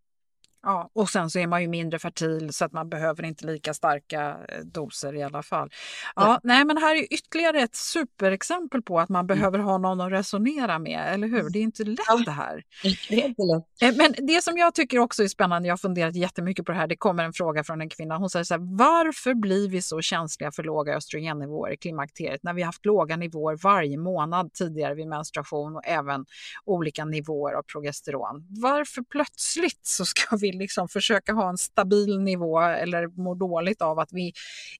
Ja, 0.67 0.91
och 0.93 1.09
sen 1.09 1.31
så 1.31 1.39
är 1.39 1.47
man 1.47 1.63
ju 1.63 1.69
mindre 1.69 1.99
fertil 1.99 2.53
så 2.53 2.65
att 2.65 2.73
man 2.73 2.89
behöver 2.89 3.25
inte 3.25 3.47
lika 3.47 3.75
starka 3.75 4.37
eh, 4.49 4.59
doser 4.65 5.15
i 5.15 5.23
alla 5.23 5.43
fall. 5.43 5.71
Ja, 6.17 6.29
nej. 6.29 6.39
nej 6.43 6.65
men 6.65 6.77
här 6.77 6.97
är 6.97 7.15
ytterligare 7.15 7.61
ett 7.61 7.75
superexempel 7.75 8.83
på 8.83 9.01
att 9.01 9.09
man 9.09 9.25
mm. 9.25 9.27
behöver 9.27 9.59
ha 9.59 9.79
någon 9.79 10.01
att 10.01 10.13
resonera 10.13 10.79
med, 10.79 11.15
eller 11.15 11.29
hur? 11.29 11.51
Det 11.51 11.59
är 11.59 11.63
inte 11.63 11.85
lätt 11.85 11.99
ja. 12.09 12.23
det 12.25 12.31
här. 12.31 12.63
Det 13.09 13.23
är 13.23 13.27
inte 13.27 13.43
lätt. 13.43 13.83
Eh, 13.83 13.97
men 13.97 14.27
det 14.27 14.43
som 14.43 14.57
jag 14.57 14.75
tycker 14.75 14.99
också 14.99 15.23
är 15.23 15.29
spännande, 15.29 15.69
jag 15.69 15.73
har 15.73 15.79
funderat 15.79 16.17
jättemycket 16.17 16.67
på 16.67 16.73
det 16.73 16.79
här, 16.79 16.87
det 16.87 16.97
kommer 16.97 17.25
en 17.25 17.33
fråga 17.33 17.65
från 17.65 17.81
en 17.81 17.89
kvinna. 17.89 18.17
Hon 18.17 18.31
säger 18.31 18.45
så 18.45 18.55
här, 18.55 18.77
varför 18.79 19.35
blir 19.35 19.69
vi 19.69 19.83
så 19.83 20.01
känsliga 20.01 20.53
för 20.53 20.63
låga 20.63 20.97
östrogennivåer 20.97 21.73
i 21.73 21.77
klimakteriet 21.77 22.43
när 22.43 22.55
vi 22.55 22.63
haft 22.63 22.87
låga 22.87 23.17
nivåer 23.17 23.57
varje 23.63 23.99
månad 23.99 24.53
tidigare 24.53 24.95
vid 24.95 25.07
menstruation 25.07 25.77
och 25.77 25.87
även 25.87 26.27
olika 26.65 27.05
nivåer 27.05 27.53
av 27.55 27.63
progesteron? 27.63 28.47
Varför 28.49 29.03
plötsligt 29.03 29.87
så 29.87 30.05
ska 30.05 30.37
vi 30.37 30.56
liksom 30.59 30.89
försöka 30.89 31.33
ha 31.33 31.49
en 31.49 31.59
stabil 31.59 32.21
nivå 32.21 32.61
eller 32.61 33.07
må 33.07 33.35
dåligt 33.35 33.83
av 33.83 33.99
att 33.99 34.13
vi 34.13 34.33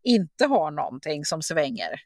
inte 0.03 0.47
har 0.47 0.71
någonting 0.71 1.25
som 1.25 1.43
svänger? 1.43 2.01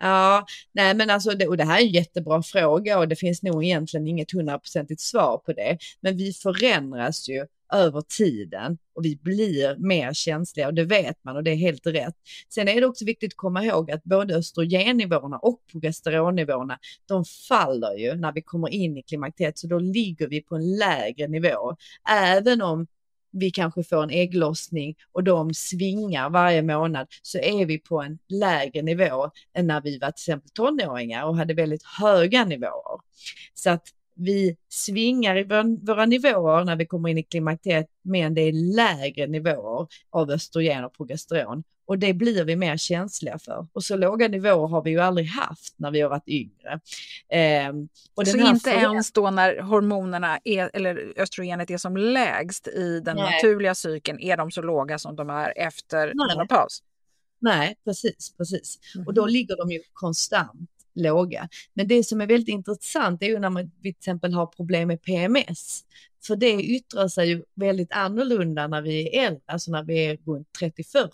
Ja, 0.00 0.46
nej 0.72 0.94
men 0.94 1.10
alltså 1.10 1.30
det, 1.30 1.46
och 1.46 1.56
det 1.56 1.64
här 1.64 1.78
är 1.78 1.82
en 1.82 1.88
jättebra 1.88 2.42
fråga 2.42 2.98
och 2.98 3.08
det 3.08 3.16
finns 3.16 3.42
nog 3.42 3.64
egentligen 3.64 4.06
inget 4.06 4.32
hundraprocentigt 4.32 5.00
svar 5.00 5.38
på 5.38 5.52
det. 5.52 5.78
Men 6.00 6.16
vi 6.16 6.32
förändras 6.32 7.28
ju 7.28 7.46
över 7.74 8.00
tiden 8.00 8.78
och 8.94 9.04
vi 9.04 9.16
blir 9.16 9.76
mer 9.76 10.12
känsliga 10.12 10.66
och 10.66 10.74
det 10.74 10.84
vet 10.84 11.24
man 11.24 11.36
och 11.36 11.44
det 11.44 11.50
är 11.50 11.56
helt 11.56 11.86
rätt. 11.86 12.14
Sen 12.48 12.68
är 12.68 12.80
det 12.80 12.86
också 12.86 13.04
viktigt 13.04 13.32
att 13.32 13.36
komma 13.36 13.64
ihåg 13.64 13.90
att 13.90 14.04
både 14.04 14.36
östrogennivåerna 14.36 15.38
och 15.38 15.60
progesteronnivåerna, 15.72 16.78
de 17.06 17.24
faller 17.48 17.96
ju 17.96 18.14
när 18.14 18.32
vi 18.32 18.42
kommer 18.42 18.68
in 18.68 18.96
i 18.96 19.02
klimakteriet, 19.02 19.58
så 19.58 19.66
då 19.66 19.78
ligger 19.78 20.28
vi 20.28 20.40
på 20.40 20.56
en 20.56 20.76
lägre 20.76 21.28
nivå. 21.28 21.76
Även 22.08 22.62
om 22.62 22.86
vi 23.32 23.50
kanske 23.50 23.84
får 23.84 24.02
en 24.02 24.10
ägglossning 24.10 24.94
och 25.12 25.24
de 25.24 25.54
svingar 25.54 26.30
varje 26.30 26.62
månad 26.62 27.06
så 27.22 27.38
är 27.38 27.66
vi 27.66 27.78
på 27.78 28.02
en 28.02 28.18
lägre 28.28 28.82
nivå 28.82 29.30
än 29.54 29.66
när 29.66 29.80
vi 29.80 29.98
var 29.98 30.10
till 30.10 30.22
exempel 30.22 30.50
tonåringar 30.50 31.24
och 31.24 31.36
hade 31.36 31.54
väldigt 31.54 31.82
höga 31.82 32.44
nivåer. 32.44 33.00
Så 33.54 33.70
att 33.70 33.88
vi 34.14 34.56
svingar 34.68 35.36
i 35.36 35.44
våra 35.82 36.06
nivåer 36.06 36.64
när 36.64 36.76
vi 36.76 36.86
kommer 36.86 37.08
in 37.08 37.18
i 37.18 37.22
klimakteriet, 37.22 37.86
men 38.02 38.34
det 38.34 38.40
är 38.40 38.74
lägre 38.76 39.26
nivåer 39.26 39.86
av 40.10 40.30
östrogen 40.30 40.84
och 40.84 40.96
progesteron 40.96 41.62
och 41.86 41.98
det 41.98 42.14
blir 42.14 42.44
vi 42.44 42.56
mer 42.56 42.76
känsliga 42.76 43.38
för. 43.38 43.66
Och 43.72 43.84
så 43.84 43.96
låga 43.96 44.28
nivåer 44.28 44.68
har 44.68 44.82
vi 44.82 44.90
ju 44.90 45.00
aldrig 45.00 45.26
haft 45.26 45.74
när 45.76 45.90
vi 45.90 46.00
har 46.00 46.10
varit 46.10 46.28
yngre. 46.28 46.80
Eh, 47.28 47.72
så 48.24 48.36
inte 48.36 48.70
för... 48.70 48.78
ens 48.78 49.12
då 49.12 49.30
när 49.30 49.60
hormonerna 49.60 50.38
är, 50.44 50.70
eller 50.74 51.12
östrogenet 51.16 51.70
är 51.70 51.78
som 51.78 51.96
lägst 51.96 52.68
i 52.68 53.00
den 53.00 53.16
Nej. 53.16 53.32
naturliga 53.32 53.74
cykeln 53.74 54.20
är 54.20 54.36
de 54.36 54.50
så 54.50 54.62
låga 54.62 54.98
som 54.98 55.16
de 55.16 55.30
är 55.30 55.52
efter 55.56 56.12
menopaus? 56.14 56.82
Nej, 57.38 57.76
precis, 57.84 58.34
precis. 58.36 58.78
Mm. 58.94 59.06
Och 59.06 59.14
då 59.14 59.22
mhm. 59.22 59.30
ligger 59.30 59.56
de 59.56 59.70
ju 59.70 59.80
konstant 59.92 60.70
låga. 60.94 61.48
Men 61.74 61.88
det 61.88 62.04
som 62.04 62.20
är 62.20 62.26
väldigt 62.26 62.48
intressant 62.48 63.22
är 63.22 63.26
ju 63.26 63.38
när 63.38 63.50
man 63.50 63.70
till 63.70 63.90
exempel 63.90 64.34
har 64.34 64.46
problem 64.46 64.88
med 64.88 65.02
PMS. 65.02 65.84
För 66.26 66.36
det 66.36 66.52
yttrar 66.52 67.08
sig 67.08 67.28
ju 67.28 67.42
väldigt 67.54 67.92
annorlunda 67.92 68.66
när 68.66 68.82
vi 68.82 69.16
är 69.16 69.26
äldre, 69.26 69.42
alltså 69.46 69.70
när 69.70 69.82
vi 69.82 70.06
är 70.06 70.16
runt 70.16 70.48
30-40 70.60 71.10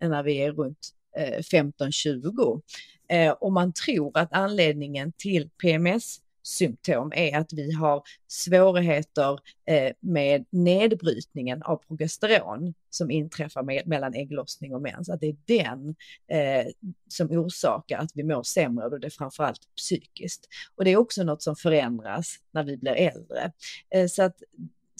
än 0.00 0.10
när 0.10 0.22
vi 0.22 0.36
är 0.36 0.52
runt 0.52 0.88
eh, 1.16 1.38
15-20. 1.38 2.60
Eh, 3.08 3.32
och 3.32 3.52
man 3.52 3.72
tror 3.72 4.18
att 4.18 4.32
anledningen 4.32 5.12
till 5.12 5.50
PMS 5.62 6.20
symptom 6.50 7.12
är 7.14 7.38
att 7.38 7.52
vi 7.52 7.72
har 7.72 8.02
svårigheter 8.28 9.38
eh, 9.66 9.92
med 10.00 10.44
nedbrytningen 10.50 11.62
av 11.62 11.76
progesteron 11.76 12.74
som 12.90 13.10
inträffar 13.10 13.62
med, 13.62 13.86
mellan 13.86 14.14
ägglossning 14.14 14.74
och 14.74 14.82
mens. 14.82 15.08
Att 15.08 15.20
det 15.20 15.26
är 15.26 15.36
den 15.46 15.94
eh, 16.28 16.66
som 17.08 17.30
orsakar 17.30 17.98
att 17.98 18.10
vi 18.14 18.22
mår 18.22 18.42
sämre 18.42 18.84
och 18.84 19.00
det 19.00 19.06
är 19.06 19.10
framförallt 19.10 19.60
psykiskt. 19.76 20.48
Och 20.76 20.84
det 20.84 20.90
är 20.90 20.96
också 20.96 21.22
något 21.22 21.42
som 21.42 21.56
förändras 21.56 22.36
när 22.50 22.64
vi 22.64 22.76
blir 22.76 22.92
äldre. 22.92 23.52
Eh, 23.94 24.06
så 24.06 24.22
att 24.22 24.36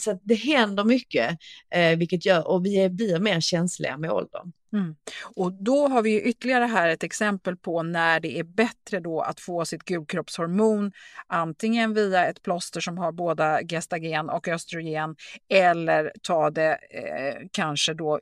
så 0.01 0.19
det 0.23 0.35
händer 0.35 0.83
mycket, 0.83 1.37
eh, 1.69 1.97
vilket 1.97 2.25
gör, 2.25 2.47
och 2.47 2.65
vi 2.65 2.89
blir 2.89 3.19
mer 3.19 3.39
känsliga 3.39 3.97
med 3.97 4.11
åldern. 4.11 4.51
Mm. 4.73 4.95
Och 5.35 5.53
då 5.53 5.87
har 5.87 6.01
vi 6.01 6.21
ytterligare 6.21 6.65
här 6.65 6.89
ett 6.89 7.03
exempel 7.03 7.57
på 7.57 7.83
när 7.83 8.19
det 8.19 8.39
är 8.39 8.43
bättre 8.43 8.99
då 8.99 9.21
att 9.21 9.39
få 9.39 9.65
sitt 9.65 9.83
gulkroppshormon 9.83 10.91
antingen 11.27 11.93
via 11.93 12.25
ett 12.25 12.41
plåster 12.41 12.81
som 12.81 12.97
har 12.97 13.11
båda 13.11 13.61
gestagen 13.63 14.29
och 14.29 14.47
östrogen 14.47 15.15
eller 15.49 16.11
ta 16.21 16.49
det 16.49 16.71
eh, 16.71 17.47
kanske 17.51 17.93
då 17.93 18.19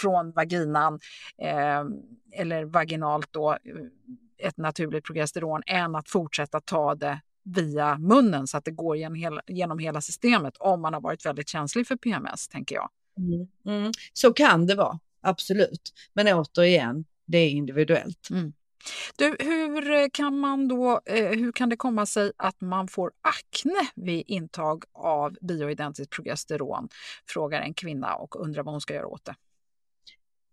från 0.00 0.32
vaginan 0.32 1.00
eh, 1.42 1.84
eller 2.40 2.64
vaginalt 2.64 3.28
då 3.30 3.52
eh, 3.52 3.58
ett 4.48 4.56
naturligt 4.56 5.04
progesteron 5.04 5.62
än 5.66 5.94
att 5.94 6.08
fortsätta 6.08 6.60
ta 6.60 6.94
det 6.94 7.20
via 7.44 7.98
munnen 7.98 8.46
så 8.46 8.56
att 8.56 8.64
det 8.64 8.70
går 8.70 8.96
genom 8.96 9.14
hela, 9.14 9.42
genom 9.46 9.78
hela 9.78 10.00
systemet 10.00 10.56
om 10.56 10.82
man 10.82 10.94
har 10.94 11.00
varit 11.00 11.26
väldigt 11.26 11.48
känslig 11.48 11.86
för 11.86 11.96
PMS, 11.96 12.48
tänker 12.48 12.74
jag. 12.74 12.90
Mm. 13.18 13.48
Mm. 13.66 13.92
Så 14.12 14.32
kan 14.32 14.66
det 14.66 14.74
vara, 14.74 14.98
absolut. 15.20 15.92
Men 16.12 16.28
återigen, 16.28 17.04
det 17.24 17.38
är 17.38 17.50
individuellt. 17.50 18.30
Mm. 18.30 18.52
Du, 19.16 19.36
hur 19.40 20.08
kan 20.10 20.38
man 20.38 20.68
då, 20.68 21.00
eh, 21.06 21.28
hur 21.28 21.52
kan 21.52 21.68
det 21.68 21.76
komma 21.76 22.06
sig 22.06 22.32
att 22.36 22.60
man 22.60 22.88
får 22.88 23.12
akne 23.20 23.88
vid 23.94 24.24
intag 24.26 24.84
av 24.92 25.36
bioidentiskt 25.40 26.12
progesteron? 26.12 26.88
Frågar 27.26 27.60
en 27.60 27.74
kvinna 27.74 28.14
och 28.14 28.40
undrar 28.40 28.62
vad 28.62 28.74
hon 28.74 28.80
ska 28.80 28.94
göra 28.94 29.06
åt 29.06 29.24
det. 29.24 29.34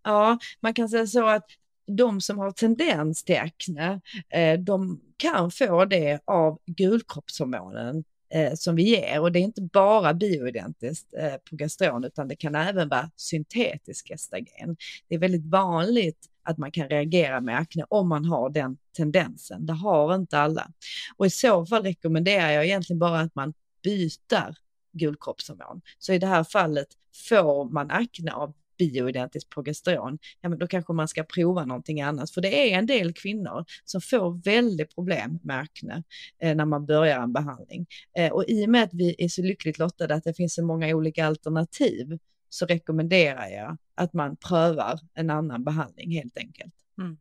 Ja, 0.03 0.39
man 0.59 0.73
kan 0.73 0.89
säga 0.89 1.07
så 1.07 1.27
att 1.27 1.45
de 1.89 2.21
som 2.21 2.37
har 2.37 2.51
tendens 2.51 3.23
till 3.23 3.37
akne, 3.37 4.01
eh, 4.29 4.59
de 4.59 5.01
kan 5.17 5.51
få 5.51 5.85
det 5.85 6.19
av 6.25 6.59
gulkroppshormonen 6.65 8.03
eh, 8.33 8.53
som 8.53 8.75
vi 8.75 8.83
ger 8.83 9.21
och 9.21 9.31
det 9.31 9.39
är 9.39 9.43
inte 9.43 9.61
bara 9.61 10.13
bioidentiskt 10.13 11.13
eh, 11.13 11.33
progesteron 11.49 12.03
utan 12.03 12.27
det 12.27 12.35
kan 12.35 12.55
även 12.55 12.89
vara 12.89 13.11
syntetisk 13.15 14.07
gestagen. 14.07 14.77
Det 15.07 15.15
är 15.15 15.19
väldigt 15.19 15.45
vanligt 15.45 16.29
att 16.43 16.57
man 16.57 16.71
kan 16.71 16.89
reagera 16.89 17.41
med 17.41 17.57
akne 17.57 17.85
om 17.89 18.09
man 18.09 18.25
har 18.25 18.49
den 18.49 18.77
tendensen. 18.97 19.65
Det 19.65 19.73
har 19.73 20.15
inte 20.15 20.39
alla. 20.39 20.71
Och 21.17 21.25
i 21.25 21.29
så 21.29 21.65
fall 21.65 21.83
rekommenderar 21.83 22.51
jag 22.51 22.65
egentligen 22.65 22.99
bara 22.99 23.19
att 23.19 23.35
man 23.35 23.53
byter 23.83 24.55
gulkroppshormon. 24.91 25.81
Så 25.99 26.13
i 26.13 26.19
det 26.19 26.27
här 26.27 26.43
fallet 26.43 26.87
får 27.29 27.69
man 27.69 27.91
akne 27.91 28.31
av 28.31 28.53
bioidentiskt 28.79 29.49
progesteron, 29.49 30.17
ja 30.41 30.49
men 30.49 30.59
då 30.59 30.67
kanske 30.67 30.93
man 30.93 31.07
ska 31.07 31.23
prova 31.23 31.65
någonting 31.65 32.01
annat. 32.01 32.31
För 32.31 32.41
det 32.41 32.73
är 32.73 32.77
en 32.77 32.85
del 32.85 33.13
kvinnor 33.13 33.65
som 33.85 34.01
får 34.01 34.43
väldigt 34.43 34.95
problem 34.95 35.39
med 35.43 35.59
akne 35.59 36.03
eh, 36.41 36.55
när 36.55 36.65
man 36.65 36.85
börjar 36.85 37.19
en 37.19 37.33
behandling. 37.33 37.85
Eh, 38.17 38.31
och 38.31 38.45
i 38.47 38.65
och 38.65 38.69
med 38.69 38.83
att 38.83 38.93
vi 38.93 39.15
är 39.17 39.27
så 39.27 39.41
lyckligt 39.41 39.79
lottade 39.79 40.15
att 40.15 40.23
det 40.23 40.33
finns 40.33 40.55
så 40.55 40.65
många 40.65 40.95
olika 40.95 41.25
alternativ 41.25 42.17
så 42.49 42.65
rekommenderar 42.65 43.47
jag 43.47 43.77
att 43.95 44.13
man 44.13 44.35
prövar 44.35 44.99
en 45.13 45.29
annan 45.29 45.63
behandling 45.63 46.11
helt 46.11 46.37
enkelt. 46.37 46.73
Mm. 46.97 47.17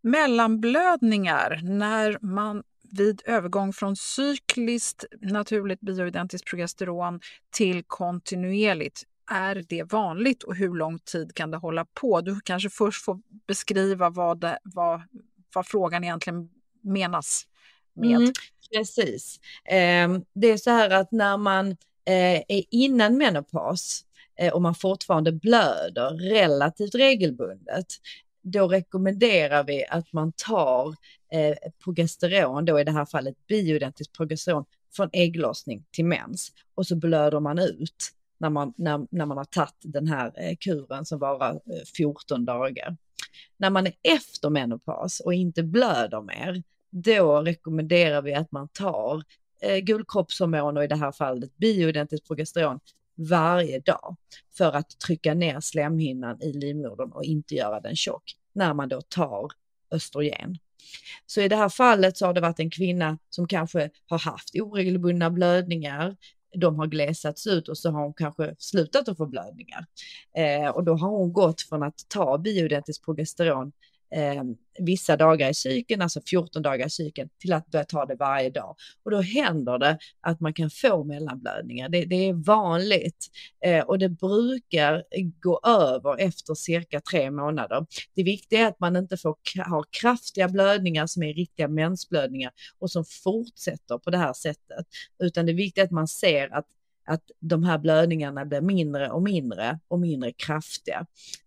Mellanblödningar 0.00 1.60
när 1.62 2.18
man 2.20 2.62
vid 2.92 3.22
övergång 3.24 3.72
från 3.72 3.96
cykliskt 3.96 5.04
naturligt 5.20 5.80
bioidentiskt 5.80 6.50
progesteron 6.50 7.20
till 7.50 7.82
kontinuerligt 7.86 9.02
är 9.30 9.64
det 9.68 9.92
vanligt 9.92 10.42
och 10.42 10.56
hur 10.56 10.74
lång 10.74 10.98
tid 10.98 11.34
kan 11.34 11.50
det 11.50 11.56
hålla 11.56 11.84
på? 11.84 12.20
Du 12.20 12.40
kanske 12.40 12.70
först 12.70 13.04
får 13.04 13.20
beskriva 13.46 14.10
vad, 14.10 14.40
det, 14.40 14.58
vad, 14.62 15.02
vad 15.54 15.66
frågan 15.66 16.04
egentligen 16.04 16.50
menas 16.80 17.46
med. 17.94 18.16
Mm, 18.16 18.32
precis. 18.72 19.40
Eh, 19.64 20.18
det 20.34 20.46
är 20.46 20.56
så 20.56 20.70
här 20.70 20.90
att 20.90 21.12
när 21.12 21.36
man 21.36 21.70
eh, 22.04 22.42
är 22.48 22.64
innan 22.70 23.18
menopaus 23.18 24.04
eh, 24.38 24.52
och 24.52 24.62
man 24.62 24.74
fortfarande 24.74 25.32
blöder 25.32 26.10
relativt 26.10 26.94
regelbundet, 26.94 27.86
då 28.42 28.68
rekommenderar 28.68 29.64
vi 29.64 29.86
att 29.86 30.12
man 30.12 30.32
tar 30.32 30.88
eh, 31.32 31.56
progesteron, 31.84 32.64
då 32.64 32.80
i 32.80 32.84
det 32.84 32.92
här 32.92 33.06
fallet 33.06 33.46
bioidentiskt 33.46 34.16
progesteron, 34.16 34.64
från 34.96 35.10
ägglossning 35.12 35.84
till 35.90 36.04
mens. 36.04 36.52
Och 36.74 36.86
så 36.86 36.96
blöder 36.96 37.40
man 37.40 37.58
ut 37.58 38.12
när 38.38 38.50
man, 38.50 38.72
när, 38.76 39.06
när 39.10 39.26
man 39.26 39.36
har 39.36 39.44
tagit 39.44 39.74
den 39.82 40.06
här 40.06 40.32
eh, 40.36 40.56
kuren 40.56 41.06
som 41.06 41.18
varar 41.18 41.52
eh, 41.52 41.84
14 41.96 42.44
dagar. 42.44 42.96
När 43.56 43.70
man 43.70 43.86
är 43.86 43.92
efter 44.02 44.50
menopaus 44.50 45.20
och 45.20 45.34
inte 45.34 45.62
blöder 45.62 46.22
mer, 46.22 46.62
då 46.90 47.42
rekommenderar 47.42 48.22
vi 48.22 48.34
att 48.34 48.52
man 48.52 48.68
tar 48.68 49.22
eh, 49.60 49.78
gulkroppshormon 49.78 50.76
och 50.76 50.84
i 50.84 50.86
det 50.86 50.96
här 50.96 51.12
fallet 51.12 51.56
bioidentiskt 51.56 52.26
progesteron 52.26 52.80
varje 53.16 53.80
dag 53.80 54.16
för 54.56 54.72
att 54.72 54.98
trycka 54.98 55.34
ner 55.34 55.60
slemhinnan 55.60 56.42
i 56.42 56.52
livmodern 56.52 57.12
och 57.12 57.24
inte 57.24 57.54
göra 57.54 57.80
den 57.80 57.96
tjock 57.96 58.36
när 58.52 58.74
man 58.74 58.88
då 58.88 59.00
tar 59.00 59.50
östrogen. 59.90 60.58
Så 61.26 61.40
i 61.40 61.48
det 61.48 61.56
här 61.56 61.68
fallet 61.68 62.16
så 62.16 62.26
har 62.26 62.34
det 62.34 62.40
varit 62.40 62.60
en 62.60 62.70
kvinna 62.70 63.18
som 63.30 63.48
kanske 63.48 63.90
har 64.06 64.18
haft 64.18 64.50
oregelbundna 64.54 65.30
blödningar, 65.30 66.16
de 66.54 66.78
har 66.78 66.86
glesats 66.86 67.46
ut 67.46 67.68
och 67.68 67.78
så 67.78 67.90
har 67.90 68.02
hon 68.02 68.14
kanske 68.14 68.54
slutat 68.58 69.08
att 69.08 69.16
få 69.16 69.26
blödningar. 69.26 69.86
Eh, 70.36 70.68
och 70.68 70.84
då 70.84 70.94
har 70.94 71.08
hon 71.08 71.32
gått 71.32 71.60
från 71.60 71.82
att 71.82 72.08
ta 72.08 72.38
bioidentiskt 72.38 73.04
progesteron 73.04 73.72
eh, 74.14 74.42
vissa 74.78 75.16
dagar 75.16 75.50
i 75.50 75.54
cykeln, 75.54 76.02
alltså 76.02 76.20
14 76.30 76.62
dagar 76.62 76.86
i 76.86 76.90
cykeln, 76.90 77.28
till 77.38 77.52
att 77.52 77.70
börja 77.70 77.84
ta 77.84 78.06
det 78.06 78.14
varje 78.14 78.50
dag. 78.50 78.76
Och 79.04 79.10
då 79.10 79.20
händer 79.20 79.78
det 79.78 79.98
att 80.20 80.40
man 80.40 80.54
kan 80.54 80.70
få 80.70 81.04
mellanblödningar. 81.04 81.88
Det, 81.88 82.04
det 82.04 82.28
är 82.28 82.32
vanligt 82.32 83.26
eh, 83.64 83.84
och 83.84 83.98
det 83.98 84.08
brukar 84.08 85.04
gå 85.40 85.60
över 85.66 86.20
efter 86.20 86.54
cirka 86.54 87.00
tre 87.00 87.30
månader. 87.30 87.86
Det 88.14 88.22
viktiga 88.22 88.60
är 88.60 88.66
att 88.66 88.80
man 88.80 88.96
inte 88.96 89.16
får 89.16 89.36
ha 89.70 89.84
kraftiga 90.00 90.48
blödningar 90.48 91.06
som 91.06 91.22
är 91.22 91.34
riktiga 91.34 91.68
mensblödningar 91.68 92.52
och 92.78 92.90
som 92.90 93.04
fortsätter 93.24 93.98
på 93.98 94.10
det 94.10 94.18
här 94.18 94.32
sättet, 94.32 94.86
utan 95.22 95.46
det 95.46 95.52
viktiga 95.52 95.82
är 95.82 95.86
att 95.86 95.92
man 95.92 96.08
ser 96.08 96.54
att 96.54 96.66
att 97.06 97.22
de 97.40 97.64
här 97.64 97.78
blödningarna 97.78 98.44
blir 98.44 98.60
mindre 98.60 99.10
och 99.10 99.22
mindre 99.22 99.78
och 99.88 100.00
mindre 100.00 100.32
kraftiga. 100.32 101.06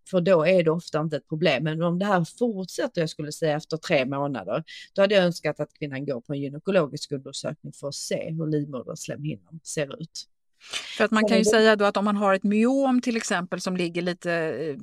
För 0.10 0.22
då 0.22 0.46
är 0.46 0.64
det 0.64 0.72
ofta 0.72 1.00
inte 1.00 1.18
ett 1.18 1.28
problem. 1.28 1.64
Men 1.64 1.82
om 1.82 2.00
det 2.00 2.06
här 2.06 2.26
fortsätter, 2.40 3.02
jag 3.02 3.10
skulle 3.10 3.32
säga 3.32 3.58
efter 3.58 3.78
tre 3.78 4.06
månader, 4.06 4.64
då 4.94 5.02
hade 5.02 5.16
jag 5.16 5.26
önskat 5.26 5.60
att 5.60 5.74
kvinnan 5.74 6.06
går 6.06 6.22
på 6.22 6.34
en 6.34 6.40
gynekologisk 6.40 7.12
undersökning 7.12 7.74
för 7.74 7.88
att 7.88 7.96
se 7.96 8.32
hur 8.32 8.48
livmoderslemhinnan 8.48 9.60
ser 9.64 10.02
ut. 10.02 10.28
För 10.98 11.04
att 11.06 11.12
man 11.12 11.28
kan 11.28 11.38
ju 11.38 11.46
säga 11.46 11.76
då 11.76 11.86
att 11.86 11.98
om 11.98 12.06
man 12.06 12.18
har 12.18 12.34
ett 12.34 12.44
myom 12.44 13.02
till 13.02 13.18
exempel 13.18 13.62
som 13.62 13.78
ligger 13.78 14.02
lite 14.02 14.34
eh, 14.34 14.76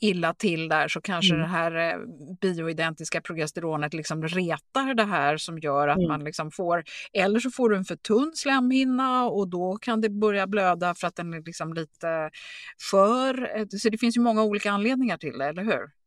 illa 0.00 0.34
till 0.34 0.68
där 0.68 0.88
så 0.88 1.00
kanske 1.00 1.34
mm. 1.34 1.46
det 1.46 1.52
här 1.52 1.92
eh, 1.92 1.96
bioidentiska 2.40 3.20
progesteronet 3.20 3.94
liksom 3.94 4.22
retar 4.22 4.94
det 4.94 5.04
här 5.04 5.36
som 5.36 5.58
gör 5.58 5.88
att 5.88 5.98
mm. 5.98 6.08
man 6.08 6.24
liksom 6.24 6.50
får, 6.50 6.84
eller 7.12 7.40
så 7.40 7.50
får 7.50 7.70
du 7.70 7.76
en 7.76 7.84
för 7.84 7.96
tunn 7.96 8.32
slemhinna 8.34 9.24
och 9.24 9.48
då 9.48 9.78
kan 9.82 10.00
det 10.00 10.10
börja 10.10 10.46
blöda 10.46 10.94
för 10.94 11.06
att 11.06 11.16
den 11.16 11.34
är 11.34 11.42
liksom 11.42 11.74
lite 11.74 12.30
skör. 12.90 13.58
Eh, 13.58 13.66
så 13.70 13.88
det 13.88 13.98
finns 13.98 14.16
ju 14.16 14.20
många 14.20 14.42
olika 14.42 14.70
anledningar 14.70 15.16
till 15.16 15.38
det, 15.38 15.46
eller 15.46 15.64
hur? 15.64 16.03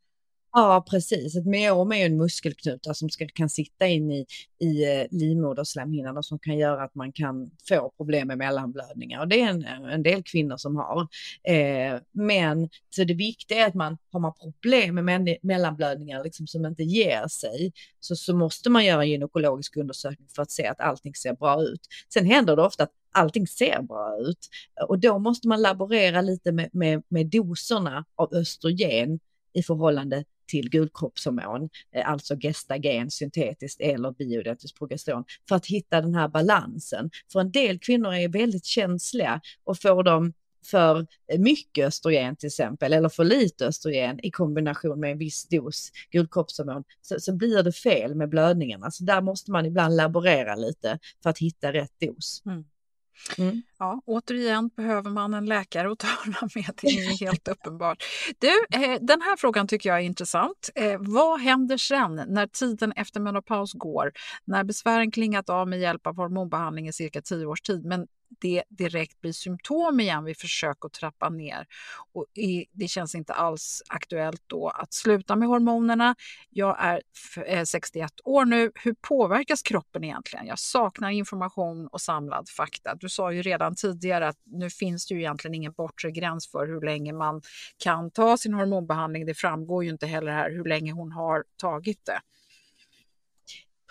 Ja, 0.60 0.86
precis. 0.90 1.36
Ett 1.36 1.46
meom 1.46 1.92
är 1.92 2.06
en 2.06 2.18
muskelknuta 2.18 2.94
som 2.94 3.10
ska, 3.10 3.28
kan 3.28 3.50
sitta 3.50 3.88
in 3.88 4.12
i, 4.12 4.26
i 4.60 4.84
eh, 4.84 5.08
livmoderslemhinnan 5.12 6.18
och 6.18 6.26
som 6.26 6.40
kan 6.40 6.58
göra 6.58 6.84
att 6.84 6.96
man 6.96 7.12
kan 7.12 7.52
få 7.70 7.94
problem 7.98 8.28
med 8.28 8.38
mellanblödningar. 8.38 9.20
Och 9.20 9.28
det 9.28 9.42
är 9.42 9.50
en, 9.50 9.66
en 9.66 10.04
del 10.04 10.24
kvinnor 10.24 10.58
som 10.58 10.76
har. 10.76 11.08
Eh, 11.44 12.00
men 12.12 12.70
så 12.90 13.04
det 13.04 13.14
viktiga 13.14 13.58
är 13.64 13.68
att 13.68 13.74
man 13.74 13.98
har 14.12 14.20
man 14.20 14.34
problem 14.62 14.96
med 14.96 15.38
mellanblödningar 15.42 16.24
liksom, 16.24 16.48
som 16.48 16.66
inte 16.66 16.84
ger 16.84 17.28
sig 17.28 17.74
så, 18.00 18.16
så 18.16 18.36
måste 18.36 18.70
man 18.70 18.86
göra 18.86 19.04
en 19.04 19.10
gynekologisk 19.10 19.78
undersökning 19.78 20.28
för 20.36 20.42
att 20.42 20.52
se 20.52 20.68
att 20.68 20.82
allting 20.82 21.16
ser 21.16 21.34
bra 21.34 21.62
ut. 21.62 21.82
Sen 22.14 22.26
händer 22.26 22.56
det 22.56 22.62
ofta 22.62 22.84
att 22.84 22.92
allting 23.12 23.48
ser 23.48 23.82
bra 23.82 24.18
ut 24.20 24.48
och 24.88 25.00
då 25.00 25.20
måste 25.20 25.48
man 25.48 25.62
laborera 25.62 26.22
lite 26.22 26.52
med, 26.52 26.70
med, 26.74 27.04
med 27.08 27.28
doserna 27.28 28.06
av 28.16 28.34
östrogen 28.34 29.20
i 29.54 29.64
förhållande 29.64 30.24
till 30.48 30.70
gulkroppshormon, 30.70 31.70
eh, 31.96 32.10
alltså 32.10 32.36
gestagen 32.36 33.12
syntetiskt 33.12 33.82
eller 33.82 34.12
bioidentiskt 34.12 34.78
progesteron, 34.78 35.24
för 35.48 35.56
att 35.56 35.66
hitta 35.66 36.02
den 36.02 36.16
här 36.16 36.28
balansen. 36.28 37.10
För 37.32 37.40
en 37.40 37.52
del 37.52 37.80
kvinnor 37.80 38.14
är 38.14 38.30
väldigt 38.30 38.66
känsliga 38.66 39.42
och 39.64 39.82
får 39.82 40.04
de 40.04 40.34
för 40.66 41.08
eh, 41.32 41.40
mycket 41.40 41.88
östrogen 41.88 42.36
till 42.36 42.48
exempel 42.48 42.94
eller 42.94 43.10
för 43.10 43.24
lite 43.24 43.68
östrogen 43.68 44.26
i 44.26 44.32
kombination 44.32 45.00
med 45.00 45.12
en 45.12 45.18
viss 45.18 45.48
dos 45.48 45.92
gulkroppshormon 46.12 46.84
så, 47.02 47.20
så 47.20 47.36
blir 47.36 47.64
det 47.64 47.72
fel 47.72 48.16
med 48.16 48.30
blödningarna. 48.30 48.92
Så 48.92 49.04
där 49.04 49.22
måste 49.22 49.52
man 49.52 49.66
ibland 49.66 49.96
laborera 49.96 50.56
lite 50.56 51.00
för 51.24 51.30
att 51.30 51.38
hitta 51.38 51.74
rätt 51.74 52.00
dos. 52.00 52.42
Mm. 52.46 52.66
Mm. 53.38 53.62
Ja, 53.80 54.02
återigen 54.06 54.70
behöver 54.76 55.10
man 55.12 55.34
en 55.34 55.46
läkare 55.46 55.92
att 55.92 56.00
tala 56.24 56.50
med, 56.56 56.72
det 56.82 56.88
är 56.88 57.20
helt 57.20 57.48
uppenbart. 57.48 58.04
Du, 58.40 58.66
eh, 58.78 59.00
den 59.02 59.22
här 59.22 59.38
frågan 59.38 59.68
tycker 59.68 59.90
jag 59.90 59.98
är 60.00 60.04
intressant. 60.04 60.70
Eh, 60.76 60.98
vad 61.00 61.40
händer 61.40 61.78
sen 61.78 62.16
när 62.28 62.48
tiden 62.48 62.92
efter 62.92 63.20
menopaus 63.20 63.74
går, 63.74 64.12
när 64.46 64.64
besvären 64.64 65.12
klingat 65.12 65.50
av 65.50 65.68
med 65.68 65.80
hjälp 65.80 66.08
av 66.08 66.16
hormonbehandling 66.16 66.88
i 66.88 66.94
cirka 66.94 67.22
tio 67.22 67.46
års 67.46 67.62
tid, 67.62 67.86
men 67.86 68.08
det 68.30 68.64
direkt 68.70 69.22
blir 69.22 69.32
symptom 69.32 70.00
igen 70.00 70.24
vid 70.24 70.38
försök 70.38 70.86
att 70.86 70.94
trappa 70.94 71.30
ner. 71.30 71.68
Och 72.14 72.26
det 72.72 72.88
känns 72.88 73.16
inte 73.16 73.34
alls 73.34 73.84
aktuellt 73.88 74.44
då 74.48 74.70
att 74.70 74.94
sluta 74.94 75.36
med 75.36 75.48
hormonerna. 75.48 76.16
Jag 76.50 76.78
är 76.80 77.66
61 77.66 78.04
eh, 78.04 78.32
år 78.32 78.46
nu. 78.46 78.72
Hur 78.76 78.96
påverkas 79.02 79.62
kroppen 79.62 80.04
egentligen? 80.04 80.46
Jag 80.46 80.60
saknar 80.60 81.10
information 81.10 81.88
och 81.88 82.02
samlad 82.02 82.50
fakta. 82.50 82.96
Du 82.96 83.10
sa 83.10 83.32
ju 83.32 83.42
redan 83.42 83.76
tidigare 83.76 84.28
att 84.28 84.38
nu 84.46 84.70
finns 84.70 85.08
det 85.08 85.14
ju 85.14 85.20
egentligen 85.20 85.56
ingen 85.56 85.74
bortre 85.74 86.12
gräns 86.12 86.52
för 86.52 86.68
hur 86.68 86.82
länge 86.82 87.14
man 87.14 87.42
kan 87.78 88.12
ta 88.12 88.38
sin 88.38 88.54
hormonbehandling. 88.54 89.26
Det 89.26 89.34
framgår 89.34 89.84
ju 89.84 89.90
inte 89.90 90.08
heller 90.08 90.32
här 90.32 90.52
hur 90.52 90.66
länge 90.66 90.92
hon 90.92 91.12
har 91.12 91.44
tagit 91.58 92.06
det. 92.06 92.20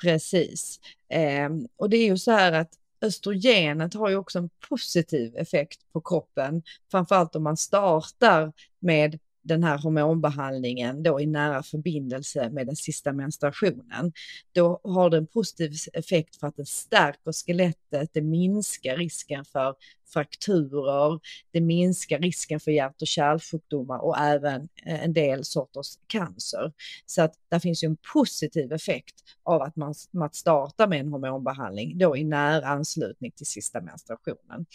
Precis. 0.03 0.81
Eh, 1.09 1.51
och 1.77 1.91
det 1.91 1.97
är 1.97 2.07
ju 2.07 2.19
så 2.19 2.31
här 2.31 2.53
att 2.53 2.71
östrogenet 3.01 3.95
har 3.95 4.09
ju 4.09 4.17
också 4.17 4.39
en 4.39 4.51
positiv 4.69 5.37
effekt 5.37 5.81
på 5.93 6.01
kroppen, 6.01 6.63
framförallt 6.91 7.37
om 7.37 7.43
man 7.43 7.57
startar 7.57 8.53
med 8.81 9.19
den 9.47 9.65
här 9.65 9.79
hormonbehandlingen 9.79 11.03
då 11.03 11.21
i 11.21 11.27
nära 11.27 11.63
förbindelse 11.63 12.51
med 12.51 12.67
den 12.67 12.77
sista 12.77 13.13
menstruationen. 13.13 14.13
Då 14.53 14.81
har 14.85 15.11
det 15.11 15.17
en 15.17 15.27
positiv 15.27 15.73
effekt 15.93 16.37
för 16.37 16.47
att 16.47 16.57
det 16.57 16.67
stärker 16.67 17.33
skelettet, 17.33 18.11
det 18.13 18.23
minskar 18.23 18.97
risken 18.97 19.45
för 19.45 19.75
frakturer, 20.13 21.21
det 21.53 21.61
minskar 21.61 22.19
risken 22.19 22.61
för 22.61 22.71
hjärt 22.71 23.03
och 23.03 23.07
kärlsjukdomar 23.07 23.99
och 23.99 24.19
även 24.19 24.69
eh, 24.87 25.05
en 25.05 25.13
del 25.13 25.45
sorters 25.45 25.87
cancer. 26.07 26.73
Så 27.07 27.23
att 27.23 27.35
det 27.51 27.61
finns 27.61 27.85
ju 27.85 27.87
en 27.87 27.97
positiv 28.13 28.73
effekt 28.73 29.15
av 29.45 29.63
att 29.63 29.77
man, 29.77 29.95
man 30.13 30.31
startar 30.33 30.89
med 30.89 31.01
en 31.01 31.09
hormonbehandling 31.09 31.99
då 31.99 32.17
i 32.17 32.25
nära 32.25 32.67
anslutning 32.67 33.33
till 33.33 33.47
sista 33.47 33.81
menstruationen. 33.81 34.67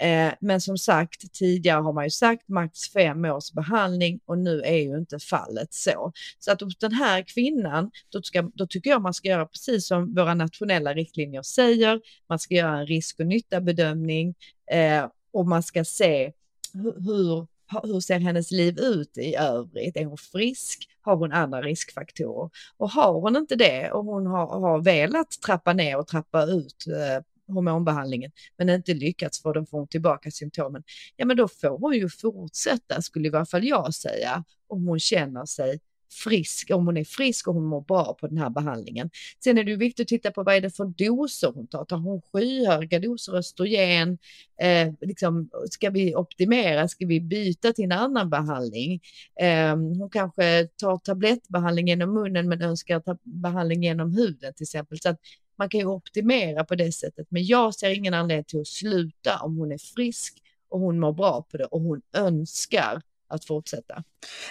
Eh, 0.00 0.32
men 0.40 0.60
som 0.60 0.78
sagt, 0.78 1.32
tidigare 1.32 1.80
har 1.80 1.92
man 1.92 2.04
ju 2.04 2.10
sagt 2.10 2.48
max 2.48 2.92
fem 2.92 3.24
års 3.24 3.52
behandling 3.52 4.20
och 4.26 4.38
nu 4.38 4.62
är 4.62 4.76
ju 4.76 4.98
inte 4.98 5.18
fallet 5.18 5.74
så. 5.74 6.12
Så 6.38 6.52
att 6.52 6.60
hos 6.60 6.78
den 6.78 6.92
här 6.92 7.22
kvinnan, 7.22 7.90
då, 8.08 8.22
ska, 8.22 8.42
då 8.54 8.66
tycker 8.66 8.90
jag 8.90 9.02
man 9.02 9.14
ska 9.14 9.28
göra 9.28 9.46
precis 9.46 9.86
som 9.86 10.14
våra 10.14 10.34
nationella 10.34 10.94
riktlinjer 10.94 11.42
säger. 11.42 12.00
Man 12.28 12.38
ska 12.38 12.54
göra 12.54 12.78
en 12.78 12.86
risk 12.86 13.20
och 13.20 13.26
nytta 13.26 13.60
bedömning 13.60 14.34
eh, 14.70 15.06
och 15.32 15.46
man 15.46 15.62
ska 15.62 15.84
se 15.84 16.32
hur, 16.72 17.46
hur 17.86 18.00
ser 18.00 18.18
hennes 18.18 18.50
liv 18.50 18.78
ut 18.78 19.18
i 19.18 19.34
övrigt? 19.36 19.96
Är 19.96 20.04
hon 20.04 20.18
frisk? 20.18 20.88
Har 21.00 21.16
hon 21.16 21.32
andra 21.32 21.62
riskfaktorer? 21.62 22.50
Och 22.76 22.90
har 22.90 23.12
hon 23.12 23.36
inte 23.36 23.56
det 23.56 23.90
och 23.90 24.04
hon 24.04 24.26
har, 24.26 24.60
har 24.60 24.82
velat 24.82 25.30
trappa 25.46 25.72
ner 25.72 25.98
och 25.98 26.06
trappa 26.06 26.44
ut 26.44 26.86
eh, 26.86 27.24
hormonbehandlingen 27.54 28.30
men 28.56 28.68
inte 28.68 28.94
lyckats 28.94 29.42
få 29.42 29.52
den 29.52 29.66
får 29.66 29.78
hon 29.78 29.88
tillbaka 29.88 30.30
symptomen, 30.30 30.82
ja 31.16 31.26
men 31.26 31.36
då 31.36 31.48
får 31.48 31.78
hon 31.78 31.94
ju 31.94 32.08
fortsätta 32.08 33.02
skulle 33.02 33.28
i 33.28 33.30
varje 33.30 33.46
fall 33.46 33.64
jag 33.64 33.94
säga 33.94 34.44
om 34.68 34.86
hon 34.86 35.00
känner 35.00 35.44
sig 35.44 35.80
frisk, 36.10 36.70
om 36.70 36.86
hon 36.86 36.96
är 36.96 37.04
frisk 37.04 37.48
och 37.48 37.54
hon 37.54 37.66
mår 37.66 37.80
bra 37.80 38.16
på 38.20 38.26
den 38.26 38.38
här 38.38 38.50
behandlingen. 38.50 39.10
Sen 39.44 39.58
är 39.58 39.64
det 39.64 39.70
ju 39.70 39.76
viktigt 39.76 40.04
att 40.04 40.08
titta 40.08 40.30
på 40.30 40.42
vad 40.42 40.54
är 40.54 40.60
det 40.60 40.70
för 40.70 40.84
doser 40.84 41.52
hon 41.54 41.66
tar. 41.66 41.84
Tar 41.84 41.96
hon 41.96 42.22
skyhöga 42.32 42.98
doser 42.98 43.34
östrogen? 43.34 44.18
Eh, 44.60 44.92
liksom, 45.00 45.50
ska 45.70 45.90
vi 45.90 46.14
optimera? 46.14 46.88
Ska 46.88 47.06
vi 47.06 47.20
byta 47.20 47.72
till 47.72 47.84
en 47.84 47.92
annan 47.92 48.30
behandling? 48.30 49.00
Eh, 49.40 49.76
hon 49.76 50.10
kanske 50.10 50.68
tar 50.76 50.96
tablettbehandling 50.96 51.88
genom 51.88 52.14
munnen 52.14 52.48
men 52.48 52.62
önskar 52.62 53.00
ta 53.00 53.18
behandling 53.22 53.82
genom 53.82 54.12
huden 54.14 54.54
till 54.54 54.64
exempel. 54.64 55.00
Så 55.00 55.08
att 55.08 55.20
man 55.58 55.68
kan 55.68 55.80
ju 55.80 55.86
optimera 55.86 56.64
på 56.64 56.74
det 56.74 56.92
sättet. 56.92 57.26
Men 57.30 57.44
jag 57.44 57.74
ser 57.74 57.90
ingen 57.90 58.14
anledning 58.14 58.44
till 58.44 58.60
att 58.60 58.66
sluta 58.66 59.38
om 59.42 59.56
hon 59.56 59.72
är 59.72 59.78
frisk 59.78 60.42
och 60.68 60.80
hon 60.80 61.00
mår 61.00 61.12
bra 61.12 61.46
på 61.50 61.56
det 61.56 61.64
och 61.64 61.80
hon 61.80 62.02
önskar 62.12 63.02
att 63.28 63.44
fortsätta. 63.44 64.04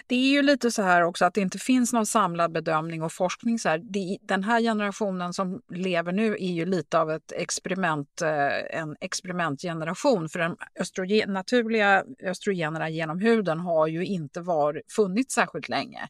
Det 0.07 0.15
är 0.15 0.29
ju 0.29 0.41
lite 0.41 0.71
så 0.71 0.81
här 0.81 1.01
också 1.01 1.25
att 1.25 1.33
det 1.33 1.41
inte 1.41 1.59
finns 1.59 1.93
någon 1.93 2.05
samlad 2.05 2.51
bedömning 2.51 3.03
och 3.03 3.13
forskning. 3.13 3.59
Så 3.59 3.69
här. 3.69 3.77
Det, 3.77 4.17
den 4.21 4.43
här 4.43 4.61
generationen 4.61 5.33
som 5.33 5.61
lever 5.73 6.11
nu 6.11 6.33
är 6.33 6.51
ju 6.51 6.65
lite 6.65 6.99
av 6.99 7.11
ett 7.11 7.31
experiment, 7.31 8.21
eh, 8.21 8.79
en 8.79 8.95
experimentgeneration. 9.01 10.29
För 10.29 10.39
de 10.39 10.57
östrogen, 10.79 11.33
naturliga 11.33 12.03
östrogenerna 12.23 12.89
genom 12.89 13.19
huden 13.19 13.59
har 13.59 13.87
ju 13.87 14.05
inte 14.05 14.41
var, 14.41 14.81
funnits 14.95 15.35
särskilt 15.35 15.69
länge. 15.69 16.07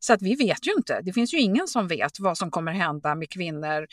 Så 0.00 0.12
att 0.12 0.22
vi 0.22 0.34
vet 0.34 0.66
ju 0.66 0.72
inte. 0.72 1.00
Det 1.02 1.12
finns 1.12 1.34
ju 1.34 1.38
ingen 1.38 1.68
som 1.68 1.88
vet 1.88 2.20
vad 2.20 2.38
som 2.38 2.50
kommer 2.50 2.72
hända 2.72 3.14
med 3.14 3.30
kvinnor 3.30 3.86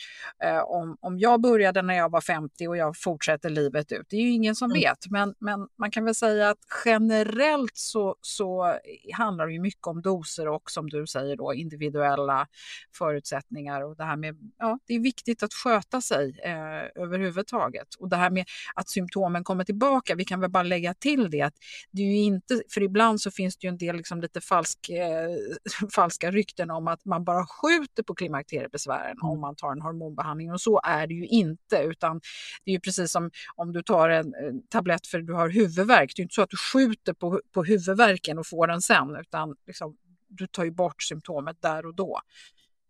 eh, 0.44 0.58
om, 0.58 0.96
om 1.00 1.18
jag 1.18 1.40
började 1.40 1.82
när 1.82 1.94
jag 1.94 2.10
var 2.10 2.20
50 2.20 2.68
och 2.68 2.76
jag 2.76 2.96
fortsätter 2.96 3.50
livet 3.50 3.92
ut. 3.92 4.06
Det 4.08 4.16
är 4.16 4.20
ju 4.20 4.30
ingen 4.30 4.54
som 4.54 4.70
mm. 4.70 4.80
vet. 4.80 5.10
Men, 5.10 5.34
men 5.38 5.68
man 5.78 5.90
kan 5.90 6.04
väl 6.04 6.14
säga 6.14 6.50
att 6.50 6.58
generellt 6.84 7.76
så, 7.76 8.16
så 8.20 8.78
handlar 9.12 9.46
det 9.46 9.52
ju 9.52 9.60
mycket 9.60 9.86
om 9.86 10.02
doser 10.02 10.48
och 10.48 10.70
som 10.70 10.90
du 10.90 11.06
säger 11.06 11.36
då 11.36 11.54
individuella 11.54 12.46
förutsättningar 12.94 13.82
och 13.82 13.96
det 13.96 14.04
här 14.04 14.16
med, 14.16 14.36
ja, 14.58 14.78
det 14.86 14.94
är 14.94 15.00
viktigt 15.00 15.42
att 15.42 15.54
sköta 15.54 16.00
sig 16.00 16.40
eh, 16.44 17.02
överhuvudtaget. 17.02 17.94
Och 17.98 18.08
det 18.08 18.16
här 18.16 18.30
med 18.30 18.44
att 18.74 18.88
symptomen 18.88 19.44
kommer 19.44 19.64
tillbaka, 19.64 20.14
vi 20.14 20.24
kan 20.24 20.40
väl 20.40 20.50
bara 20.50 20.62
lägga 20.62 20.94
till 20.94 21.30
det 21.30 21.42
att 21.42 21.54
det 21.90 22.02
är 22.02 22.06
ju 22.06 22.16
inte, 22.16 22.62
för 22.74 22.82
ibland 22.82 23.20
så 23.20 23.30
finns 23.30 23.56
det 23.56 23.66
ju 23.66 23.68
en 23.68 23.78
del 23.78 23.96
liksom 23.96 24.20
lite 24.20 24.40
falsk, 24.40 24.88
eh, 24.88 25.88
falska 25.94 26.30
rykten 26.30 26.70
om 26.70 26.88
att 26.88 27.04
man 27.04 27.24
bara 27.24 27.46
skjuter 27.46 28.02
på 28.02 28.14
klimakteriebesvären 28.14 29.16
mm. 29.22 29.30
om 29.30 29.40
man 29.40 29.56
tar 29.56 29.72
en 29.72 29.82
hormonbehandling 29.82 30.52
och 30.52 30.60
så 30.60 30.80
är 30.84 31.06
det 31.06 31.14
ju 31.14 31.26
inte 31.26 31.76
utan 31.76 32.20
det 32.64 32.70
är 32.70 32.74
ju 32.74 32.80
precis 32.80 33.12
som 33.12 33.30
om 33.56 33.72
du 33.72 33.82
tar 33.82 34.08
en 34.08 34.32
tablett 34.68 35.06
för 35.06 35.18
du 35.18 35.32
har 35.32 35.48
huvudvärk, 35.48 36.12
det 36.16 36.20
är 36.20 36.22
inte 36.22 36.34
så 36.34 36.42
att 36.42 36.50
du 36.50 36.56
skjuter 36.56 37.12
på, 37.12 37.40
på 37.54 37.64
huvudvärken 37.64 38.38
och 38.38 38.46
får 38.46 38.70
den 38.80 38.82
sen 38.82 39.16
utan 39.20 39.56
liksom, 39.66 39.96
du 40.28 40.46
tar 40.46 40.64
ju 40.64 40.70
bort 40.70 41.02
symptomet 41.02 41.62
där 41.62 41.86
och 41.86 41.94
då. 41.94 42.20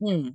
Mm. 0.01 0.35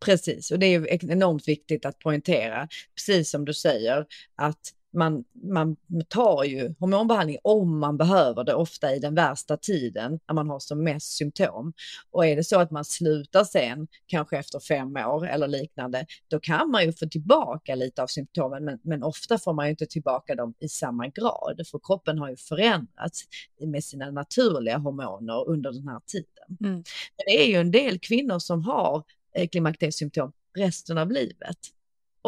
Precis, 0.00 0.50
och 0.50 0.58
det 0.58 0.66
är 0.66 1.10
enormt 1.10 1.48
viktigt 1.48 1.84
att 1.84 1.98
poängtera, 1.98 2.68
precis 2.94 3.30
som 3.30 3.44
du 3.44 3.54
säger, 3.54 4.06
att 4.34 4.74
man, 4.92 5.24
man 5.52 5.76
tar 6.08 6.44
ju 6.44 6.74
hormonbehandling 6.78 7.38
om 7.42 7.78
man 7.78 7.96
behöver 7.96 8.44
det, 8.44 8.54
ofta 8.54 8.94
i 8.94 8.98
den 8.98 9.14
värsta 9.14 9.56
tiden 9.56 10.20
när 10.28 10.34
man 10.34 10.50
har 10.50 10.58
som 10.58 10.84
mest 10.84 11.16
symptom. 11.16 11.72
Och 12.10 12.26
är 12.26 12.36
det 12.36 12.44
så 12.44 12.60
att 12.60 12.70
man 12.70 12.84
slutar 12.84 13.44
sen, 13.44 13.88
kanske 14.06 14.38
efter 14.38 14.60
fem 14.60 14.96
år 14.96 15.26
eller 15.26 15.48
liknande, 15.48 16.06
då 16.30 16.40
kan 16.40 16.70
man 16.70 16.84
ju 16.84 16.92
få 16.92 17.06
tillbaka 17.06 17.74
lite 17.74 18.02
av 18.02 18.06
symptomen, 18.06 18.64
men, 18.64 18.78
men 18.82 19.02
ofta 19.02 19.38
får 19.38 19.52
man 19.52 19.66
ju 19.66 19.70
inte 19.70 19.86
tillbaka 19.86 20.34
dem 20.34 20.54
i 20.60 20.68
samma 20.68 21.08
grad, 21.08 21.60
för 21.70 21.80
kroppen 21.82 22.18
har 22.18 22.30
ju 22.30 22.36
förändrats 22.36 23.24
med 23.60 23.84
sina 23.84 24.10
naturliga 24.10 24.78
hormoner 24.78 25.48
under 25.48 25.72
den 25.72 25.88
här 25.88 26.00
tiden. 26.06 26.56
Mm. 26.60 26.72
Men 27.16 27.24
det 27.26 27.44
är 27.44 27.48
ju 27.48 27.54
en 27.54 27.70
del 27.70 27.98
kvinnor 27.98 28.38
som 28.38 28.62
har 28.62 29.04
eh, 29.34 29.48
klimakteriesymptom 29.48 30.32
resten 30.56 30.98
av 30.98 31.10
livet 31.10 31.58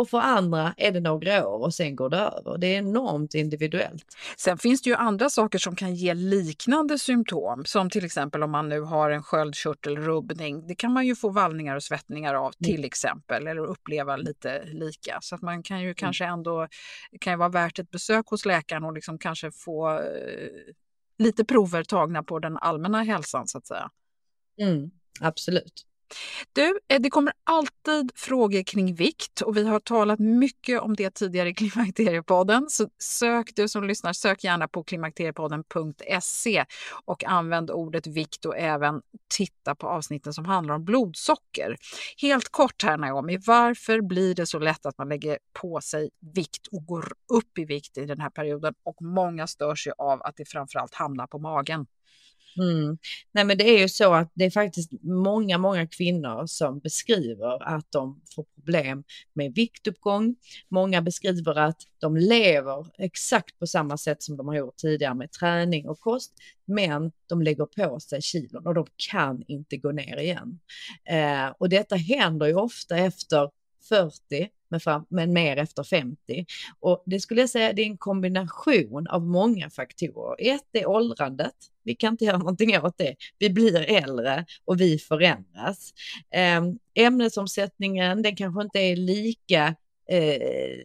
och 0.01 0.09
för 0.09 0.19
andra 0.19 0.75
är 0.77 0.93
det 0.93 1.01
några 1.01 1.49
år 1.49 1.65
och 1.65 1.75
sen 1.75 1.97
går 1.97 2.11
det 2.11 2.17
över. 2.17 2.59
Det 2.59 2.67
är 2.67 2.79
enormt 2.79 3.35
individuellt. 3.35 4.05
Sen 4.37 4.59
finns 4.59 4.83
det 4.83 4.91
ju 4.91 4.97
andra 4.97 5.31
saker 5.31 5.59
som 5.59 5.77
kan 5.77 5.95
ge 5.95 6.15
liknande 6.15 6.99
symptom, 6.99 7.65
som 7.65 7.91
till 7.91 8.05
exempel 8.05 8.43
om 8.43 8.51
man 8.51 8.69
nu 8.69 8.81
har 8.81 9.11
en 9.11 9.23
sköldkörtelrubbning. 9.23 10.67
Det 10.67 10.75
kan 10.75 10.93
man 10.93 11.07
ju 11.07 11.17
få 11.17 11.29
vallningar 11.29 11.77
och 11.77 11.83
svettningar 11.83 12.35
av 12.35 12.53
till 12.53 12.75
mm. 12.75 12.85
exempel, 12.85 13.47
eller 13.47 13.67
uppleva 13.67 14.17
lite 14.17 14.65
lika. 14.65 15.19
Så 15.21 15.35
att 15.35 15.43
man 15.43 15.63
kan 15.63 15.81
ju 15.81 15.87
mm. 15.87 15.95
kanske 15.95 16.25
ändå, 16.25 16.69
det 17.11 17.19
kan 17.19 17.33
ju 17.33 17.37
vara 17.37 17.49
värt 17.49 17.79
ett 17.79 17.91
besök 17.91 18.27
hos 18.27 18.45
läkaren 18.47 18.85
och 18.85 18.93
liksom 18.93 19.19
kanske 19.19 19.51
få 19.53 19.99
eh, 19.99 20.03
lite 21.19 21.45
prover 21.45 21.85
tagna 21.85 22.23
på 22.23 22.39
den 22.39 22.57
allmänna 22.57 23.03
hälsan 23.03 23.49
så 23.49 23.59
att 23.59 23.67
säga. 23.67 23.91
Mm, 24.61 24.91
absolut. 25.21 25.90
Du, 26.53 26.79
eh, 26.89 27.01
det 27.01 27.11
kommer 27.11 27.33
alltid 27.45 28.13
frågor 28.15 28.63
kring 28.63 28.95
vikt 28.95 29.41
och 29.41 29.57
vi 29.57 29.67
har 29.67 29.81
talat 29.81 30.19
mycket 30.19 30.81
om 30.81 30.97
det 30.97 31.11
tidigare 31.11 31.49
i 31.49 31.55
Klimakteriepodden. 31.61 32.67
Så 32.71 32.89
sök 32.99 33.51
du 33.57 33.69
som 33.69 33.85
lyssnar, 33.85 34.13
sök 34.13 34.45
gärna 34.45 34.69
på 34.69 34.85
klimakteriepodden.se 34.85 36.65
och 37.05 37.25
använd 37.25 37.71
ordet 37.71 38.07
vikt 38.07 38.45
och 38.45 38.59
även 38.59 39.03
titta 39.37 39.75
på 39.75 39.89
avsnitten 39.89 40.33
som 40.33 40.45
handlar 40.45 40.75
om 40.75 40.85
blodsocker. 40.85 41.77
Helt 42.17 42.49
kort 42.49 42.83
här 42.83 42.97
Naomi, 42.99 43.39
varför 43.47 44.01
blir 44.01 44.35
det 44.35 44.47
så 44.47 44.59
lätt 44.59 44.87
att 44.87 44.99
man 44.99 45.09
lägger 45.09 45.39
på 45.61 45.81
sig 45.81 46.11
vikt 46.35 46.67
och 46.73 46.87
går 46.87 47.13
upp 47.33 47.59
i 47.59 47.65
vikt 47.65 47.99
i 47.99 48.07
den 48.07 48.21
här 48.21 48.31
perioden 48.31 48.75
och 48.85 49.03
många 49.03 49.47
störs 49.47 49.87
ju 49.87 49.93
av 49.99 50.23
att 50.23 50.37
det 50.37 50.49
framförallt 50.49 50.95
hamnar 50.95 51.27
på 51.27 51.39
magen? 51.39 51.87
Mm. 52.57 52.99
Nej 53.33 53.45
men 53.45 53.59
det 53.59 53.65
är 53.65 53.79
ju 53.79 53.89
så 53.89 54.15
att 54.15 54.33
det 54.35 54.45
är 54.45 54.51
faktiskt 54.51 54.93
många, 55.03 55.59
många 55.59 55.87
kvinnor 55.87 56.47
som 56.47 56.79
beskriver 56.79 57.63
att 57.63 57.87
de 57.93 58.21
får 58.35 58.45
problem 58.55 59.05
med 59.33 59.55
viktuppgång. 59.55 60.37
Många 60.69 61.03
beskriver 61.03 61.59
att 61.59 61.83
de 61.99 62.17
lever 62.17 62.87
exakt 62.99 63.59
på 63.59 63.67
samma 63.67 63.99
sätt 63.99 64.23
som 64.23 64.37
de 64.37 64.49
har 64.49 64.55
gjort 64.55 64.77
tidigare 64.77 65.15
med 65.15 65.33
träning 65.33 65.89
och 65.89 66.01
kost, 66.01 66.33
men 66.65 67.13
de 67.27 67.43
lägger 67.43 67.67
på 67.67 68.01
sig 68.01 68.23
kilon 68.23 68.67
och 68.67 68.75
de 68.75 68.87
kan 69.11 69.43
inte 69.47 69.77
gå 69.77 69.93
ner 69.93 70.17
igen. 70.21 70.61
Eh, 71.05 71.55
och 71.59 71.69
detta 71.69 71.97
händer 71.97 72.47
ju 72.47 72.55
ofta 72.55 72.97
efter 72.97 73.51
40, 73.89 74.49
men, 74.71 74.81
fram, 74.81 75.07
men 75.09 75.33
mer 75.33 75.57
efter 75.57 75.83
50. 75.83 76.47
Och 76.81 77.03
det 77.07 77.21
skulle 77.21 77.41
jag 77.41 77.51
säga, 77.51 77.73
det 77.73 77.83
är 77.83 77.87
en 77.87 77.99
kombination 77.99 79.07
av 79.07 79.23
många 79.23 79.71
faktorer. 79.71 80.37
Ett 80.39 80.69
är 80.73 80.87
åldrandet. 80.87 81.55
Vi 81.83 81.95
kan 81.95 82.15
inte 82.15 82.25
göra 82.25 82.39
någonting 82.39 82.79
åt 82.79 82.99
det. 82.99 83.17
Vi 83.39 83.51
blir 83.51 83.91
äldre 83.91 84.47
och 84.65 84.81
vi 84.81 84.99
förändras. 84.99 85.93
Ehm, 86.31 86.79
ämnesomsättningen, 86.95 88.23
den 88.23 88.37
kanske 88.37 88.63
inte 88.63 88.79
är 88.79 88.97
lika 88.97 89.75
eh, 90.11 90.79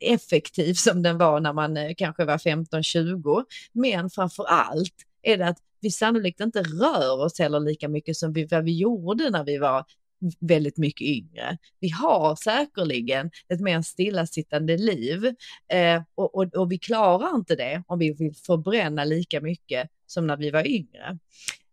effektiv 0.00 0.74
som 0.74 1.02
den 1.02 1.18
var 1.18 1.40
när 1.40 1.52
man 1.52 1.76
eh, 1.76 1.94
kanske 1.96 2.24
var 2.24 2.38
15-20. 2.38 3.44
Men 3.72 4.10
framför 4.10 4.44
allt 4.44 4.94
är 5.22 5.38
det 5.38 5.48
att 5.48 5.58
vi 5.80 5.90
sannolikt 5.90 6.40
inte 6.40 6.62
rör 6.62 7.24
oss 7.24 7.38
heller 7.38 7.60
lika 7.60 7.88
mycket 7.88 8.16
som 8.16 8.32
vi, 8.32 8.44
vad 8.44 8.64
vi 8.64 8.78
gjorde 8.78 9.30
när 9.30 9.44
vi 9.44 9.58
var 9.58 9.84
väldigt 10.40 10.76
mycket 10.76 11.06
yngre. 11.06 11.58
Vi 11.80 11.88
har 11.88 12.36
säkerligen 12.36 13.30
ett 13.48 13.60
mer 13.60 13.82
stillasittande 13.82 14.76
liv 14.76 15.26
eh, 15.68 16.02
och, 16.14 16.34
och, 16.34 16.54
och, 16.54 16.72
vi 16.72 16.78
klarar 16.78 17.34
inte 17.34 17.56
det 17.56 17.82
om 17.86 17.98
vi 17.98 18.12
vill 18.12 18.34
förbränna 18.34 19.04
lika 19.04 19.40
mycket 19.40 19.90
som 20.06 20.26
när 20.26 20.36
vi 20.36 20.50
var 20.50 20.66
yngre. 20.66 21.18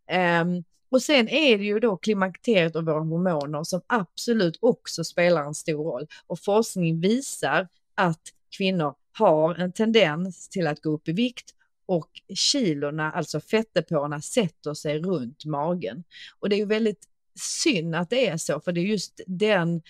Eh, 0.10 0.46
och 0.92 1.02
sen 1.02 1.30
är 1.30 1.58
det 1.58 1.64
ju 1.64 1.80
då 1.80 1.98
klimakteriet 1.98 2.76
och 2.76 2.86
våra 2.86 3.00
hormoner 3.00 3.64
som 3.64 3.82
absolut 3.88 4.58
också 4.62 5.04
spelar 5.04 5.46
en 5.46 5.54
stor 5.54 5.84
roll. 5.84 6.08
Och 6.28 6.40
forskning 6.40 7.00
visar 7.00 7.68
att 7.96 8.22
kvinnor 8.58 8.96
har 9.18 9.56
en 9.56 9.74
tendens 9.74 10.50
till 10.50 10.68
att 10.68 10.82
gå 10.82 10.90
upp 10.90 11.08
i 11.08 11.12
vikt 11.12 11.56
och 11.86 12.10
kilorna, 12.36 13.12
alltså 13.12 13.40
fettdepåerna, 13.40 14.22
sätter 14.22 14.74
sig 14.74 15.00
runt 15.00 15.46
magen. 15.46 16.04
Och 16.40 16.50
det 16.50 16.56
är 16.56 16.58
ju 16.58 16.66
väldigt 16.66 17.08
synd 17.36 17.96
att 17.96 18.10
det 18.10 18.28
är 18.28 18.38
så, 18.38 18.60
för 18.60 18.72
det 18.72 18.82
är 18.82 18.86
just 18.86 19.22
den 19.28 19.82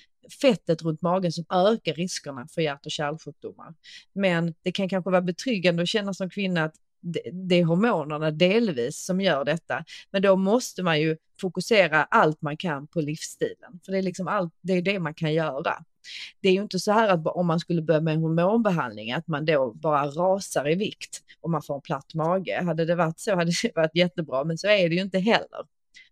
fettet 0.42 0.82
runt 0.82 1.02
magen 1.02 1.32
som 1.32 1.46
ökar 1.50 1.94
riskerna 1.94 2.48
för 2.48 2.62
hjärt 2.62 2.86
och 2.86 2.92
kärlsjukdomar. 2.92 3.74
Men 4.14 4.54
det 4.64 4.72
kan 4.72 4.90
kanske 4.90 5.12
vara 5.12 5.22
betryggande 5.22 5.84
att 5.84 5.90
känna 5.90 6.14
som 6.14 6.30
kvinna 6.30 6.64
att 6.64 6.76
det 7.34 7.56
är 7.56 7.64
hormonerna 7.64 8.32
delvis 8.32 9.06
som 9.06 9.22
gör 9.22 9.46
detta. 9.46 9.86
Men 10.12 10.22
då 10.22 10.36
måste 10.36 10.84
man 10.84 11.02
ju 11.02 11.18
fokusera 11.42 12.04
allt 12.04 12.42
man 12.42 12.58
kan 12.58 12.88
på 12.88 13.02
livsstilen, 13.02 13.80
för 13.86 13.92
det 13.92 13.98
är 13.98 14.02
liksom 14.02 14.28
allt, 14.28 14.54
det 14.62 14.74
är 14.74 14.82
det 14.82 15.00
man 15.00 15.14
kan 15.14 15.34
göra. 15.34 15.84
Det 16.42 16.50
är 16.50 16.54
ju 16.54 16.62
inte 16.62 16.80
så 16.80 16.92
här 16.92 17.10
att 17.10 17.28
om 17.28 17.48
man 17.48 17.60
skulle 17.60 17.82
börja 17.82 18.02
med 18.02 18.18
hormonbehandling 18.18 19.12
att 19.12 19.28
man 19.28 19.46
då 19.46 19.74
bara 19.74 20.06
rasar 20.06 20.70
i 20.70 20.76
vikt 20.76 21.24
och 21.42 21.50
man 21.50 21.62
får 21.62 21.76
en 21.76 21.82
platt 21.82 22.14
mage. 22.14 22.62
Hade 22.64 22.86
det 22.86 22.96
varit 22.96 23.20
så 23.20 23.36
hade 23.36 23.52
det 23.64 23.72
varit 23.76 23.96
jättebra, 23.96 24.44
men 24.44 24.58
så 24.58 24.68
är 24.68 24.90
det 24.90 24.96
ju 24.96 25.02
inte 25.02 25.20
heller. 25.20 25.66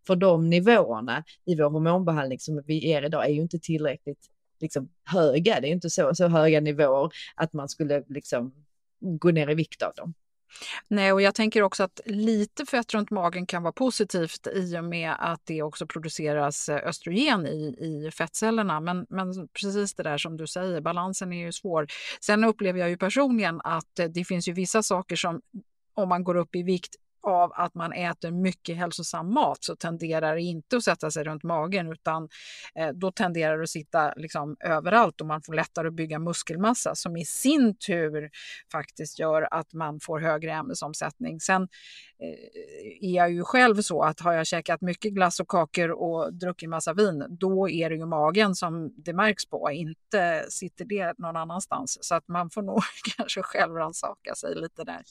För 0.09 0.15
de 0.15 0.49
nivåerna 0.49 1.23
i 1.45 1.55
vår 1.55 1.69
hormonbehandling 1.69 2.39
som 2.39 2.63
vi 2.65 2.87
ger 2.87 3.01
idag 3.01 3.25
är 3.25 3.29
ju 3.29 3.41
inte 3.41 3.59
tillräckligt 3.59 4.27
liksom, 4.59 4.89
höga. 5.03 5.59
Det 5.59 5.67
är 5.67 5.71
inte 5.71 5.89
så, 5.89 6.15
så 6.15 6.27
höga 6.27 6.59
nivåer 6.61 7.11
att 7.35 7.53
man 7.53 7.69
skulle 7.69 8.03
liksom, 8.07 8.53
gå 8.99 9.31
ner 9.31 9.49
i 9.49 9.55
vikt 9.55 9.81
av 9.81 9.93
dem. 9.93 10.13
Nej, 10.87 11.13
och 11.13 11.21
jag 11.21 11.35
tänker 11.35 11.61
också 11.61 11.83
att 11.83 11.99
lite 12.05 12.65
fett 12.65 12.93
runt 12.93 13.09
magen 13.09 13.45
kan 13.45 13.63
vara 13.63 13.73
positivt 13.73 14.47
i 14.53 14.77
och 14.77 14.83
med 14.83 15.13
att 15.19 15.41
det 15.45 15.61
också 15.61 15.87
produceras 15.87 16.69
eh, 16.69 16.87
östrogen 16.87 17.47
i, 17.47 17.75
i 17.79 18.11
fettcellerna. 18.11 18.79
Men, 18.79 19.05
men 19.09 19.47
precis 19.47 19.93
det 19.93 20.03
där 20.03 20.17
som 20.17 20.37
du 20.37 20.47
säger, 20.47 20.81
balansen 20.81 21.33
är 21.33 21.45
ju 21.45 21.51
svår. 21.51 21.87
Sen 22.21 22.43
upplever 22.43 22.79
jag 22.79 22.89
ju 22.89 22.97
personligen 22.97 23.61
att 23.63 23.99
eh, 23.99 24.05
det 24.05 24.25
finns 24.25 24.47
ju 24.47 24.53
vissa 24.53 24.83
saker 24.83 25.15
som 25.15 25.41
om 25.93 26.09
man 26.09 26.23
går 26.23 26.35
upp 26.35 26.55
i 26.55 26.63
vikt 26.63 26.95
av 27.21 27.51
att 27.55 27.75
man 27.75 27.93
äter 27.93 28.31
mycket 28.31 28.77
hälsosam 28.77 29.33
mat 29.33 29.63
så 29.63 29.75
tenderar 29.75 30.35
det 30.35 30.41
inte 30.41 30.77
att 30.77 30.83
sätta 30.83 31.11
sig 31.11 31.23
runt 31.23 31.43
magen 31.43 31.91
utan 31.91 32.29
eh, 32.75 32.89
då 32.89 33.11
tenderar 33.11 33.57
det 33.57 33.63
att 33.63 33.69
sitta 33.69 34.13
liksom 34.15 34.55
överallt 34.59 35.21
och 35.21 35.27
man 35.27 35.41
får 35.41 35.53
lättare 35.53 35.87
att 35.87 35.93
bygga 35.93 36.19
muskelmassa 36.19 36.95
som 36.95 37.17
i 37.17 37.25
sin 37.25 37.75
tur 37.75 38.29
faktiskt 38.71 39.19
gör 39.19 39.47
att 39.51 39.73
man 39.73 39.99
får 39.99 40.19
högre 40.19 40.51
ämnesomsättning. 40.51 41.39
Sen 41.39 41.61
eh, 42.23 43.09
är 43.09 43.15
jag 43.15 43.31
ju 43.31 43.43
själv 43.43 43.81
så 43.81 44.03
att 44.03 44.19
har 44.19 44.33
jag 44.33 44.47
käkat 44.47 44.81
mycket 44.81 45.13
glass 45.13 45.39
och 45.39 45.47
kakor 45.47 45.91
och 45.91 46.33
druckit 46.33 46.69
massa 46.69 46.93
vin, 46.93 47.25
då 47.29 47.69
är 47.69 47.89
det 47.89 47.95
ju 47.95 48.05
magen 48.05 48.55
som 48.55 48.93
det 48.97 49.13
märks 49.13 49.45
på, 49.45 49.71
inte 49.71 50.45
sitter 50.49 50.85
det 50.85 51.13
någon 51.17 51.35
annanstans. 51.35 51.97
Så 52.01 52.15
att 52.15 52.27
man 52.27 52.49
får 52.49 52.61
nog 52.61 52.81
kanske 53.17 53.41
själv 53.41 53.73
rannsaka 53.75 54.35
sig 54.35 54.55
lite 54.55 54.83
där. 54.83 55.01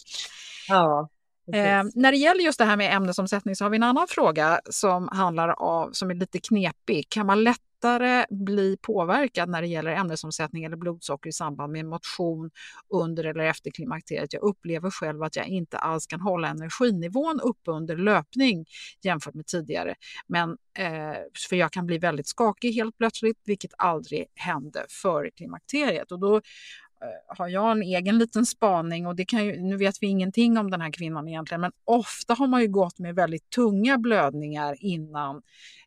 Ja. 0.68 1.08
Eh, 1.52 1.84
när 1.94 2.12
det 2.12 2.18
gäller 2.18 2.44
just 2.44 2.58
det 2.58 2.64
här 2.64 2.76
med 2.76 2.96
ämnesomsättning 2.96 3.56
så 3.56 3.64
har 3.64 3.70
vi 3.70 3.76
en 3.76 3.82
annan 3.82 4.06
fråga 4.08 4.60
som 4.70 5.08
handlar 5.12 5.48
av, 5.48 5.92
som 5.92 6.10
är 6.10 6.14
lite 6.14 6.40
knepig. 6.40 7.08
Kan 7.08 7.26
man 7.26 7.44
lättare 7.44 8.24
bli 8.30 8.76
påverkad 8.82 9.48
när 9.48 9.62
det 9.62 9.68
gäller 9.68 9.90
ämnesomsättning 9.90 10.64
eller 10.64 10.76
blodsocker 10.76 11.30
i 11.30 11.32
samband 11.32 11.72
med 11.72 11.86
motion 11.86 12.50
under 12.94 13.24
eller 13.24 13.44
efter 13.44 13.70
klimakteriet? 13.70 14.32
Jag 14.32 14.42
upplever 14.42 14.90
själv 14.90 15.22
att 15.22 15.36
jag 15.36 15.46
inte 15.46 15.78
alls 15.78 16.06
kan 16.06 16.20
hålla 16.20 16.48
energinivån 16.48 17.40
uppe 17.40 17.70
under 17.70 17.96
löpning 17.96 18.66
jämfört 19.02 19.34
med 19.34 19.46
tidigare. 19.46 19.94
Men, 20.26 20.50
eh, 20.78 21.18
för 21.48 21.56
jag 21.56 21.72
kan 21.72 21.86
bli 21.86 21.98
väldigt 21.98 22.28
skakig 22.28 22.72
helt 22.72 22.98
plötsligt, 22.98 23.42
vilket 23.44 23.72
aldrig 23.78 24.26
hände 24.34 24.86
före 25.02 25.30
klimakteriet. 25.30 26.12
Och 26.12 26.20
då 26.20 26.40
Eh, 27.02 27.36
har 27.36 27.48
jag 27.48 27.72
en 27.72 27.82
egen 27.82 28.18
liten 28.18 28.46
spaning 28.46 29.06
och 29.06 29.16
det 29.16 29.24
kan 29.24 29.44
ju, 29.44 29.62
nu 29.62 29.76
vet 29.76 30.02
vi 30.02 30.06
ingenting 30.06 30.58
om 30.58 30.70
den 30.70 30.80
här 30.80 30.92
kvinnan 30.92 31.28
egentligen, 31.28 31.60
men 31.60 31.72
ofta 31.84 32.34
har 32.34 32.46
man 32.46 32.60
ju 32.60 32.68
gått 32.68 32.98
med 32.98 33.14
väldigt 33.14 33.50
tunga 33.50 33.98
blödningar 33.98 34.76
innan 34.80 35.36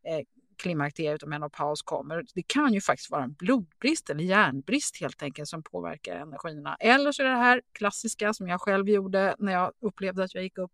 eh, 0.04 0.26
klimakteriet 0.62 1.24
och 1.24 1.30
menopaus 1.30 1.82
kommer. 1.82 2.26
Det 2.36 2.44
kan 2.48 2.74
ju 2.74 2.82
faktiskt 2.82 3.12
vara 3.12 3.24
en 3.24 3.34
blodbrist 3.34 4.10
eller 4.10 4.24
järnbrist 4.24 5.02
helt 5.02 5.24
enkelt 5.24 5.50
som 5.50 5.64
påverkar 5.64 6.16
energierna. 6.16 6.76
Eller 6.80 7.12
så 7.12 7.24
är 7.24 7.28
det 7.28 7.36
här 7.36 7.62
klassiska 7.72 8.34
som 8.34 8.48
jag 8.48 8.62
själv 8.62 8.90
gjorde 8.90 9.36
när 9.40 9.52
jag 9.54 9.72
upplevde 9.82 10.24
att 10.24 10.36
jag 10.36 10.44
gick 10.44 10.58
upp 10.58 10.72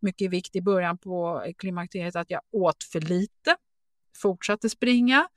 mycket 0.00 0.22
i 0.22 0.28
vikt 0.28 0.56
i 0.56 0.62
början 0.62 0.98
på 0.98 1.42
eh, 1.46 1.52
klimakteriet, 1.58 2.16
att 2.16 2.30
jag 2.30 2.40
åt 2.52 2.84
för 2.84 3.00
lite, 3.00 3.56
fortsatte 4.22 4.70
springa 4.70 5.28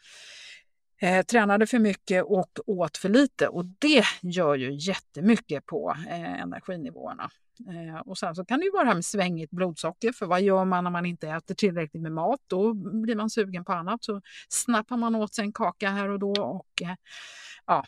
eh, 1.01 1.21
tränade 1.25 1.67
för 1.67 1.79
mycket 1.79 2.23
och 2.23 2.59
åt 2.65 2.97
för 2.97 3.09
lite 3.09 3.47
och 3.47 3.65
det 3.65 4.03
gör 4.21 4.55
ju 4.55 4.73
jättemycket 4.73 5.65
på 5.65 5.95
eh, 6.09 6.41
energinivåerna. 6.41 7.29
Eh, 7.67 7.99
och 7.99 8.17
sen 8.17 8.35
så 8.35 8.45
kan 8.45 8.59
det 8.59 8.65
ju 8.65 8.71
vara 8.71 8.83
det 8.83 8.87
här 8.87 8.95
med 8.95 9.05
svängigt 9.05 9.51
blodsocker, 9.51 10.11
för 10.11 10.25
vad 10.25 10.41
gör 10.41 10.65
man 10.65 10.83
när 10.83 10.91
man 10.91 11.05
inte 11.05 11.29
äter 11.29 11.55
tillräckligt 11.55 12.03
med 12.03 12.11
mat? 12.11 12.39
Då 12.47 12.73
blir 12.73 13.15
man 13.15 13.29
sugen 13.29 13.65
på 13.65 13.73
annat, 13.73 14.03
så 14.03 14.21
snappar 14.49 14.97
man 14.97 15.15
åt 15.15 15.33
sig 15.33 15.45
en 15.45 15.53
kaka 15.53 15.89
här 15.89 16.09
och 16.09 16.19
då 16.19 16.31
och 16.31 16.81
eh, 16.81 16.95
ja, 17.65 17.85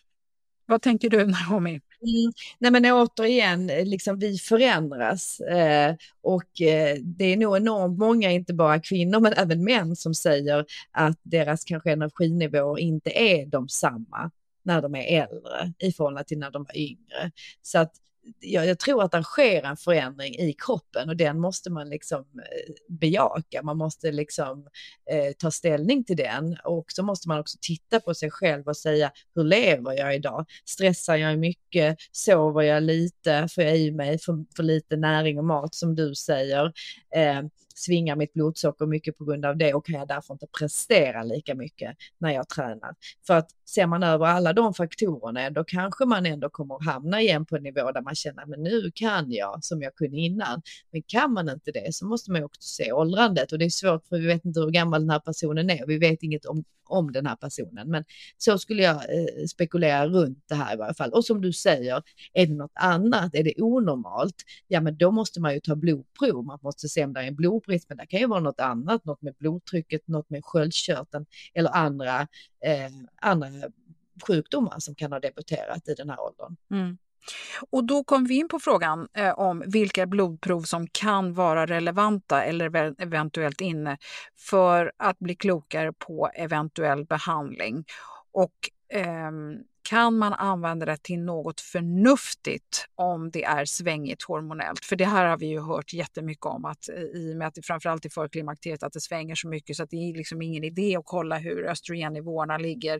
vad 0.71 0.81
tänker 0.81 1.09
du 1.09 1.25
Naomi? 1.49 1.69
Mm. 1.69 2.31
Nej 2.59 2.71
men 2.71 2.85
återigen, 2.85 3.69
eh, 3.69 3.85
liksom 3.85 4.19
vi 4.19 4.37
förändras 4.37 5.39
eh, 5.39 5.95
och 6.21 6.61
eh, 6.61 6.97
det 7.01 7.25
är 7.25 7.37
nog 7.37 7.57
enormt 7.57 7.99
många, 7.99 8.31
inte 8.31 8.53
bara 8.53 8.79
kvinnor 8.79 9.19
men 9.19 9.33
även 9.33 9.63
män 9.63 9.95
som 9.95 10.13
säger 10.15 10.65
att 10.91 11.19
deras 11.23 11.63
kanske 11.63 11.91
energinivåer 11.91 12.79
inte 12.79 13.09
är 13.19 13.45
de 13.45 13.69
samma 13.69 14.31
när 14.63 14.81
de 14.81 14.95
är 14.95 15.21
äldre 15.21 15.73
i 15.79 15.91
förhållande 15.91 16.27
till 16.27 16.39
när 16.39 16.51
de 16.51 16.63
var 16.63 16.77
yngre. 16.77 17.31
Så 17.61 17.79
att 17.79 17.91
jag, 18.39 18.67
jag, 18.67 18.79
tror 18.79 19.03
att 19.03 19.11
det 19.11 19.23
sker 19.23 19.63
en 19.63 19.77
förändring 19.77 20.35
i 20.35 20.53
kroppen 20.53 21.09
och 21.09 21.15
den 21.15 21.39
måste 21.39 21.69
man 21.69 21.89
liksom 21.89 22.19
eh, 22.19 22.73
bejaka. 22.89 23.63
Man 23.63 23.77
måste 23.77 24.11
liksom 24.11 24.67
eh, 25.11 25.33
ta 25.37 25.51
ställning 25.51 26.03
till 26.03 26.17
den 26.17 26.57
och 26.63 26.85
så 26.87 27.03
måste 27.03 27.27
man 27.27 27.39
också 27.39 27.57
titta 27.61 27.99
på 27.99 28.13
sig 28.13 28.31
själv 28.31 28.67
och 28.67 28.77
säga 28.77 29.11
hur 29.35 29.43
lever 29.43 29.93
jag 29.93 30.15
idag? 30.15 30.45
Stressar 30.65 31.15
jag 31.15 31.39
mycket? 31.39 31.97
Sover 32.11 32.61
jag 32.61 32.83
lite? 32.83 33.47
Får 33.55 33.63
jag 33.63 33.77
i 33.77 33.91
mig 33.91 34.19
för, 34.19 34.45
för 34.55 34.63
lite 34.63 34.95
näring 34.95 35.37
och 35.37 35.45
mat 35.45 35.75
som 35.75 35.95
du 35.95 36.15
säger? 36.15 36.73
Eh, 37.15 37.41
svingar 37.81 38.15
mitt 38.15 38.33
blodsocker 38.33 38.85
mycket 38.85 39.17
på 39.17 39.25
grund 39.25 39.45
av 39.45 39.57
det 39.57 39.73
och 39.73 39.85
kan 39.85 39.95
jag 39.95 40.07
därför 40.07 40.33
inte 40.33 40.47
prestera 40.59 41.23
lika 41.23 41.55
mycket 41.55 41.97
när 42.17 42.31
jag 42.31 42.49
tränar. 42.49 42.95
För 43.27 43.33
att 43.33 43.49
ser 43.65 43.87
man 43.87 44.03
över 44.03 44.25
alla 44.25 44.53
de 44.53 44.73
faktorerna, 44.73 45.49
då 45.49 45.63
kanske 45.63 46.05
man 46.05 46.25
ändå 46.25 46.49
kommer 46.49 46.75
att 46.75 46.85
hamna 46.85 47.21
igen 47.21 47.45
på 47.45 47.55
en 47.55 47.63
nivå 47.63 47.91
där 47.91 48.01
man 48.01 48.15
känner, 48.15 48.45
men 48.45 48.63
nu 48.63 48.91
kan 48.95 49.31
jag 49.31 49.63
som 49.63 49.81
jag 49.81 49.95
kunde 49.95 50.17
innan. 50.17 50.61
Men 50.91 51.01
kan 51.07 51.33
man 51.33 51.49
inte 51.49 51.71
det 51.71 51.93
så 51.93 52.05
måste 52.05 52.31
man 52.31 52.43
också 52.43 52.61
se 52.61 52.91
åldrandet 52.91 53.51
och 53.51 53.59
det 53.59 53.65
är 53.65 53.69
svårt 53.69 54.07
för 54.07 54.19
vi 54.19 54.27
vet 54.27 54.45
inte 54.45 54.59
hur 54.59 54.69
gammal 54.69 55.01
den 55.01 55.09
här 55.09 55.19
personen 55.19 55.69
är. 55.69 55.85
Vi 55.85 55.97
vet 55.97 56.23
inget 56.23 56.45
om 56.45 56.63
om 56.91 57.11
den 57.11 57.25
här 57.25 57.35
personen. 57.35 57.89
Men 57.89 58.03
så 58.37 58.57
skulle 58.57 58.83
jag 58.83 58.95
eh, 58.95 59.45
spekulera 59.49 60.07
runt 60.07 60.43
det 60.49 60.55
här 60.55 60.73
i 60.73 60.77
varje 60.77 60.93
fall. 60.93 61.11
Och 61.11 61.25
som 61.25 61.41
du 61.41 61.53
säger, 61.53 62.03
är 62.33 62.47
det 62.47 62.53
något 62.53 62.71
annat, 62.73 63.35
är 63.35 63.43
det 63.43 63.53
onormalt, 63.57 64.35
ja 64.67 64.81
men 64.81 64.97
då 64.97 65.11
måste 65.11 65.41
man 65.41 65.53
ju 65.53 65.59
ta 65.59 65.75
blodprov. 65.75 66.45
Man 66.45 66.59
måste 66.61 66.89
se 66.89 67.03
om 67.03 67.13
det 67.13 67.19
är 67.19 67.27
en 67.27 67.35
blodprov, 67.35 67.70
brist, 67.71 67.89
men 67.89 67.97
det 67.97 68.05
kan 68.05 68.19
ju 68.19 68.27
vara 68.27 68.39
något 68.39 68.59
annat, 68.59 69.05
något 69.05 69.21
med 69.21 69.35
blodtrycket, 69.39 70.07
något 70.07 70.29
med 70.29 70.45
sköldkörteln 70.45 71.25
eller 71.53 71.69
andra, 71.69 72.21
eh, 72.65 72.91
andra 73.21 73.47
sjukdomar 74.27 74.79
som 74.79 74.95
kan 74.95 75.11
ha 75.11 75.19
debuterat 75.19 75.87
i 75.87 75.93
den 75.93 76.09
här 76.09 76.19
åldern. 76.19 76.55
Mm. 76.71 76.97
Och 77.69 77.83
då 77.83 78.03
kom 78.03 78.25
vi 78.25 78.35
in 78.35 78.47
på 78.47 78.59
frågan 78.59 79.07
eh, 79.13 79.39
om 79.39 79.63
vilka 79.67 80.05
blodprov 80.05 80.61
som 80.61 80.87
kan 80.87 81.33
vara 81.33 81.65
relevanta 81.65 82.43
eller 82.43 82.95
eventuellt 83.01 83.61
inne 83.61 83.97
för 84.37 84.91
att 84.97 85.19
bli 85.19 85.35
klokare 85.35 85.93
på 85.93 86.29
eventuell 86.35 87.05
behandling. 87.05 87.85
Och 88.31 88.53
eh, 88.93 89.31
kan 89.83 90.17
man 90.17 90.33
använda 90.33 90.85
det 90.85 90.97
till 90.97 91.19
något 91.19 91.61
förnuftigt 91.61 92.85
om 92.95 93.31
det 93.31 93.43
är 93.43 93.65
svängigt 93.65 94.23
hormonellt? 94.23 94.85
För 94.85 94.95
det 94.95 95.05
här 95.05 95.25
har 95.25 95.37
vi 95.37 95.45
ju 95.45 95.59
hört 95.59 95.93
jättemycket 95.93 96.45
om 96.45 96.65
att 96.65 96.89
eh, 96.89 96.95
i 96.95 97.33
och 97.33 97.37
med 97.37 97.47
att 97.47 97.55
det 97.55 97.61
framförallt 97.65 98.05
i 98.05 98.09
förklimakteriet 98.09 98.83
att 98.83 98.93
det 98.93 99.01
svänger 99.01 99.35
så 99.35 99.47
mycket 99.47 99.75
så 99.75 99.83
att 99.83 99.89
det 99.89 99.97
är 100.09 100.13
liksom 100.13 100.41
ingen 100.41 100.63
idé 100.63 100.95
att 100.95 101.05
kolla 101.05 101.37
hur 101.37 101.69
östrogennivåerna 101.69 102.57
ligger 102.57 102.99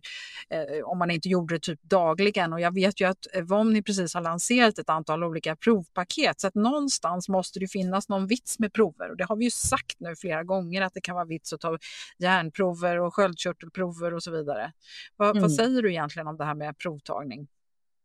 eh, 0.49 0.85
om 0.85 0.99
man 0.99 1.11
inte 1.11 1.29
gjorde 1.29 1.55
det 1.55 1.59
typ 1.59 1.83
dagligen. 1.83 2.53
Och 2.53 2.61
jag 2.61 2.73
vet 2.73 3.01
ju 3.01 3.05
att 3.05 3.27
Vomni 3.43 3.83
precis 3.83 4.13
har 4.13 4.21
lanserat 4.21 4.79
ett 4.79 4.89
antal 4.89 5.23
olika 5.23 5.55
provpaket 5.55 6.41
så 6.41 6.47
att 6.47 6.55
någonstans 6.55 7.29
måste 7.29 7.59
det 7.59 7.67
finnas 7.67 8.09
någon 8.09 8.27
vits 8.27 8.59
med 8.59 8.73
prover 8.73 9.09
och 9.09 9.17
det 9.17 9.23
har 9.23 9.35
vi 9.35 9.43
ju 9.43 9.51
sagt 9.51 9.99
nu 9.99 10.15
flera 10.15 10.43
gånger 10.43 10.81
att 10.81 10.93
det 10.93 11.01
kan 11.01 11.15
vara 11.15 11.25
vits 11.25 11.53
att 11.53 11.61
ta 11.61 11.77
hjärnprover 12.17 12.99
och 12.99 13.15
sköldkörtelprover 13.15 14.13
och 14.13 14.23
så 14.23 14.31
vidare. 14.31 14.71
Vad, 15.17 15.29
mm. 15.29 15.41
vad 15.41 15.53
säger 15.53 15.81
du 15.81 15.89
egentligen 15.91 16.27
om 16.27 16.37
det 16.37 16.45
här 16.45 16.55
med 16.55 16.77
provtagning? 16.81 17.47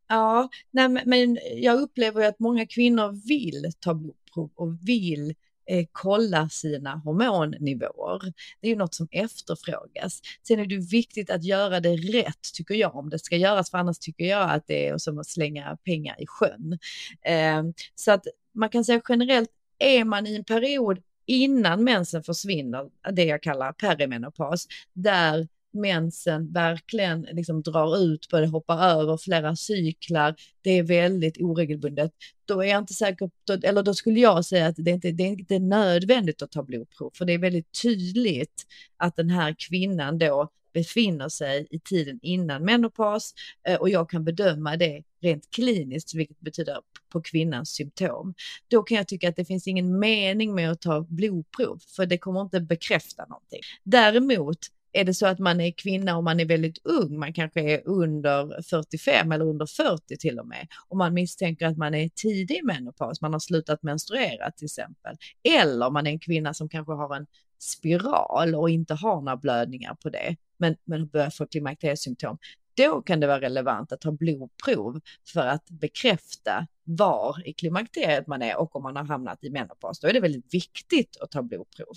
Ja, 0.08 0.48
nej, 0.70 0.88
men 0.88 1.38
jag 1.54 1.80
upplever 1.80 2.28
att 2.28 2.38
många 2.38 2.66
kvinnor 2.66 3.28
vill 3.28 3.72
ta 3.80 3.94
blodprov 3.94 4.50
och 4.54 4.88
vill 4.88 5.34
eh, 5.66 5.86
kolla 5.92 6.48
sina 6.48 6.96
hormonnivåer. 6.96 8.32
Det 8.60 8.66
är 8.66 8.70
ju 8.70 8.76
något 8.76 8.94
som 8.94 9.08
efterfrågas. 9.10 10.20
Sen 10.48 10.58
är 10.60 10.66
det 10.66 10.90
viktigt 10.90 11.30
att 11.30 11.44
göra 11.44 11.80
det 11.80 11.96
rätt 11.96 12.54
tycker 12.54 12.74
jag 12.74 12.96
om 12.96 13.10
det 13.10 13.18
ska 13.18 13.36
göras, 13.36 13.70
för 13.70 13.78
annars 13.78 13.98
tycker 13.98 14.24
jag 14.24 14.50
att 14.50 14.66
det 14.66 14.88
är 14.88 14.98
som 14.98 15.18
att 15.18 15.26
slänga 15.26 15.76
pengar 15.84 16.22
i 16.22 16.26
sjön. 16.26 16.78
Eh, 17.22 17.62
så 17.94 18.12
att 18.12 18.26
man 18.54 18.68
kan 18.68 18.84
säga 18.84 19.00
generellt, 19.08 19.50
är 19.78 20.04
man 20.04 20.26
i 20.26 20.36
en 20.36 20.44
period 20.44 21.02
innan 21.26 21.84
mensen 21.84 22.22
försvinner, 22.22 22.90
det 23.12 23.24
jag 23.24 23.42
kallar 23.42 23.72
perimenopaus, 23.72 24.66
där 24.92 25.48
mensen 25.80 26.52
verkligen 26.52 27.22
liksom 27.22 27.62
drar 27.62 27.98
ut 27.98 28.28
på 28.28 28.40
det, 28.40 28.46
hoppar 28.46 28.88
över 28.88 29.16
flera 29.16 29.56
cyklar, 29.56 30.34
det 30.62 30.70
är 30.70 30.82
väldigt 30.82 31.40
oregelbundet, 31.40 32.12
då 32.44 32.62
är 32.62 32.66
jag 32.66 32.78
inte 32.78 32.94
säker, 32.94 33.30
eller 33.64 33.82
då 33.82 33.94
skulle 33.94 34.20
jag 34.20 34.44
säga 34.44 34.66
att 34.66 34.76
det 34.78 34.90
inte 34.90 35.12
det 35.12 35.22
är 35.22 35.28
inte 35.28 35.58
nödvändigt 35.58 36.42
att 36.42 36.50
ta 36.50 36.62
blodprov, 36.62 37.10
för 37.14 37.24
det 37.24 37.32
är 37.32 37.38
väldigt 37.38 37.82
tydligt 37.82 38.66
att 38.96 39.16
den 39.16 39.30
här 39.30 39.54
kvinnan 39.58 40.18
då 40.18 40.50
befinner 40.76 41.28
sig 41.28 41.66
i 41.70 41.78
tiden 41.78 42.18
innan 42.22 42.64
menopaus 42.64 43.34
eh, 43.68 43.80
och 43.80 43.90
jag 43.90 44.10
kan 44.10 44.24
bedöma 44.24 44.76
det 44.76 45.02
rent 45.20 45.50
kliniskt, 45.50 46.14
vilket 46.14 46.40
betyder 46.40 46.78
på 47.12 47.20
kvinnans 47.22 47.70
symptom. 47.70 48.34
Då 48.68 48.82
kan 48.82 48.96
jag 48.96 49.08
tycka 49.08 49.28
att 49.28 49.36
det 49.36 49.44
finns 49.44 49.66
ingen 49.66 49.98
mening 49.98 50.54
med 50.54 50.70
att 50.70 50.80
ta 50.80 51.00
blodprov, 51.00 51.78
för 51.96 52.06
det 52.06 52.18
kommer 52.18 52.40
inte 52.40 52.60
bekräfta 52.60 53.26
någonting. 53.26 53.60
Däremot 53.84 54.58
är 54.96 55.04
det 55.04 55.14
så 55.14 55.26
att 55.26 55.38
man 55.38 55.60
är 55.60 55.70
kvinna 55.70 56.16
och 56.16 56.24
man 56.24 56.40
är 56.40 56.44
väldigt 56.44 56.78
ung, 56.86 57.18
man 57.18 57.32
kanske 57.32 57.60
är 57.60 57.82
under 57.88 58.62
45 58.62 59.32
eller 59.32 59.44
under 59.44 59.66
40 59.66 60.16
till 60.16 60.38
och 60.38 60.46
med, 60.46 60.66
och 60.88 60.96
man 60.96 61.14
misstänker 61.14 61.66
att 61.66 61.76
man 61.76 61.94
är 61.94 62.08
tidig 62.08 62.64
menopaus, 62.64 63.20
man 63.20 63.32
har 63.32 63.40
slutat 63.40 63.82
menstruera 63.82 64.50
till 64.50 64.64
exempel, 64.64 65.16
eller 65.42 65.90
man 65.90 66.06
är 66.06 66.10
en 66.10 66.18
kvinna 66.18 66.54
som 66.54 66.68
kanske 66.68 66.92
har 66.92 67.16
en 67.16 67.26
spiral 67.58 68.54
och 68.54 68.70
inte 68.70 68.94
har 68.94 69.20
några 69.20 69.36
blödningar 69.36 69.94
på 69.94 70.10
det, 70.10 70.36
men, 70.58 70.76
men 70.84 71.08
börjar 71.08 71.30
få 71.30 71.46
klimakteriesymptom, 71.46 72.38
då 72.76 73.02
kan 73.02 73.20
det 73.20 73.26
vara 73.26 73.40
relevant 73.40 73.92
att 73.92 74.00
ta 74.00 74.12
blodprov 74.12 75.00
för 75.32 75.46
att 75.46 75.70
bekräfta 75.70 76.66
var 76.84 77.48
i 77.48 77.52
klimakteriet 77.52 78.26
man 78.26 78.42
är 78.42 78.56
och 78.56 78.76
om 78.76 78.82
man 78.82 78.96
har 78.96 79.04
hamnat 79.04 79.44
i 79.44 79.50
menopaus. 79.50 80.00
Då 80.00 80.08
är 80.08 80.12
det 80.12 80.20
väldigt 80.20 80.54
viktigt 80.54 81.16
att 81.20 81.30
ta 81.30 81.42
blodprov. 81.42 81.94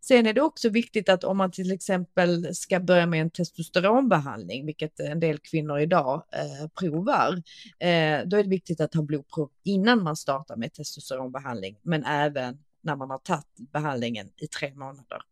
Sen 0.00 0.26
är 0.26 0.32
det 0.32 0.40
också 0.40 0.68
viktigt 0.68 1.08
att 1.08 1.24
om 1.24 1.36
man 1.36 1.52
till 1.52 1.72
exempel 1.72 2.54
ska 2.54 2.80
börja 2.80 3.06
med 3.06 3.20
en 3.20 3.30
testosteronbehandling, 3.30 4.66
vilket 4.66 5.00
en 5.00 5.20
del 5.20 5.38
kvinnor 5.38 5.78
idag 5.78 6.22
eh, 6.32 6.68
provar, 6.68 7.42
eh, 7.78 8.26
då 8.26 8.36
är 8.36 8.42
det 8.42 8.50
viktigt 8.50 8.80
att 8.80 8.92
ta 8.92 9.02
blodprov 9.02 9.50
innan 9.62 10.02
man 10.02 10.16
startar 10.16 10.56
med 10.56 10.72
testosteronbehandling, 10.72 11.78
men 11.82 12.04
även 12.04 12.58
när 12.80 12.96
man 12.96 13.10
har 13.10 13.18
tagit 13.18 13.46
behandlingen 13.72 14.28
i 14.36 14.46
tre 14.46 14.74
månader. 14.74 15.22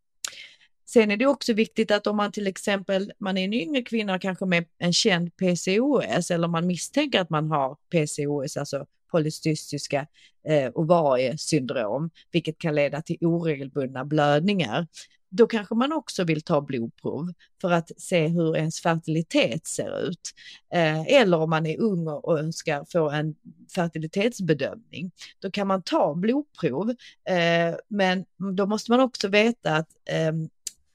Sen 0.85 1.11
är 1.11 1.17
det 1.17 1.25
också 1.25 1.53
viktigt 1.53 1.91
att 1.91 2.07
om 2.07 2.17
man 2.17 2.31
till 2.31 2.47
exempel, 2.47 3.11
man 3.19 3.37
är 3.37 3.45
en 3.45 3.53
yngre 3.53 3.81
kvinna 3.81 4.19
kanske 4.19 4.45
med 4.45 4.65
en 4.77 4.93
känd 4.93 5.37
PCOS 5.37 6.31
eller 6.31 6.47
man 6.47 6.67
misstänker 6.67 7.21
att 7.21 7.29
man 7.29 7.51
har 7.51 7.77
PCOS, 7.91 8.57
alltså 8.57 8.85
polycystiska 9.11 10.07
eh, 10.47 10.71
ovariesyndrom, 10.75 12.09
vilket 12.31 12.57
kan 12.57 12.75
leda 12.75 13.01
till 13.01 13.17
oregelbundna 13.21 14.05
blödningar. 14.05 14.87
Då 15.31 15.47
kanske 15.47 15.75
man 15.75 15.93
också 15.93 16.23
vill 16.23 16.41
ta 16.41 16.61
blodprov 16.61 17.33
för 17.61 17.71
att 17.71 17.91
se 17.97 18.27
hur 18.27 18.57
ens 18.57 18.81
fertilitet 18.81 19.67
ser 19.67 20.07
ut. 20.07 20.33
Eh, 20.73 21.01
eller 21.01 21.37
om 21.37 21.49
man 21.49 21.65
är 21.65 21.79
ung 21.79 22.07
och 22.07 22.39
önskar 22.39 22.85
få 22.91 23.09
en 23.09 23.35
fertilitetsbedömning. 23.75 25.11
Då 25.39 25.51
kan 25.51 25.67
man 25.67 25.83
ta 25.83 26.15
blodprov, 26.15 26.89
eh, 27.29 27.75
men 27.87 28.25
då 28.55 28.65
måste 28.65 28.91
man 28.91 28.99
också 28.99 29.27
veta 29.27 29.75
att 29.75 29.89
eh, 30.05 30.33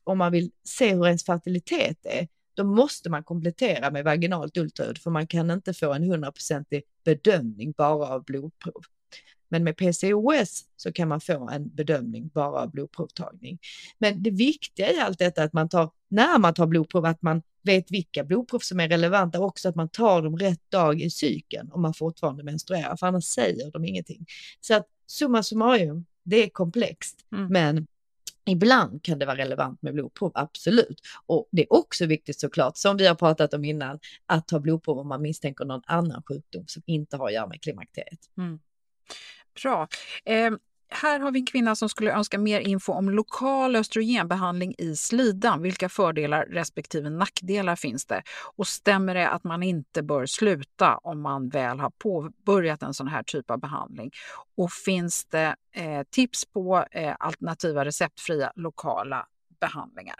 om 0.04 0.18
man 0.18 0.32
vill 0.32 0.50
se 0.64 0.94
hur 0.94 1.06
ens 1.06 1.24
fertilitet 1.24 1.98
är, 2.06 2.28
då 2.54 2.64
måste 2.64 3.10
man 3.10 3.24
komplettera 3.24 3.90
med 3.90 4.04
vaginalt 4.04 4.56
ultraljud 4.56 4.98
för 4.98 5.10
man 5.10 5.26
kan 5.26 5.50
inte 5.50 5.74
få 5.74 5.92
en 5.92 6.04
hundraprocentig 6.04 6.82
bedömning 7.04 7.72
bara 7.76 8.08
av 8.08 8.24
blodprov. 8.24 8.82
Men 9.48 9.64
med 9.64 9.76
PCOS 9.76 10.64
så 10.76 10.92
kan 10.92 11.08
man 11.08 11.20
få 11.20 11.48
en 11.48 11.68
bedömning 11.68 12.28
bara 12.28 12.60
av 12.60 12.70
blodprovtagning. 12.70 13.58
Men 13.98 14.22
det 14.22 14.30
viktiga 14.30 14.92
i 14.92 15.00
allt 15.00 15.18
detta 15.18 15.42
är 15.42 15.46
att 15.46 15.52
man 15.52 15.68
tar, 15.68 15.90
när 16.08 16.38
man 16.38 16.54
tar 16.54 16.66
blodprov, 16.66 17.04
att 17.04 17.22
man 17.22 17.42
vet 17.62 17.90
vilka 17.90 18.24
blodprov 18.24 18.58
som 18.58 18.80
är 18.80 18.88
relevanta 18.88 19.40
och 19.40 19.46
också 19.46 19.68
att 19.68 19.74
man 19.74 19.88
tar 19.88 20.22
dem 20.22 20.38
rätt 20.38 20.70
dag 20.70 21.00
i 21.00 21.10
cykeln 21.10 21.70
om 21.72 21.82
man 21.82 21.94
fortfarande 21.94 22.44
menstruerar, 22.44 22.96
för 22.96 23.06
annars 23.06 23.24
säger 23.24 23.70
de 23.70 23.84
ingenting. 23.84 24.26
Så 24.60 24.74
att 24.74 24.86
summa 25.06 25.42
summarum, 25.42 26.06
det 26.22 26.44
är 26.44 26.48
komplext, 26.48 27.26
mm. 27.32 27.46
men 27.46 27.86
Ibland 28.46 29.02
kan 29.02 29.18
det 29.18 29.26
vara 29.26 29.36
relevant 29.36 29.82
med 29.82 29.94
blodprov, 29.94 30.32
absolut. 30.34 31.00
Och 31.26 31.48
det 31.50 31.62
är 31.62 31.72
också 31.72 32.06
viktigt 32.06 32.40
såklart, 32.40 32.76
som 32.76 32.96
vi 32.96 33.06
har 33.06 33.14
pratat 33.14 33.54
om 33.54 33.64
innan, 33.64 33.98
att 34.26 34.48
ta 34.48 34.60
blodprov 34.60 34.98
om 34.98 35.08
man 35.08 35.22
misstänker 35.22 35.64
någon 35.64 35.82
annan 35.86 36.22
sjukdom 36.28 36.64
som 36.66 36.82
inte 36.86 37.16
har 37.16 37.26
att 37.26 37.34
göra 37.34 37.46
med 37.46 37.62
klimakteriet. 37.62 38.20
Mm. 38.38 38.58
Bra. 39.62 39.88
Eh, 40.24 40.50
här 40.94 41.20
har 41.20 41.30
vi 41.30 41.38
en 41.38 41.46
kvinna 41.46 41.74
som 41.74 41.88
skulle 41.88 42.12
önska 42.12 42.38
mer 42.38 42.60
info 42.60 42.92
om 42.92 43.10
lokal 43.10 43.76
östrogenbehandling 43.76 44.74
i 44.78 44.96
slidan. 44.96 45.62
Vilka 45.62 45.88
fördelar 45.88 46.46
respektive 46.46 47.10
nackdelar 47.10 47.76
finns 47.76 48.06
det? 48.06 48.22
Och 48.56 48.66
stämmer 48.66 49.14
det 49.14 49.28
att 49.28 49.44
man 49.44 49.62
inte 49.62 50.02
bör 50.02 50.26
sluta 50.26 50.96
om 50.96 51.20
man 51.20 51.48
väl 51.48 51.80
har 51.80 51.90
påbörjat 51.90 52.82
en 52.82 52.94
sån 52.94 53.08
här 53.08 53.22
typ 53.22 53.50
av 53.50 53.60
behandling? 53.60 54.10
Och 54.56 54.72
finns 54.72 55.24
det 55.24 55.56
eh, 55.72 56.02
tips 56.10 56.44
på 56.44 56.84
eh, 56.90 57.14
alternativa 57.18 57.84
receptfria 57.84 58.52
lokala 58.56 59.26
behandlingar? 59.60 60.16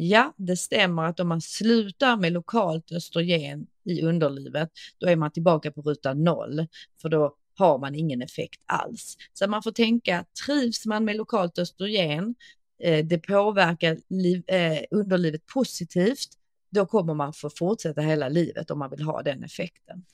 Ja, 0.00 0.32
det 0.36 0.56
stämmer 0.56 1.04
att 1.04 1.20
om 1.20 1.28
man 1.28 1.40
slutar 1.40 2.16
med 2.16 2.32
lokalt 2.32 2.92
östrogen 2.92 3.66
i 3.84 4.02
underlivet, 4.02 4.70
då 4.98 5.06
är 5.08 5.16
man 5.16 5.30
tillbaka 5.30 5.72
på 5.72 5.82
ruta 5.82 6.14
noll, 6.14 6.66
för 7.02 7.08
då 7.08 7.34
har 7.58 7.78
man 7.78 7.94
ingen 7.94 8.22
effekt 8.22 8.60
alls. 8.66 9.16
Så 9.32 9.48
man 9.48 9.62
får 9.62 9.72
tänka, 9.72 10.24
trivs 10.46 10.86
man 10.86 11.04
med 11.04 11.16
lokalt 11.16 11.58
östrogen, 11.58 12.34
eh, 12.82 13.06
det 13.06 13.18
påverkar 13.18 13.98
liv, 14.08 14.42
eh, 14.46 14.82
underlivet 14.90 15.46
positivt, 15.46 16.28
då 16.70 16.86
kommer 16.86 17.14
man 17.14 17.32
få 17.32 17.50
fortsätta 17.50 18.00
hela 18.00 18.28
livet 18.28 18.70
om 18.70 18.78
man 18.78 18.90
vill 18.90 19.02
ha 19.02 19.22
den 19.22 19.44
effekten. 19.44 20.04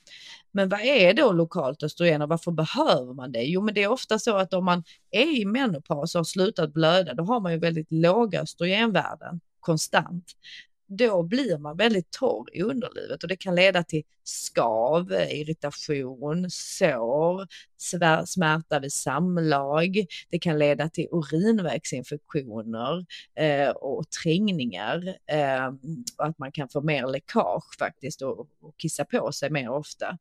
Men 0.51 0.69
vad 0.69 0.81
är 0.81 1.13
då 1.13 1.31
lokalt 1.31 1.83
östrogen 1.83 2.21
och 2.21 2.29
varför 2.29 2.51
behöver 2.51 3.13
man 3.13 3.31
det? 3.31 3.43
Jo, 3.43 3.61
men 3.61 3.73
det 3.73 3.83
är 3.83 3.87
ofta 3.87 4.19
så 4.19 4.37
att 4.37 4.53
om 4.53 4.65
man 4.65 4.83
är 5.11 5.41
i 5.41 5.45
menopaus 5.45 6.15
och 6.15 6.19
har 6.19 6.23
slutat 6.23 6.73
blöda, 6.73 7.13
då 7.13 7.23
har 7.23 7.39
man 7.39 7.51
ju 7.51 7.59
väldigt 7.59 7.91
låga 7.91 8.41
östrogenvärden 8.41 9.39
konstant 9.59 10.31
då 10.87 11.23
blir 11.23 11.57
man 11.57 11.77
väldigt 11.77 12.11
torr 12.11 12.49
i 12.53 12.61
underlivet 12.61 13.23
och 13.23 13.29
det 13.29 13.35
kan 13.35 13.55
leda 13.55 13.83
till 13.83 14.03
skav, 14.23 15.11
irritation, 15.11 16.47
sår, 16.49 17.47
smärta 18.25 18.79
vid 18.79 18.93
samlag. 18.93 20.05
Det 20.29 20.39
kan 20.39 20.59
leda 20.59 20.89
till 20.89 21.07
urinvägsinfektioner 21.11 23.05
eh, 23.35 23.69
och 23.69 24.09
trängningar 24.09 25.15
eh, 25.25 25.67
och 26.17 26.25
att 26.25 26.39
man 26.39 26.51
kan 26.51 26.69
få 26.69 26.81
mer 26.81 27.07
läckage 27.07 27.77
faktiskt 27.79 28.21
och, 28.21 28.39
och 28.39 28.77
kissa 28.77 29.05
på 29.05 29.31
sig 29.31 29.49
mer 29.49 29.69
ofta. 29.69 30.17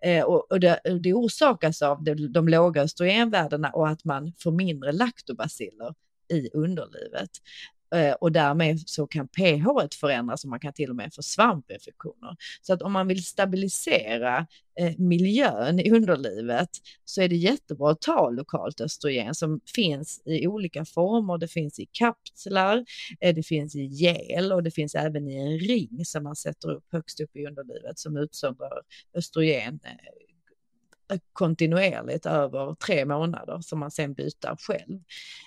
Eh, 0.00 0.24
och, 0.24 0.52
och 0.52 0.60
det, 0.60 0.80
det 1.02 1.14
orsakas 1.14 1.82
av 1.82 2.04
de, 2.04 2.32
de 2.32 2.48
låga 2.48 2.82
östrogenvärdena 2.82 3.70
och 3.70 3.88
att 3.88 4.04
man 4.04 4.32
får 4.38 4.52
mindre 4.52 4.92
laktobaciller 4.92 5.94
i 6.28 6.50
underlivet. 6.52 7.30
Eh, 7.94 8.12
och 8.12 8.32
därmed 8.32 8.88
så 8.88 9.06
kan 9.06 9.28
pH 9.28 9.66
förändras 10.00 10.44
och 10.44 10.50
man 10.50 10.60
kan 10.60 10.72
till 10.72 10.90
och 10.90 10.96
med 10.96 11.14
få 11.14 11.22
svampinfektioner. 11.22 12.36
Så 12.62 12.72
att 12.72 12.82
om 12.82 12.92
man 12.92 13.08
vill 13.08 13.24
stabilisera 13.24 14.46
eh, 14.80 14.92
miljön 14.98 15.80
i 15.80 15.90
underlivet 15.90 16.68
så 17.04 17.22
är 17.22 17.28
det 17.28 17.36
jättebra 17.36 17.90
att 17.90 18.00
ta 18.00 18.30
lokalt 18.30 18.80
östrogen 18.80 19.34
som 19.34 19.60
finns 19.74 20.22
i 20.24 20.46
olika 20.46 20.84
former. 20.84 21.38
Det 21.38 21.48
finns 21.48 21.78
i 21.78 21.86
kapslar, 21.92 22.84
eh, 23.20 23.34
det 23.34 23.42
finns 23.42 23.76
i 23.76 23.84
gel 23.84 24.52
och 24.52 24.62
det 24.62 24.70
finns 24.70 24.94
även 24.94 25.28
i 25.28 25.36
en 25.36 25.58
ring 25.58 26.04
som 26.04 26.24
man 26.24 26.36
sätter 26.36 26.70
upp 26.70 26.84
högst 26.92 27.20
upp 27.20 27.36
i 27.36 27.46
underlivet 27.46 27.98
som 27.98 28.16
utsöndrar 28.16 28.82
östrogen 29.14 29.80
kontinuerligt 31.32 32.26
över 32.26 32.74
tre 32.74 33.04
månader 33.04 33.60
som 33.60 33.78
man 33.78 33.90
sen 33.90 34.14
byter 34.14 34.56
själv. 34.58 35.00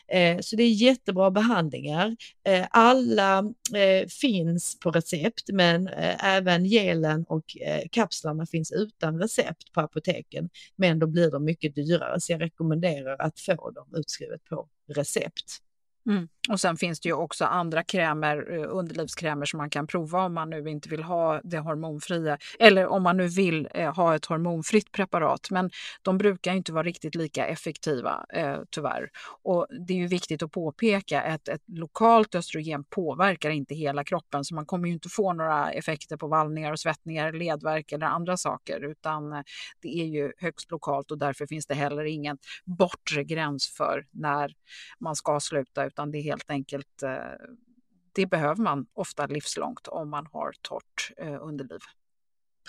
Eh, 0.08 0.40
så 0.42 0.56
det 0.56 0.64
är 0.64 0.70
jättebra 0.70 1.32
behandlingar. 1.32 2.16
Eh, 2.48 2.66
alla 2.72 3.40
eh, 3.76 4.08
finns 4.22 4.80
på 4.80 4.92
recept 4.92 5.50
men 5.54 5.88
eh, 5.88 6.26
även 6.26 6.66
gelen 6.66 7.26
och 7.28 7.58
eh, 7.58 7.82
kapslarna 7.92 8.46
finns 8.46 8.72
utan 8.72 9.22
recept 9.22 9.74
på 9.74 9.82
apoteken. 9.82 10.50
Men 10.76 11.00
då 11.00 11.08
blir 11.08 11.32
de 11.32 11.44
mycket 11.46 11.76
dyrare 11.76 12.22
så 12.22 12.32
jag 12.32 12.42
rekommenderar 12.42 13.16
att 13.20 13.40
få 13.40 13.72
dem 13.72 13.88
utskrivet 13.96 14.44
på 14.46 14.68
recept. 14.94 15.62
Mm. 16.10 16.28
Och 16.50 16.60
sen 16.60 16.78
finns 16.78 17.00
det 17.00 17.10
ju 17.10 17.14
också 17.14 17.46
andra 17.46 17.84
krämer, 17.84 18.54
eh, 18.54 18.66
underlivskrämer 18.70 19.46
som 19.46 19.58
man 19.58 19.70
kan 19.70 19.88
prova 19.88 20.26
om 20.26 20.34
man 20.34 20.50
nu 20.50 20.70
inte 20.70 20.90
vill 20.90 21.04
ha 21.04 21.42
det 21.44 21.60
hormonfria 21.60 22.38
eller 22.60 22.88
om 22.88 23.04
man 23.04 23.18
nu 23.18 23.28
vill 23.28 23.68
eh, 23.74 23.96
ha 23.96 24.16
ett 24.16 24.26
hormonfritt 24.26 24.92
preparat. 24.92 25.48
Men 25.52 25.70
de 26.02 26.18
brukar 26.18 26.54
inte 26.54 26.74
vara 26.74 26.84
riktigt 26.84 27.16
lika 27.16 27.48
effektiva 27.48 28.26
eh, 28.34 28.58
tyvärr. 28.70 29.10
Och 29.44 29.68
det 29.88 29.94
är 29.94 29.98
ju 29.98 30.08
viktigt 30.08 30.44
att 30.44 30.52
påpeka 30.52 31.22
att 31.22 31.48
ett 31.48 31.62
lokalt 31.68 32.36
östrogen 32.36 32.84
påverkar 32.84 33.50
inte 33.50 33.76
hela 33.76 34.04
kroppen 34.04 34.46
så 34.46 34.56
man 34.56 34.66
kommer 34.66 34.88
ju 34.88 34.94
inte 34.94 35.10
få 35.10 35.34
några 35.34 35.72
effekter 35.72 36.18
på 36.18 36.28
vallningar 36.28 36.72
och 36.72 36.80
svettningar, 36.80 37.32
ledvärk 37.32 37.92
eller 37.92 38.06
andra 38.06 38.38
saker 38.38 38.84
utan 38.84 39.34
eh, 39.34 39.42
det 39.82 40.00
är 40.00 40.06
ju 40.06 40.32
högst 40.38 40.72
lokalt 40.72 41.12
och 41.12 41.18
därför 41.18 41.48
finns 41.48 41.66
det 41.66 41.76
heller 41.76 42.04
ingen 42.04 42.38
bortre 42.66 43.24
gräns 43.24 43.68
för 43.78 44.06
när 44.12 44.52
man 45.00 45.16
ska 45.16 45.40
sluta 45.40 45.86
utan 45.86 46.12
det 46.12 46.18
är 46.18 46.37
helt 46.38 46.50
enkelt, 46.50 47.04
eh, 47.04 47.48
det 48.16 48.26
behöver 48.26 48.64
man 48.64 48.88
ofta 48.94 49.26
livslångt 49.26 49.88
om 49.88 50.10
man 50.10 50.28
har 50.32 50.54
torrt 50.62 51.12
eh, 51.18 51.38
underliv. 51.42 51.80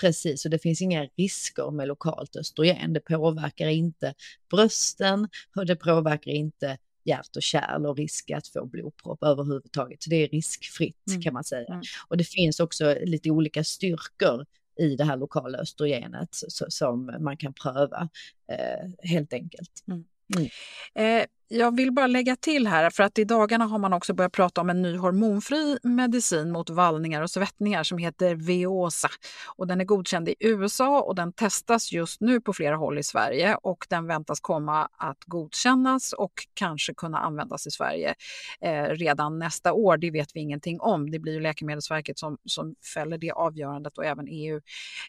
Precis, 0.01 0.45
och 0.45 0.51
det 0.51 0.59
finns 0.59 0.83
inga 0.83 1.09
risker 1.17 1.71
med 1.71 1.89
lokalt 1.89 2.37
östrogen. 2.37 2.93
Det 2.93 3.01
påverkar 3.01 3.69
inte 3.69 4.15
brösten 4.51 5.29
och 5.57 5.67
det 5.67 5.77
påverkar 5.77 6.31
inte 6.31 6.79
hjärt 7.05 7.37
och 7.37 7.43
kärl 7.43 7.87
och 7.87 7.97
risk 7.97 8.31
att 8.31 8.49
få 8.49 8.67
blodpropp 8.67 9.23
överhuvudtaget. 9.23 10.03
Så 10.03 10.11
det 10.11 10.17
är 10.17 10.29
riskfritt 10.29 11.09
mm. 11.11 11.23
kan 11.23 11.35
man 11.35 11.45
säga. 11.45 11.69
Mm. 11.69 11.83
Och 12.09 12.17
det 12.17 12.25
finns 12.25 12.61
också 12.61 12.97
lite 13.05 13.31
olika 13.31 13.65
styrkor 13.65 14.47
i 14.81 14.97
det 14.97 15.05
här 15.05 15.17
lokala 15.17 15.59
östrogenet 15.59 16.29
som 16.49 17.17
man 17.21 17.37
kan 17.37 17.53
pröva 17.53 18.09
eh, 18.53 19.11
helt 19.11 19.33
enkelt. 19.33 19.85
Mm. 19.89 20.05
Mm. 20.37 20.49
Eh, 20.95 21.27
jag 21.51 21.77
vill 21.77 21.93
bara 21.93 22.07
lägga 22.07 22.37
till 22.37 22.67
här, 22.67 22.91
för 22.91 23.03
att 23.03 23.19
i 23.19 23.25
dagarna 23.25 23.65
har 23.65 23.79
man 23.79 23.93
också 23.93 24.15
börjat 24.15 24.33
prata 24.33 24.61
om 24.61 24.71
en 24.71 24.83
ny 24.83 24.97
hormonfri 24.97 25.79
medicin 25.83 26.51
mot 26.51 26.71
vallningar 26.71 27.23
och 27.23 27.31
svettningar 27.31 27.83
som 27.83 27.99
heter 27.99 28.35
Veosa. 28.35 29.09
Och 29.57 29.67
den 29.67 29.81
är 29.81 29.85
godkänd 29.85 30.29
i 30.29 30.35
USA 30.41 31.03
och 31.03 31.15
den 31.15 31.33
testas 31.33 31.93
just 31.93 32.21
nu 32.21 32.41
på 32.41 32.53
flera 32.53 32.77
håll 32.77 32.99
i 32.99 33.03
Sverige 33.03 33.57
och 33.63 33.87
den 33.89 34.07
väntas 34.07 34.41
komma 34.41 34.89
att 34.97 35.25
godkännas 35.27 36.13
och 36.13 36.33
kanske 36.55 36.95
kunna 36.95 37.19
användas 37.19 37.67
i 37.67 37.71
Sverige 37.71 38.15
eh, 38.61 38.83
redan 38.83 39.39
nästa 39.39 39.73
år. 39.73 39.97
Det 39.97 40.11
vet 40.11 40.29
vi 40.35 40.41
ingenting 40.41 40.81
om. 40.81 41.11
Det 41.11 41.19
blir 41.19 41.33
ju 41.33 41.41
Läkemedelsverket 41.41 42.19
som, 42.19 42.39
som 42.45 42.75
fäller 42.95 43.19
det 43.19 43.31
avgörandet 43.31 43.99
och 43.99 44.05
även 44.05 44.27
EU. 44.29 44.61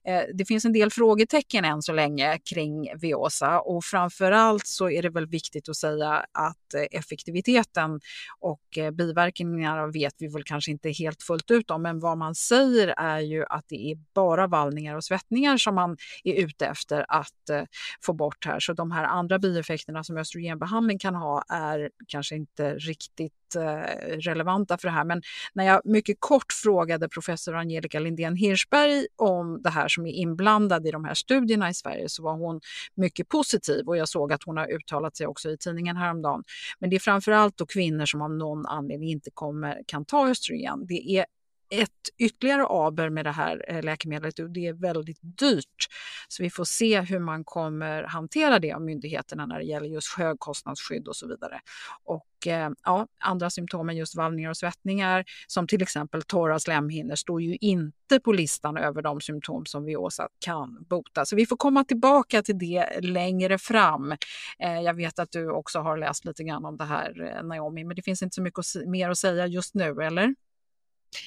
Eh, 0.03 0.21
det 0.33 0.45
finns 0.45 0.65
en 0.65 0.73
del 0.73 0.91
frågetecken 0.91 1.65
än 1.65 1.81
så 1.81 1.93
länge 1.93 2.39
kring 2.49 2.89
Veosa 3.01 3.59
och 3.59 3.83
framför 3.83 4.31
allt 4.31 4.67
så 4.67 4.89
är 4.89 5.01
det 5.01 5.09
väl 5.09 5.25
viktigt 5.27 5.69
att 5.69 5.75
säga 5.75 6.25
att 6.33 6.73
eh, 6.73 6.99
effektiviteten 6.99 7.99
och 8.39 8.77
eh, 8.77 8.91
biverkningar 8.91 9.29
biverkningarna 9.39 9.87
vet 9.87 10.13
vi 10.17 10.27
väl 10.27 10.43
kanske 10.43 10.71
inte 10.71 10.89
helt 10.89 11.23
fullt 11.23 11.51
ut 11.51 11.71
om, 11.71 11.81
men 11.81 11.99
vad 11.99 12.17
man 12.17 12.35
säger 12.35 12.87
är 12.87 13.19
ju 13.19 13.45
att 13.49 13.65
det 13.67 13.91
är 13.91 13.97
bara 14.13 14.47
vallningar 14.47 14.95
och 14.95 15.03
svettningar 15.03 15.57
som 15.57 15.75
man 15.75 15.97
är 16.23 16.33
ute 16.33 16.65
efter 16.65 17.05
att 17.07 17.49
eh, 17.49 17.63
få 18.01 18.13
bort 18.13 18.45
här. 18.45 18.59
Så 18.59 18.73
de 18.73 18.91
här 18.91 19.03
andra 19.03 19.39
bieffekterna 19.39 20.03
som 20.03 20.17
östrogenbehandling 20.17 20.99
kan 20.99 21.15
ha 21.15 21.43
är 21.49 21.89
kanske 22.07 22.35
inte 22.35 22.75
riktigt 22.75 23.33
Eh, 23.55 24.17
relevanta 24.17 24.77
för 24.77 24.87
det 24.87 24.93
här. 24.93 25.03
Men 25.03 25.21
när 25.53 25.65
jag 25.65 25.81
mycket 25.85 26.17
kort 26.19 26.53
frågade 26.53 27.09
professor 27.09 27.55
Angelica 27.55 27.99
Lindén 27.99 28.35
Hirschberg 28.35 29.07
om 29.15 29.61
det 29.61 29.69
här 29.69 29.87
som 29.87 30.05
är 30.05 30.11
inblandad 30.11 30.87
i 30.87 30.91
de 30.91 31.05
här 31.05 31.13
studierna 31.13 31.69
i 31.69 31.73
Sverige 31.73 32.09
så 32.09 32.23
var 32.23 32.33
hon 32.33 32.61
mycket 32.95 33.27
positiv 33.27 33.87
och 33.87 33.97
jag 33.97 34.09
såg 34.09 34.33
att 34.33 34.43
hon 34.43 34.57
har 34.57 34.71
uttalat 34.71 35.17
sig 35.17 35.27
också 35.27 35.49
i 35.49 35.57
tidningen 35.57 35.97
häromdagen. 35.97 36.43
Men 36.79 36.89
det 36.89 36.95
är 36.95 36.99
framförallt 36.99 37.57
då 37.57 37.65
kvinnor 37.65 38.05
som 38.05 38.21
av 38.21 38.31
någon 38.31 38.65
anledning 38.65 39.09
inte 39.09 39.29
kommer, 39.33 39.81
kan 39.87 40.05
ta 40.05 40.29
östrogen. 40.29 40.85
Det 40.87 41.17
är 41.17 41.25
ett 41.69 41.89
ytterligare 42.17 42.65
aber 42.65 43.09
med 43.09 43.25
det 43.25 43.31
här 43.31 43.65
eh, 43.67 43.83
läkemedlet 43.83 44.39
och 44.39 44.49
det 44.49 44.67
är 44.67 44.73
väldigt 44.73 45.19
dyrt. 45.21 45.87
Så 46.27 46.43
vi 46.43 46.49
får 46.49 46.63
se 46.63 47.01
hur 47.01 47.19
man 47.19 47.43
kommer 47.43 48.03
hantera 48.03 48.59
det 48.59 48.73
av 48.73 48.81
myndigheterna 48.81 49.45
när 49.45 49.59
det 49.59 49.65
gäller 49.65 49.87
just 49.87 50.17
högkostnadsskydd 50.17 51.07
och 51.07 51.15
så 51.15 51.27
vidare. 51.27 51.61
Och 52.03 52.47
eh, 52.47 52.69
ja, 52.83 53.07
andra 53.19 53.49
symptom 53.49 53.89
än 53.89 53.97
just 53.97 54.15
vallningar 54.15 54.49
och 54.49 54.57
svettningar 54.57 55.25
som 55.47 55.67
till 55.67 55.81
exempel 55.81 56.21
torra 56.21 56.59
slemhinnor 56.59 57.15
står 57.15 57.41
ju 57.41 57.57
inte 57.61 58.19
på 58.23 58.31
listan 58.31 58.77
över 58.77 59.01
de 59.01 59.21
symptom 59.21 59.65
som 59.65 59.85
Viosa 59.85 60.27
kan 60.45 60.85
bota. 60.89 61.25
Så 61.25 61.35
vi 61.35 61.45
får 61.45 61.57
komma 61.57 61.83
tillbaka 61.83 62.43
till 62.43 62.57
det 62.57 63.01
längre 63.01 63.57
fram. 63.57 64.11
Eh, 64.59 64.79
jag 64.79 64.93
vet 64.93 65.19
att 65.19 65.31
du 65.31 65.51
också 65.51 65.79
har 65.79 65.97
läst 65.97 66.25
lite 66.25 66.43
grann 66.43 66.65
om 66.65 66.77
det 66.77 66.85
här 66.85 67.35
eh, 67.37 67.43
Naomi, 67.43 67.83
men 67.83 67.95
det 67.95 68.01
finns 68.01 68.21
inte 68.21 68.35
så 68.35 68.41
mycket 68.41 68.65
mer 68.87 69.09
att 69.09 69.17
säga 69.17 69.47
just 69.47 69.73
nu, 69.73 70.01
eller? 70.01 70.35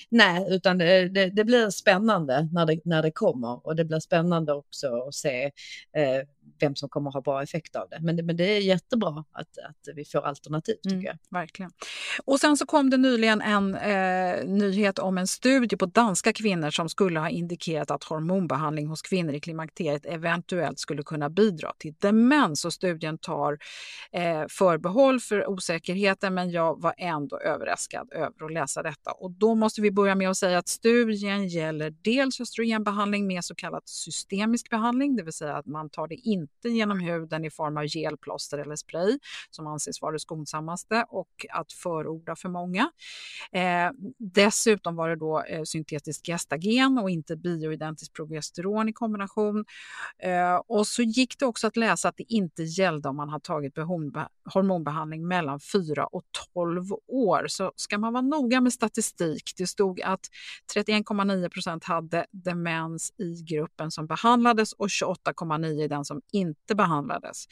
Nej, 0.08 0.46
utan 0.48 0.78
det, 0.78 1.08
det, 1.08 1.30
det, 1.30 1.44
blir 1.44 1.70
spännande 1.70 2.48
när 2.52 2.66
det, 2.66 2.80
när 2.84 3.02
det 3.02 3.10
kommer. 3.10 3.66
Och 3.66 3.76
det 3.76 3.84
blir 3.84 4.00
spännande 4.00 4.52
också 4.52 4.86
att 5.08 5.14
se 5.14 5.44
eh, 5.96 6.26
vem 6.58 6.74
som 6.74 6.88
kommer 6.88 7.10
att 7.10 7.14
ha 7.14 7.20
bra 7.20 7.42
effekt 7.42 7.76
av 7.76 7.88
det. 7.88 7.98
Men 8.00 8.16
det, 8.16 8.22
men 8.22 8.36
det 8.36 8.44
är 8.44 8.60
jättebra 8.60 9.24
att, 9.32 9.58
att 9.58 9.96
vi 9.96 10.04
får 10.04 10.26
alternativ 10.26 10.74
tycker 10.74 10.96
mm, 10.96 11.04
jag. 11.04 11.40
Verkligen. 11.40 11.70
Och 12.24 12.40
sen 12.40 12.56
så 12.56 12.66
kom 12.66 12.90
det 12.90 12.96
nyligen 12.96 13.40
en 13.40 13.74
eh, 13.74 14.44
nyhet 14.44 14.98
om 14.98 15.18
en 15.18 15.26
studie 15.26 15.76
på 15.76 15.86
danska 15.86 16.32
kvinnor 16.32 16.70
som 16.70 16.88
skulle 16.88 17.20
ha 17.20 17.28
indikerat 17.28 17.90
att 17.90 18.04
hormonbehandling 18.04 18.86
hos 18.86 19.02
kvinnor 19.02 19.34
i 19.34 19.40
klimakteriet 19.40 20.06
eventuellt 20.06 20.78
skulle 20.78 21.02
kunna 21.02 21.30
bidra 21.30 21.72
till 21.78 21.94
demens. 21.98 22.64
Och 22.64 22.72
studien 22.72 23.18
tar 23.18 23.58
eh, 24.12 24.44
förbehåll 24.48 25.20
för 25.20 25.50
osäkerheten 25.50 26.34
men 26.34 26.50
jag 26.50 26.82
var 26.82 26.94
ändå 26.98 27.38
överraskad 27.38 28.12
över 28.12 28.44
att 28.44 28.52
läsa 28.52 28.82
detta. 28.82 29.10
Och 29.10 29.30
då 29.30 29.54
måste 29.54 29.80
vi 29.80 29.90
börja 29.90 30.14
med 30.14 30.30
att 30.30 30.36
säga 30.36 30.58
att 30.58 30.68
studien 30.68 31.48
gäller 31.48 31.94
dels 32.02 32.40
östrogenbehandling 32.40 33.26
med 33.26 33.44
så 33.44 33.54
kallad 33.54 33.82
systemisk 33.84 34.70
behandling, 34.70 35.16
det 35.16 35.22
vill 35.22 35.32
säga 35.32 35.56
att 35.56 35.66
man 35.66 35.90
tar 35.90 36.08
det 36.08 36.28
inte 36.42 36.68
genom 36.68 37.00
huden 37.00 37.44
i 37.44 37.50
form 37.50 37.76
av 37.76 37.84
gelplåster 37.86 38.58
eller 38.58 38.76
spray 38.76 39.18
som 39.50 39.66
anses 39.66 40.02
vara 40.02 40.12
det 40.12 40.18
skonsammaste 40.18 41.04
och 41.08 41.46
att 41.50 41.72
förorda 41.72 42.36
för 42.36 42.48
många. 42.48 42.90
Eh, 43.52 43.90
dessutom 44.18 44.96
var 44.96 45.08
det 45.08 45.16
då 45.16 45.42
eh, 45.42 45.62
syntetiskt 45.62 46.26
gestagen 46.26 46.98
och 46.98 47.10
inte 47.10 47.36
bioidentiskt 47.36 48.14
progesteron 48.14 48.88
i 48.88 48.92
kombination. 48.92 49.64
Eh, 50.18 50.54
och 50.54 50.86
så 50.86 51.02
gick 51.02 51.38
det 51.38 51.46
också 51.46 51.66
att 51.66 51.76
läsa 51.76 52.08
att 52.08 52.16
det 52.16 52.32
inte 52.32 52.62
gällde 52.62 53.08
om 53.08 53.16
man 53.16 53.28
har 53.28 53.40
tagit 53.40 53.78
hormonbehandling 54.54 55.28
mellan 55.28 55.60
4 55.60 56.06
och 56.06 56.22
12 56.54 56.84
år. 57.06 57.44
Så 57.48 57.72
ska 57.76 57.98
man 57.98 58.12
vara 58.12 58.22
noga 58.22 58.60
med 58.60 58.72
statistik. 58.72 59.52
Det 59.56 59.66
stod 59.66 60.00
att 60.00 60.20
31,9 60.76 61.48
procent 61.48 61.84
hade 61.84 62.26
demens 62.30 63.12
i 63.18 63.42
gruppen 63.42 63.90
som 63.90 64.06
behandlades 64.06 64.72
och 64.72 64.88
28,9 64.88 65.84
i 65.84 65.88
den 65.88 66.04
som 66.04 66.21
inte 66.32 66.74
behandlades. 66.74 67.44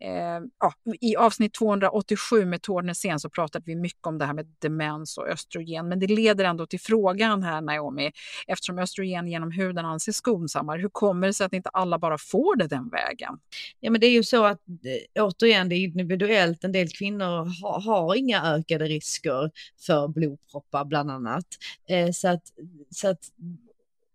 Eh, 0.00 0.46
ja, 0.60 0.72
I 1.00 1.16
avsnitt 1.16 1.54
287 1.54 2.44
med 2.44 2.62
Tord 2.62 2.84
Nässén 2.84 3.20
så 3.20 3.30
pratade 3.30 3.64
vi 3.66 3.76
mycket 3.76 4.06
om 4.06 4.18
det 4.18 4.26
här 4.26 4.34
med 4.34 4.46
demens 4.58 5.18
och 5.18 5.28
östrogen, 5.28 5.88
men 5.88 5.98
det 5.98 6.06
leder 6.06 6.44
ändå 6.44 6.66
till 6.66 6.80
frågan 6.80 7.42
här 7.42 7.60
Naomi, 7.60 8.12
eftersom 8.46 8.78
östrogen 8.78 9.28
genom 9.28 9.50
huden 9.50 9.84
anses 9.84 10.16
skonsammare, 10.16 10.80
hur 10.80 10.88
kommer 10.88 11.26
det 11.26 11.32
sig 11.32 11.46
att 11.46 11.52
inte 11.52 11.68
alla 11.68 11.98
bara 11.98 12.18
får 12.18 12.56
det 12.56 12.66
den 12.66 12.88
vägen? 12.88 13.38
Ja, 13.80 13.90
men 13.90 14.00
det 14.00 14.06
är 14.06 14.12
ju 14.12 14.22
så 14.22 14.44
att 14.44 14.60
eh, 15.14 15.24
återigen, 15.24 15.68
det 15.68 15.74
är 15.74 15.78
individuellt. 15.78 16.64
En 16.64 16.72
del 16.72 16.88
kvinnor 16.88 17.62
har, 17.62 17.80
har 17.80 18.14
inga 18.14 18.42
ökade 18.42 18.84
risker 18.84 19.50
för 19.86 20.08
blodproppar 20.08 20.84
bland 20.84 21.10
annat. 21.10 21.46
Eh, 21.88 22.10
så 22.10 22.28
att, 22.28 22.42
så 22.90 23.08
att 23.08 23.20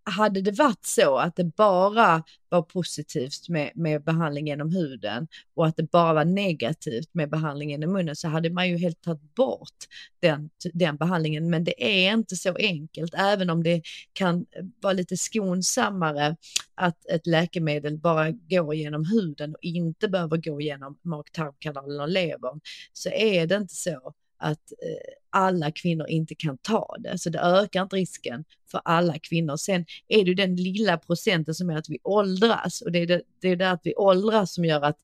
hade 0.06 0.41
det 0.41 0.51
varit 0.51 0.86
så 0.86 1.18
att 1.18 1.36
det 1.36 1.43
bara 1.43 2.24
var 2.49 2.62
positivt 2.62 3.49
med, 3.49 3.72
med 3.76 4.04
behandling 4.04 4.47
genom 4.47 4.72
huden 4.72 5.28
och 5.56 5.68
att 5.68 5.78
det 5.78 5.91
bara 5.91 6.14
var 6.14 6.26
negativt 6.26 7.14
med 7.14 7.30
behandling 7.30 7.70
genom 7.70 7.93
munnen 7.93 8.16
så 8.16 8.28
hade 8.28 8.49
man 8.49 8.70
ju 8.70 8.78
helt 8.78 9.01
tagit 9.01 9.36
bort 9.36 9.78
den, 10.22 10.49
den 10.74 10.97
behandlingen. 10.97 11.49
Men 11.49 11.64
det 11.64 12.08
är 12.08 12.14
inte 12.14 12.36
så 12.36 12.56
enkelt, 12.56 13.14
även 13.18 13.49
om 13.49 13.64
det 13.64 13.82
kan 14.14 14.45
vara 14.82 14.93
lite 14.93 15.18
skonsammare 15.18 16.36
att 16.76 17.06
ett 17.06 17.28
läkemedel 17.28 17.97
bara 17.97 18.32
går 18.32 18.76
genom 18.76 19.06
huden 19.06 19.56
och 19.56 19.64
inte 19.64 20.08
behöver 20.08 20.38
gå 20.38 20.62
genom 20.62 20.97
mag-tarmkanalen 21.01 21.99
och 21.99 22.10
levern, 22.10 22.60
så 22.93 23.10
är 23.10 23.47
det 23.47 23.56
inte 23.56 23.76
så 23.76 24.14
att 24.44 24.72
eh, 24.72 25.14
alla 25.30 25.72
kvinnor 25.72 26.08
inte 26.08 26.36
kan 26.36 26.58
ta 26.58 26.96
det. 27.00 27.18
Så 27.18 27.30
det 27.30 27.39
ökar 27.39 27.82
inte 27.84 27.96
risken 27.96 28.44
för 28.72 28.82
alla 28.86 29.20
kvinnor. 29.20 29.58
Sen 29.58 29.86
är 30.08 30.26
det 30.26 30.34
den 30.34 30.56
lilla 30.56 30.98
procenten 30.98 31.56
som 31.56 31.70
är 31.70 31.78
att 31.78 31.89
vi 31.89 31.98
åldras 32.04 32.82
och 32.82 32.91
det 32.91 33.00
är 33.00 33.08
det, 33.08 33.22
det, 33.41 33.48
är 33.48 33.56
det 33.56 33.72
att 33.72 33.82
vi 33.84 33.96
åldras 33.96 34.54
som 34.54 34.66
gör 34.66 34.82
att 34.82 34.98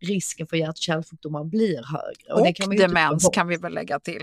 risken 0.00 0.46
för 0.46 0.56
hjärt 0.56 0.68
och 0.68 0.76
kärlsjukdomar 0.76 1.44
blir 1.44 1.76
högre. 1.76 2.32
Och, 2.32 2.48
och 2.48 2.56
kan 2.56 2.76
demens 2.76 3.28
kan 3.32 3.48
vi 3.48 3.56
väl 3.56 3.74
lägga 3.74 4.00
till. 4.00 4.22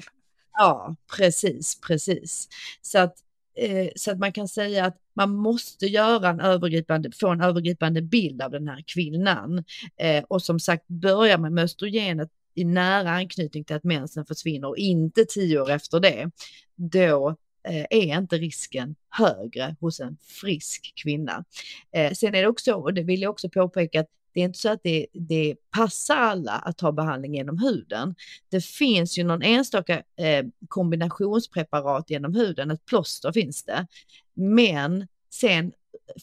Ja, 0.58 0.96
precis, 1.18 1.82
precis. 1.82 2.48
Så 2.82 3.00
att, 3.00 3.16
eh, 3.58 3.88
så 3.96 4.12
att 4.12 4.20
man 4.20 4.32
kan 4.32 4.48
säga 4.48 4.86
att 4.86 4.98
man 5.14 5.36
måste 5.36 5.86
göra 5.86 6.30
en 6.30 6.40
övergripande, 6.40 7.12
få 7.12 7.30
en 7.30 7.42
övergripande 7.42 8.02
bild 8.02 8.42
av 8.42 8.52
den 8.52 8.68
här 8.68 8.84
kvinnan. 8.88 9.64
Eh, 10.00 10.24
och 10.24 10.42
som 10.42 10.60
sagt, 10.60 10.88
börja 10.88 11.38
med 11.38 11.64
östrogenet 11.64 12.30
i 12.58 12.64
nära 12.64 13.10
anknytning 13.10 13.64
till 13.64 13.76
att 13.76 13.84
mensen 13.84 14.26
försvinner 14.26 14.68
och 14.68 14.78
inte 14.78 15.26
tio 15.26 15.62
år 15.62 15.72
efter 15.72 16.00
det, 16.00 16.32
då 16.76 17.36
eh, 17.68 17.86
är 17.90 18.18
inte 18.18 18.38
risken 18.38 18.96
högre 19.10 19.76
hos 19.80 20.00
en 20.00 20.18
frisk 20.42 20.94
kvinna. 21.04 21.46
Eh, 21.92 22.14
sen 22.14 22.36
är 22.36 22.42
det 22.42 22.48
också, 22.48 22.74
och 22.74 22.94
det 22.94 23.04
vill 23.04 23.22
jag 23.22 23.32
också 23.32 23.50
påpeka, 23.50 24.00
att 24.00 24.08
det 24.34 24.42
är 24.42 24.46
inte 24.46 24.60
så 24.60 24.70
att 24.70 24.84
det, 24.84 25.08
det 25.14 25.56
passar 25.72 26.16
alla 26.16 26.52
att 26.52 26.78
ta 26.78 26.92
behandling 26.92 27.36
genom 27.36 27.60
huden. 27.60 28.16
Det 28.50 28.66
finns 28.66 29.18
ju 29.18 29.24
någon 29.24 29.42
enstaka 29.42 29.98
eh, 29.98 30.46
kombinationspreparat 30.68 32.10
genom 32.10 32.36
huden, 32.36 32.72
ett 32.72 32.86
plåster 32.86 33.32
finns 33.32 33.64
det. 33.64 33.88
Men 34.34 35.08
sen 35.30 35.72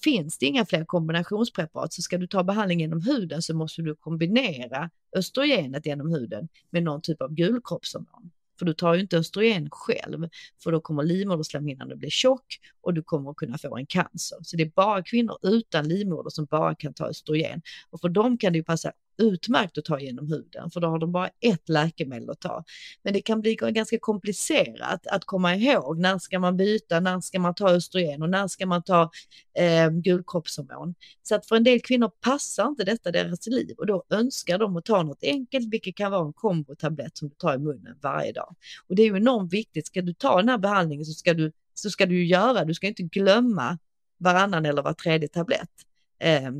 finns 0.05 0.39
det 0.39 0.47
inga 0.47 0.67
fler 0.67 0.85
kombinationspreparat 0.85 1.93
så 1.93 2.03
ska 2.03 2.19
du 2.19 2.27
ta 2.27 2.45
behandling 2.45 2.81
genom 2.81 3.01
huden 3.01 3.43
så 3.43 3.55
måste 3.55 3.83
du 3.83 3.95
kombinera 3.97 4.91
östrogenet 5.17 5.87
genom 5.87 6.11
huden 6.11 6.49
med 6.71 6.83
någon 6.83 7.03
typ 7.03 7.23
av 7.23 7.35
gulkroppshormon. 7.35 8.31
För 8.59 8.67
du 8.67 8.75
tar 8.75 8.95
ju 8.95 9.01
inte 9.01 9.19
östrogen 9.19 9.69
själv, 9.71 10.29
för 10.63 10.73
då 10.73 10.81
kommer 10.81 11.03
livmoderslemhinnan 11.03 11.93
att 11.93 11.99
bli 11.99 12.11
tjock 12.11 12.61
och 12.81 12.95
du 12.95 13.03
kommer 13.03 13.31
att 13.31 13.37
kunna 13.37 13.59
få 13.59 13.77
en 13.77 13.87
cancer. 13.87 14.39
Så 14.43 14.57
det 14.57 14.63
är 14.63 14.71
bara 14.75 15.03
kvinnor 15.03 15.39
utan 15.43 15.89
livmoder 15.89 16.31
som 16.31 16.45
bara 16.45 16.75
kan 16.75 16.95
ta 16.95 17.07
östrogen. 17.07 17.63
Och 17.91 18.01
för 18.01 18.09
dem 18.09 18.39
kan 18.39 18.53
det 18.53 18.59
ju 18.59 18.65
passa 18.65 18.93
utmärkt 19.19 19.79
att 19.79 19.85
ta 19.85 20.01
genom 20.01 20.29
huden, 20.29 20.71
för 20.71 20.81
då 20.81 20.89
har 20.89 20.99
de 20.99 21.13
bara 21.13 21.31
ett 21.41 21.69
läkemedel 21.69 22.31
att 22.31 22.41
ta. 22.41 22.65
Men 23.03 23.13
det 23.13 23.21
kan 23.21 23.41
bli 23.41 23.55
ganska 23.55 23.99
komplicerat 23.99 25.07
att 25.07 25.25
komma 25.25 25.55
ihåg, 25.55 25.99
när 25.99 26.19
ska 26.19 26.39
man 26.39 26.57
byta, 26.57 27.01
när 27.01 27.21
ska 27.21 27.41
man 27.41 27.55
ta 27.55 27.71
östrogen 27.71 28.23
och 28.23 28.31
när 28.31 28.49
ska 28.49 28.67
man 28.67 28.83
ta 28.83 29.11
eh, 29.59 29.91
gulkroppshormon. 29.91 30.95
Så 31.23 31.35
att 31.35 31.47
för 31.47 31.57
en 31.57 31.65
del 31.65 31.81
kvinnor 31.81 32.11
passar 32.21 32.69
inte 32.69 32.85
detta 32.85 33.11
deras 33.11 33.47
liv 33.47 33.75
och 33.79 33.87
då 33.87 34.05
önskar 34.11 34.59
de 34.59 34.77
att 34.77 34.85
ta 34.85 35.03
något 35.03 35.23
enkelt, 35.23 35.73
vilket 35.73 35.97
kan 35.97 36.13
vara 36.13 36.27
en 36.27 36.33
kombotablett 36.33 37.17
som 37.17 37.29
du 37.29 37.35
tar 37.35 37.55
i 37.55 37.59
munnen 37.59 37.99
varje 38.03 38.33
dag. 38.33 38.57
Och 38.89 38.97
det 38.97 39.03
är 39.03 39.07
ju 39.07 39.17
enormt 39.17 39.53
viktigt, 39.53 39.87
ska 39.87 40.03
du 40.03 40.15
ta 40.15 40.37
den 40.37 40.49
här 40.49 40.59
behandlingen 40.59 41.05
så 41.05 41.13
ska 41.13 41.35
du, 41.35 41.53
så 41.75 41.91
ska 41.91 42.07
du 42.07 42.27
göra, 42.27 42.65
du 42.65 42.75
ska 42.75 42.87
inte 42.87 43.03
glömma 43.03 43.79
varannan 44.19 44.67
eller 44.67 44.83
var 44.83 44.93
tredje 44.93 45.29
tablett. 45.29 45.71
Eh, 46.19 46.51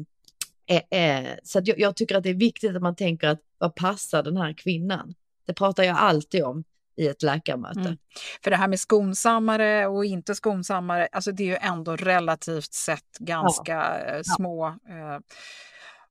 så 1.43 1.61
jag, 1.65 1.79
jag, 1.79 1.97
tycker 1.97 2.17
att 2.17 2.23
det 2.23 2.31
är 2.31 2.35
viktigt 2.35 2.77
att 2.77 2.83
man 2.83 2.97
tänker 2.97 3.29
att 3.29 3.41
vad 3.59 3.75
passar 3.75 4.23
den 4.23 4.37
här 4.37 4.53
kvinnan? 4.53 5.15
Det 5.47 5.55
pratar 5.55 5.83
jag 5.83 5.97
alltid 5.97 6.45
om 6.45 6.65
i 6.97 7.09
ett 7.09 7.23
läkarmöte. 7.23 7.81
Mm. 7.81 7.97
För 8.45 8.51
det 8.51 8.57
här 8.57 8.69
med 8.69 8.81
skonsammare 8.81 9.87
och 9.87 10.05
inte 10.05 10.35
skonsammare, 10.35 11.09
alltså 11.13 11.33
det 11.33 11.43
är 11.43 11.47
ju 11.47 11.57
ändå 11.57 11.97
relativt 11.97 12.73
sett 12.73 13.19
ganska 13.19 13.73
ja. 14.17 14.23
små 14.37 14.67
eh, 14.69 15.19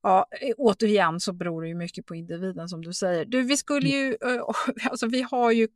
Ja, 0.06 0.26
återigen 0.56 1.20
så 1.20 1.32
beror 1.32 1.62
det 1.62 1.68
ju 1.68 1.74
mycket 1.74 2.06
på 2.06 2.14
individen 2.14 2.68
som 2.68 2.82
du 2.82 2.92
säger. 2.92 3.24
Du, 3.24 3.42
vi 3.42 3.56
skulle 3.56 3.88
mm. 3.88 4.00
ju, 4.00 4.16
alltså 4.90 5.06
vi 5.06 5.22
har 5.22 5.50
ju 5.52 5.68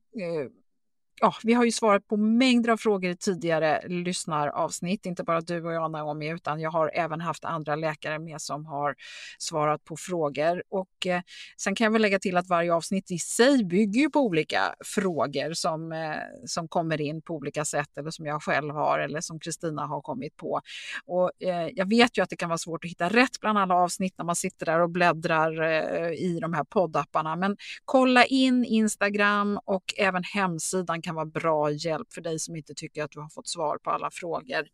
ja, 1.21 1.35
vi 1.45 1.53
har 1.53 1.65
ju 1.65 1.73
svarat 1.73 2.07
på 2.07 2.17
mängder 2.17 2.71
av 2.71 2.77
frågor 2.77 3.11
i 3.11 3.17
tidigare 3.17 3.89
lyssnaravsnitt, 3.89 5.07
inte 5.07 5.25
bara 5.25 5.41
du 5.41 5.65
och 5.65 5.73
jag 5.73 5.91
Naomi, 5.91 6.29
utan 6.29 6.61
jag 6.61 6.71
har 6.71 6.91
även 6.95 7.21
haft 7.21 7.45
andra 7.45 7.77
läkare 7.77 8.19
med 8.19 8.41
som 8.41 8.67
har 8.67 8.95
svarat 9.39 9.85
på 9.85 9.97
frågor. 9.97 10.63
Och 10.71 11.07
eh, 11.07 11.21
sen 11.57 11.75
kan 11.75 11.85
jag 11.85 11.93
väl 11.93 12.03
lägga 12.03 12.19
till 12.19 12.37
att 12.37 12.49
varje 12.49 12.75
avsnitt 12.75 13.11
i 13.11 13.19
sig 13.19 13.65
bygger 13.65 14.09
på 14.09 14.21
olika 14.21 14.75
frågor 14.85 15.53
som, 15.53 15.93
eh, 15.93 16.15
som 16.47 16.69
kommer 16.69 17.01
in 17.01 17.23
på 17.23 17.35
olika 17.35 17.65
sätt 17.65 17.99
eller 17.99 18.11
som 18.11 18.27
jag 18.27 18.43
själv 18.43 18.75
har 18.75 18.99
eller 18.99 19.21
som 19.21 19.41
Kristina 19.41 19.87
har 19.87 20.01
kommit 20.01 20.37
på. 20.37 20.61
Och 21.05 21.43
eh, 21.43 21.69
jag 21.75 21.89
vet 21.89 22.19
ju 22.19 22.23
att 22.23 22.31
det 22.31 22.37
kan 22.37 22.49
vara 22.49 22.59
svårt 22.59 22.85
att 22.85 22.91
hitta 22.91 23.09
rätt 23.09 23.41
bland 23.41 23.59
alla 23.59 23.75
avsnitt 23.75 24.15
när 24.19 24.25
man 24.25 24.37
sitter 24.37 24.67
där 24.67 24.81
och 24.81 24.91
bläddrar 24.91 25.63
eh, 25.63 26.13
i 26.13 26.39
de 26.41 26.53
här 26.55 26.65
poddapparna, 26.65 27.37
men 27.37 27.57
kolla 27.85 28.25
in 28.25 28.65
Instagram 28.65 29.61
och 29.65 29.95
även 29.99 30.23
hemsidan 30.25 31.03
kan 31.09 31.15
vara 31.15 31.27
bra 31.27 31.71
hjälp 31.71 32.13
för 32.13 32.21
dig 32.21 32.39
som 32.39 32.57
inte 32.57 32.75
tycker 32.75 33.05
att 33.05 33.11
du 33.11 33.21
har 33.21 33.29
fått 33.29 33.49
svar 33.49 33.79
på 33.79 33.91
alla 33.91 34.11
frågor. 34.11 34.67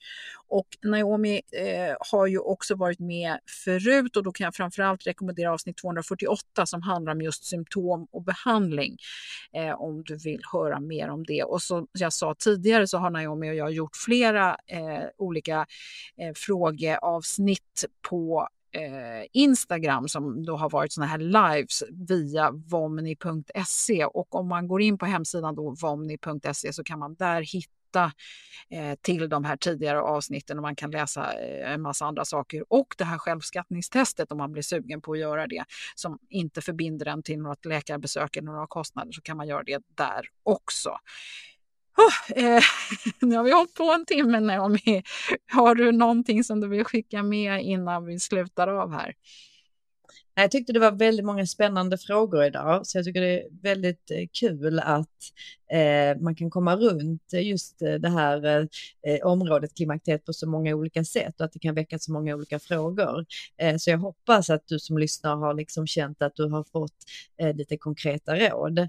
Och 0.49 0.68
Naomi 0.82 1.43
eh, 1.53 1.97
har 2.12 2.26
ju 2.26 2.39
också 2.39 2.74
varit 2.74 2.99
med 2.99 3.39
förut 3.64 4.16
och 4.16 4.22
då 4.22 4.32
kan 4.32 4.45
jag 4.45 4.55
framförallt 4.55 5.07
rekommendera 5.07 5.53
avsnitt 5.53 5.76
248 5.76 6.66
som 6.66 6.82
handlar 6.82 7.12
om 7.12 7.20
just 7.20 7.45
symptom 7.45 8.07
och 8.12 8.24
behandling 8.24 8.97
eh, 9.53 9.80
om 9.80 10.03
du 10.05 10.16
vill 10.16 10.41
höra 10.53 10.80
mer 10.80 11.09
om 11.09 11.24
det. 11.24 11.43
Och 11.43 11.62
som 11.62 11.87
jag 11.93 12.12
sa 12.12 12.35
tidigare 12.39 12.87
så 12.87 12.99
har 12.99 13.11
Naomi 13.11 13.51
och 13.51 13.55
jag 13.55 13.72
gjort 13.72 13.97
flera 13.97 14.57
eh, 14.66 15.05
olika 15.18 15.66
eh, 16.18 16.32
frågeavsnitt 16.35 17.85
på 18.11 18.49
eh, 18.75 19.27
Instagram 19.33 20.09
som 20.09 20.45
då 20.45 20.57
har 20.57 20.70
varit 20.70 20.93
såna 20.93 21.07
här 21.07 21.18
lives 21.18 21.83
via 22.09 22.51
vomni.se 22.51 24.05
och 24.05 24.35
om 24.35 24.49
man 24.49 24.68
går 24.68 24.83
in 24.83 24.99
på 24.99 25.07
hemsidan 25.07 25.55
då 25.55 25.75
vomni.se 25.83 26.72
så 26.72 26.85
kan 26.85 26.99
man 26.99 27.14
där 27.14 27.43
hitta 27.43 28.12
eh, 28.70 28.95
till 29.03 29.29
de 29.29 29.45
här 29.45 29.57
tidigare 29.57 30.01
avsnitten. 30.01 30.59
Och 30.59 30.62
man 30.62 30.77
kan 30.77 30.91
läsa 30.91 31.33
eh, 31.33 31.72
en 31.72 31.83
massa 31.83 32.07
andra 32.07 32.25
saker. 32.25 32.64
Och 32.68 32.95
det 32.99 33.05
här 33.05 33.18
självskattningstestet 33.18 34.33
om 34.33 34.39
man 34.39 34.53
blir 34.53 34.62
sugen 34.62 35.01
på 35.01 35.12
att 35.12 35.18
göra 35.18 35.47
det 35.47 35.64
som 35.95 36.18
inte 36.29 36.61
förbinder 36.61 37.07
en 37.07 37.22
till 37.22 37.39
något 37.39 37.64
läkarbesök 37.64 38.37
eller 38.37 38.53
några 38.53 38.66
kostnader 38.66 39.12
så 39.12 39.22
kan 39.22 39.37
man 39.37 39.49
göra 39.49 39.62
det 39.62 39.83
där 39.95 40.27
också. 40.43 40.99
Oh, 41.97 42.38
eh, 42.45 42.62
nu 43.20 43.36
har 43.36 43.45
vi 43.45 43.53
hållit 43.53 43.74
på 43.74 43.84
en 43.84 44.07
timme 44.07 44.40
Naomi. 44.40 45.03
Har 45.53 45.74
du 45.74 45.92
någonting 45.92 46.45
som 46.45 46.61
du 46.61 46.68
vill 46.68 46.84
skicka 46.84 47.22
med 47.22 47.62
innan 47.62 48.07
vi 48.07 48.20
slutar 48.20 48.68
av 48.68 48.92
här? 48.92 49.14
Jag 50.37 50.51
tyckte 50.51 50.72
det 50.72 50.78
var 50.80 50.93
väldigt 50.93 51.26
många 51.26 51.47
spännande 51.47 51.99
frågor 51.99 52.45
idag, 52.45 52.87
så 52.87 52.99
jag 52.99 53.05
tycker 53.05 53.20
det 53.20 53.43
är 53.43 53.49
väldigt 53.62 54.11
eh, 54.11 54.26
kul 54.41 54.78
att 54.80 55.09
eh, 55.72 56.22
man 56.22 56.35
kan 56.35 56.51
komma 56.51 56.76
runt 56.76 57.32
eh, 57.32 57.47
just 57.47 57.82
eh, 57.82 57.95
det 57.95 58.09
här 58.09 58.68
eh, 59.07 59.26
området 59.26 59.74
klimakteriet 59.76 60.24
på 60.24 60.32
så 60.32 60.49
många 60.49 60.74
olika 60.74 61.05
sätt 61.05 61.41
och 61.41 61.45
att 61.45 61.53
det 61.53 61.59
kan 61.59 61.74
väcka 61.74 61.99
så 61.99 62.12
många 62.12 62.35
olika 62.35 62.59
frågor. 62.59 63.26
Eh, 63.59 63.76
så 63.76 63.91
jag 63.91 63.99
hoppas 63.99 64.51
att 64.51 64.68
du 64.68 64.78
som 64.78 64.99
lyssnar 64.99 65.37
har 65.37 65.55
liksom 65.55 65.87
känt 65.87 66.22
att 66.22 66.37
du 66.37 66.45
har 66.49 66.64
fått 66.72 66.97
eh, 67.41 67.57
lite 67.57 67.76
konkreta 67.76 68.35
råd 68.37 68.89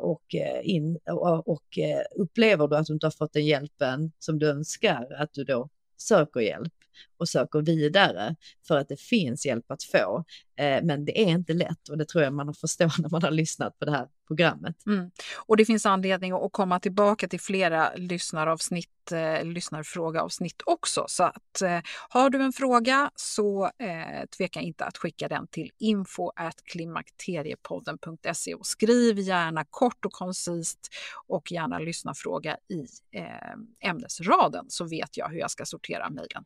och, 0.00 0.34
in, 0.62 0.98
och, 1.10 1.48
och 1.48 1.78
upplever 2.16 2.68
du 2.68 2.76
att 2.76 2.86
du 2.86 2.92
inte 2.92 3.06
har 3.06 3.10
fått 3.10 3.32
den 3.32 3.46
hjälpen 3.46 4.12
som 4.18 4.38
du 4.38 4.50
önskar, 4.50 5.06
att 5.18 5.32
du 5.32 5.44
då 5.44 5.68
söker 5.96 6.40
hjälp 6.40 6.72
och 7.16 7.28
söker 7.28 7.62
vidare 7.62 8.36
för 8.66 8.78
att 8.78 8.88
det 8.88 9.00
finns 9.00 9.46
hjälp 9.46 9.70
att 9.70 9.82
få. 9.82 10.24
Eh, 10.56 10.82
men 10.82 11.04
det 11.04 11.22
är 11.22 11.28
inte 11.28 11.52
lätt 11.52 11.88
och 11.88 11.98
det 11.98 12.04
tror 12.04 12.24
jag 12.24 12.32
man 12.32 12.54
förstår 12.54 12.92
när 13.02 13.08
man 13.10 13.22
har 13.22 13.30
lyssnat 13.30 13.78
på 13.78 13.84
det 13.84 13.90
här 13.90 14.08
programmet. 14.26 14.86
Mm. 14.86 15.10
Och 15.36 15.56
det 15.56 15.64
finns 15.64 15.86
anledning 15.86 16.32
att 16.32 16.52
komma 16.52 16.80
tillbaka 16.80 17.28
till 17.28 17.40
flera 17.40 17.94
lyssnaravsnitt, 17.94 19.12
eh, 19.12 19.44
lyssnarfrågaavsnitt 19.44 20.62
också. 20.66 21.04
Så 21.08 21.24
att 21.24 21.62
eh, 21.62 21.80
har 22.08 22.30
du 22.30 22.42
en 22.42 22.52
fråga 22.52 23.10
så 23.14 23.64
eh, 23.64 24.26
tveka 24.36 24.60
inte 24.60 24.84
att 24.84 24.98
skicka 24.98 25.28
den 25.28 25.46
till 25.46 25.70
info 25.78 26.32
klimakteriepodden.se 26.64 28.54
och 28.54 28.66
skriv 28.66 29.18
gärna 29.18 29.64
kort 29.64 30.04
och 30.04 30.12
koncist 30.12 30.88
och 31.26 31.52
gärna 31.52 31.78
lyssnarfråga 31.78 32.56
i 32.68 32.86
eh, 33.18 33.90
ämnesraden 33.90 34.64
så 34.68 34.84
vet 34.84 35.16
jag 35.16 35.28
hur 35.28 35.38
jag 35.38 35.50
ska 35.50 35.64
sortera 35.64 36.10
mejlen. 36.10 36.44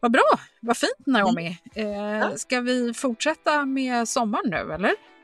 Vad 0.00 0.12
bra, 0.12 0.40
vad 0.60 0.76
fint 0.76 1.06
Naomi. 1.06 1.58
Mm. 1.74 2.22
Eh, 2.22 2.34
ska 2.34 2.60
vi 2.60 2.94
fortsätta 2.94 3.64
med 3.64 4.08
sommaren 4.08 4.50
nu 4.50 4.72
eller? 4.72 5.17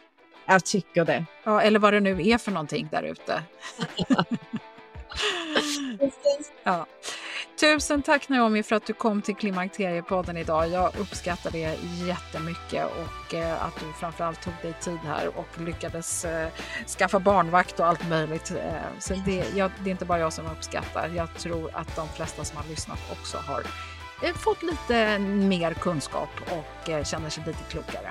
Jag 0.47 0.65
tycker 0.65 1.05
det. 1.05 1.25
Ja, 1.45 1.63
eller 1.63 1.79
vad 1.79 1.93
det 1.93 2.01
nu 2.01 2.29
är 2.29 2.39
för 2.39 2.53
någonting 2.53 2.89
där 2.91 3.03
ute. 3.03 3.43
ja. 6.65 6.87
Tusen 7.61 8.03
tack 8.03 8.29
Naomi 8.29 8.63
för 8.63 8.77
att 8.77 8.87
du 8.87 8.93
kom 8.93 9.23
till 9.23 9.35
Klimakteriepodden 9.37 10.37
idag. 10.37 10.69
Jag 10.69 10.97
uppskattar 10.99 11.51
det 11.51 11.79
jättemycket 12.07 12.85
och 12.85 13.35
eh, 13.35 13.65
att 13.65 13.81
du 13.81 13.93
framförallt 14.01 14.43
tog 14.43 14.53
dig 14.63 14.75
tid 14.81 14.99
här 15.05 15.39
och 15.39 15.61
lyckades 15.61 16.25
eh, 16.25 16.49
skaffa 16.99 17.19
barnvakt 17.19 17.81
och 17.81 17.87
allt 17.87 18.09
möjligt. 18.09 18.51
Eh, 18.51 18.99
så 18.99 19.15
det, 19.27 19.45
jag, 19.55 19.71
det 19.85 19.91
är 19.91 19.93
inte 19.93 20.05
bara 20.05 20.19
jag 20.19 20.33
som 20.33 20.47
uppskattar. 20.47 21.09
Jag 21.17 21.35
tror 21.35 21.71
att 21.73 21.97
de 21.97 22.09
flesta 22.09 22.45
som 22.45 22.57
har 22.57 22.65
lyssnat 22.65 22.99
också 23.13 23.39
har 23.39 23.63
Eh, 24.23 24.35
fått 24.35 24.63
lite 24.63 25.19
mer 25.19 25.75
kunskap 25.75 26.29
och 26.47 26.91
eh, 26.91 27.05
känner 27.05 27.31
sig 27.31 27.45
lite 27.47 27.65
klokare. 27.71 28.11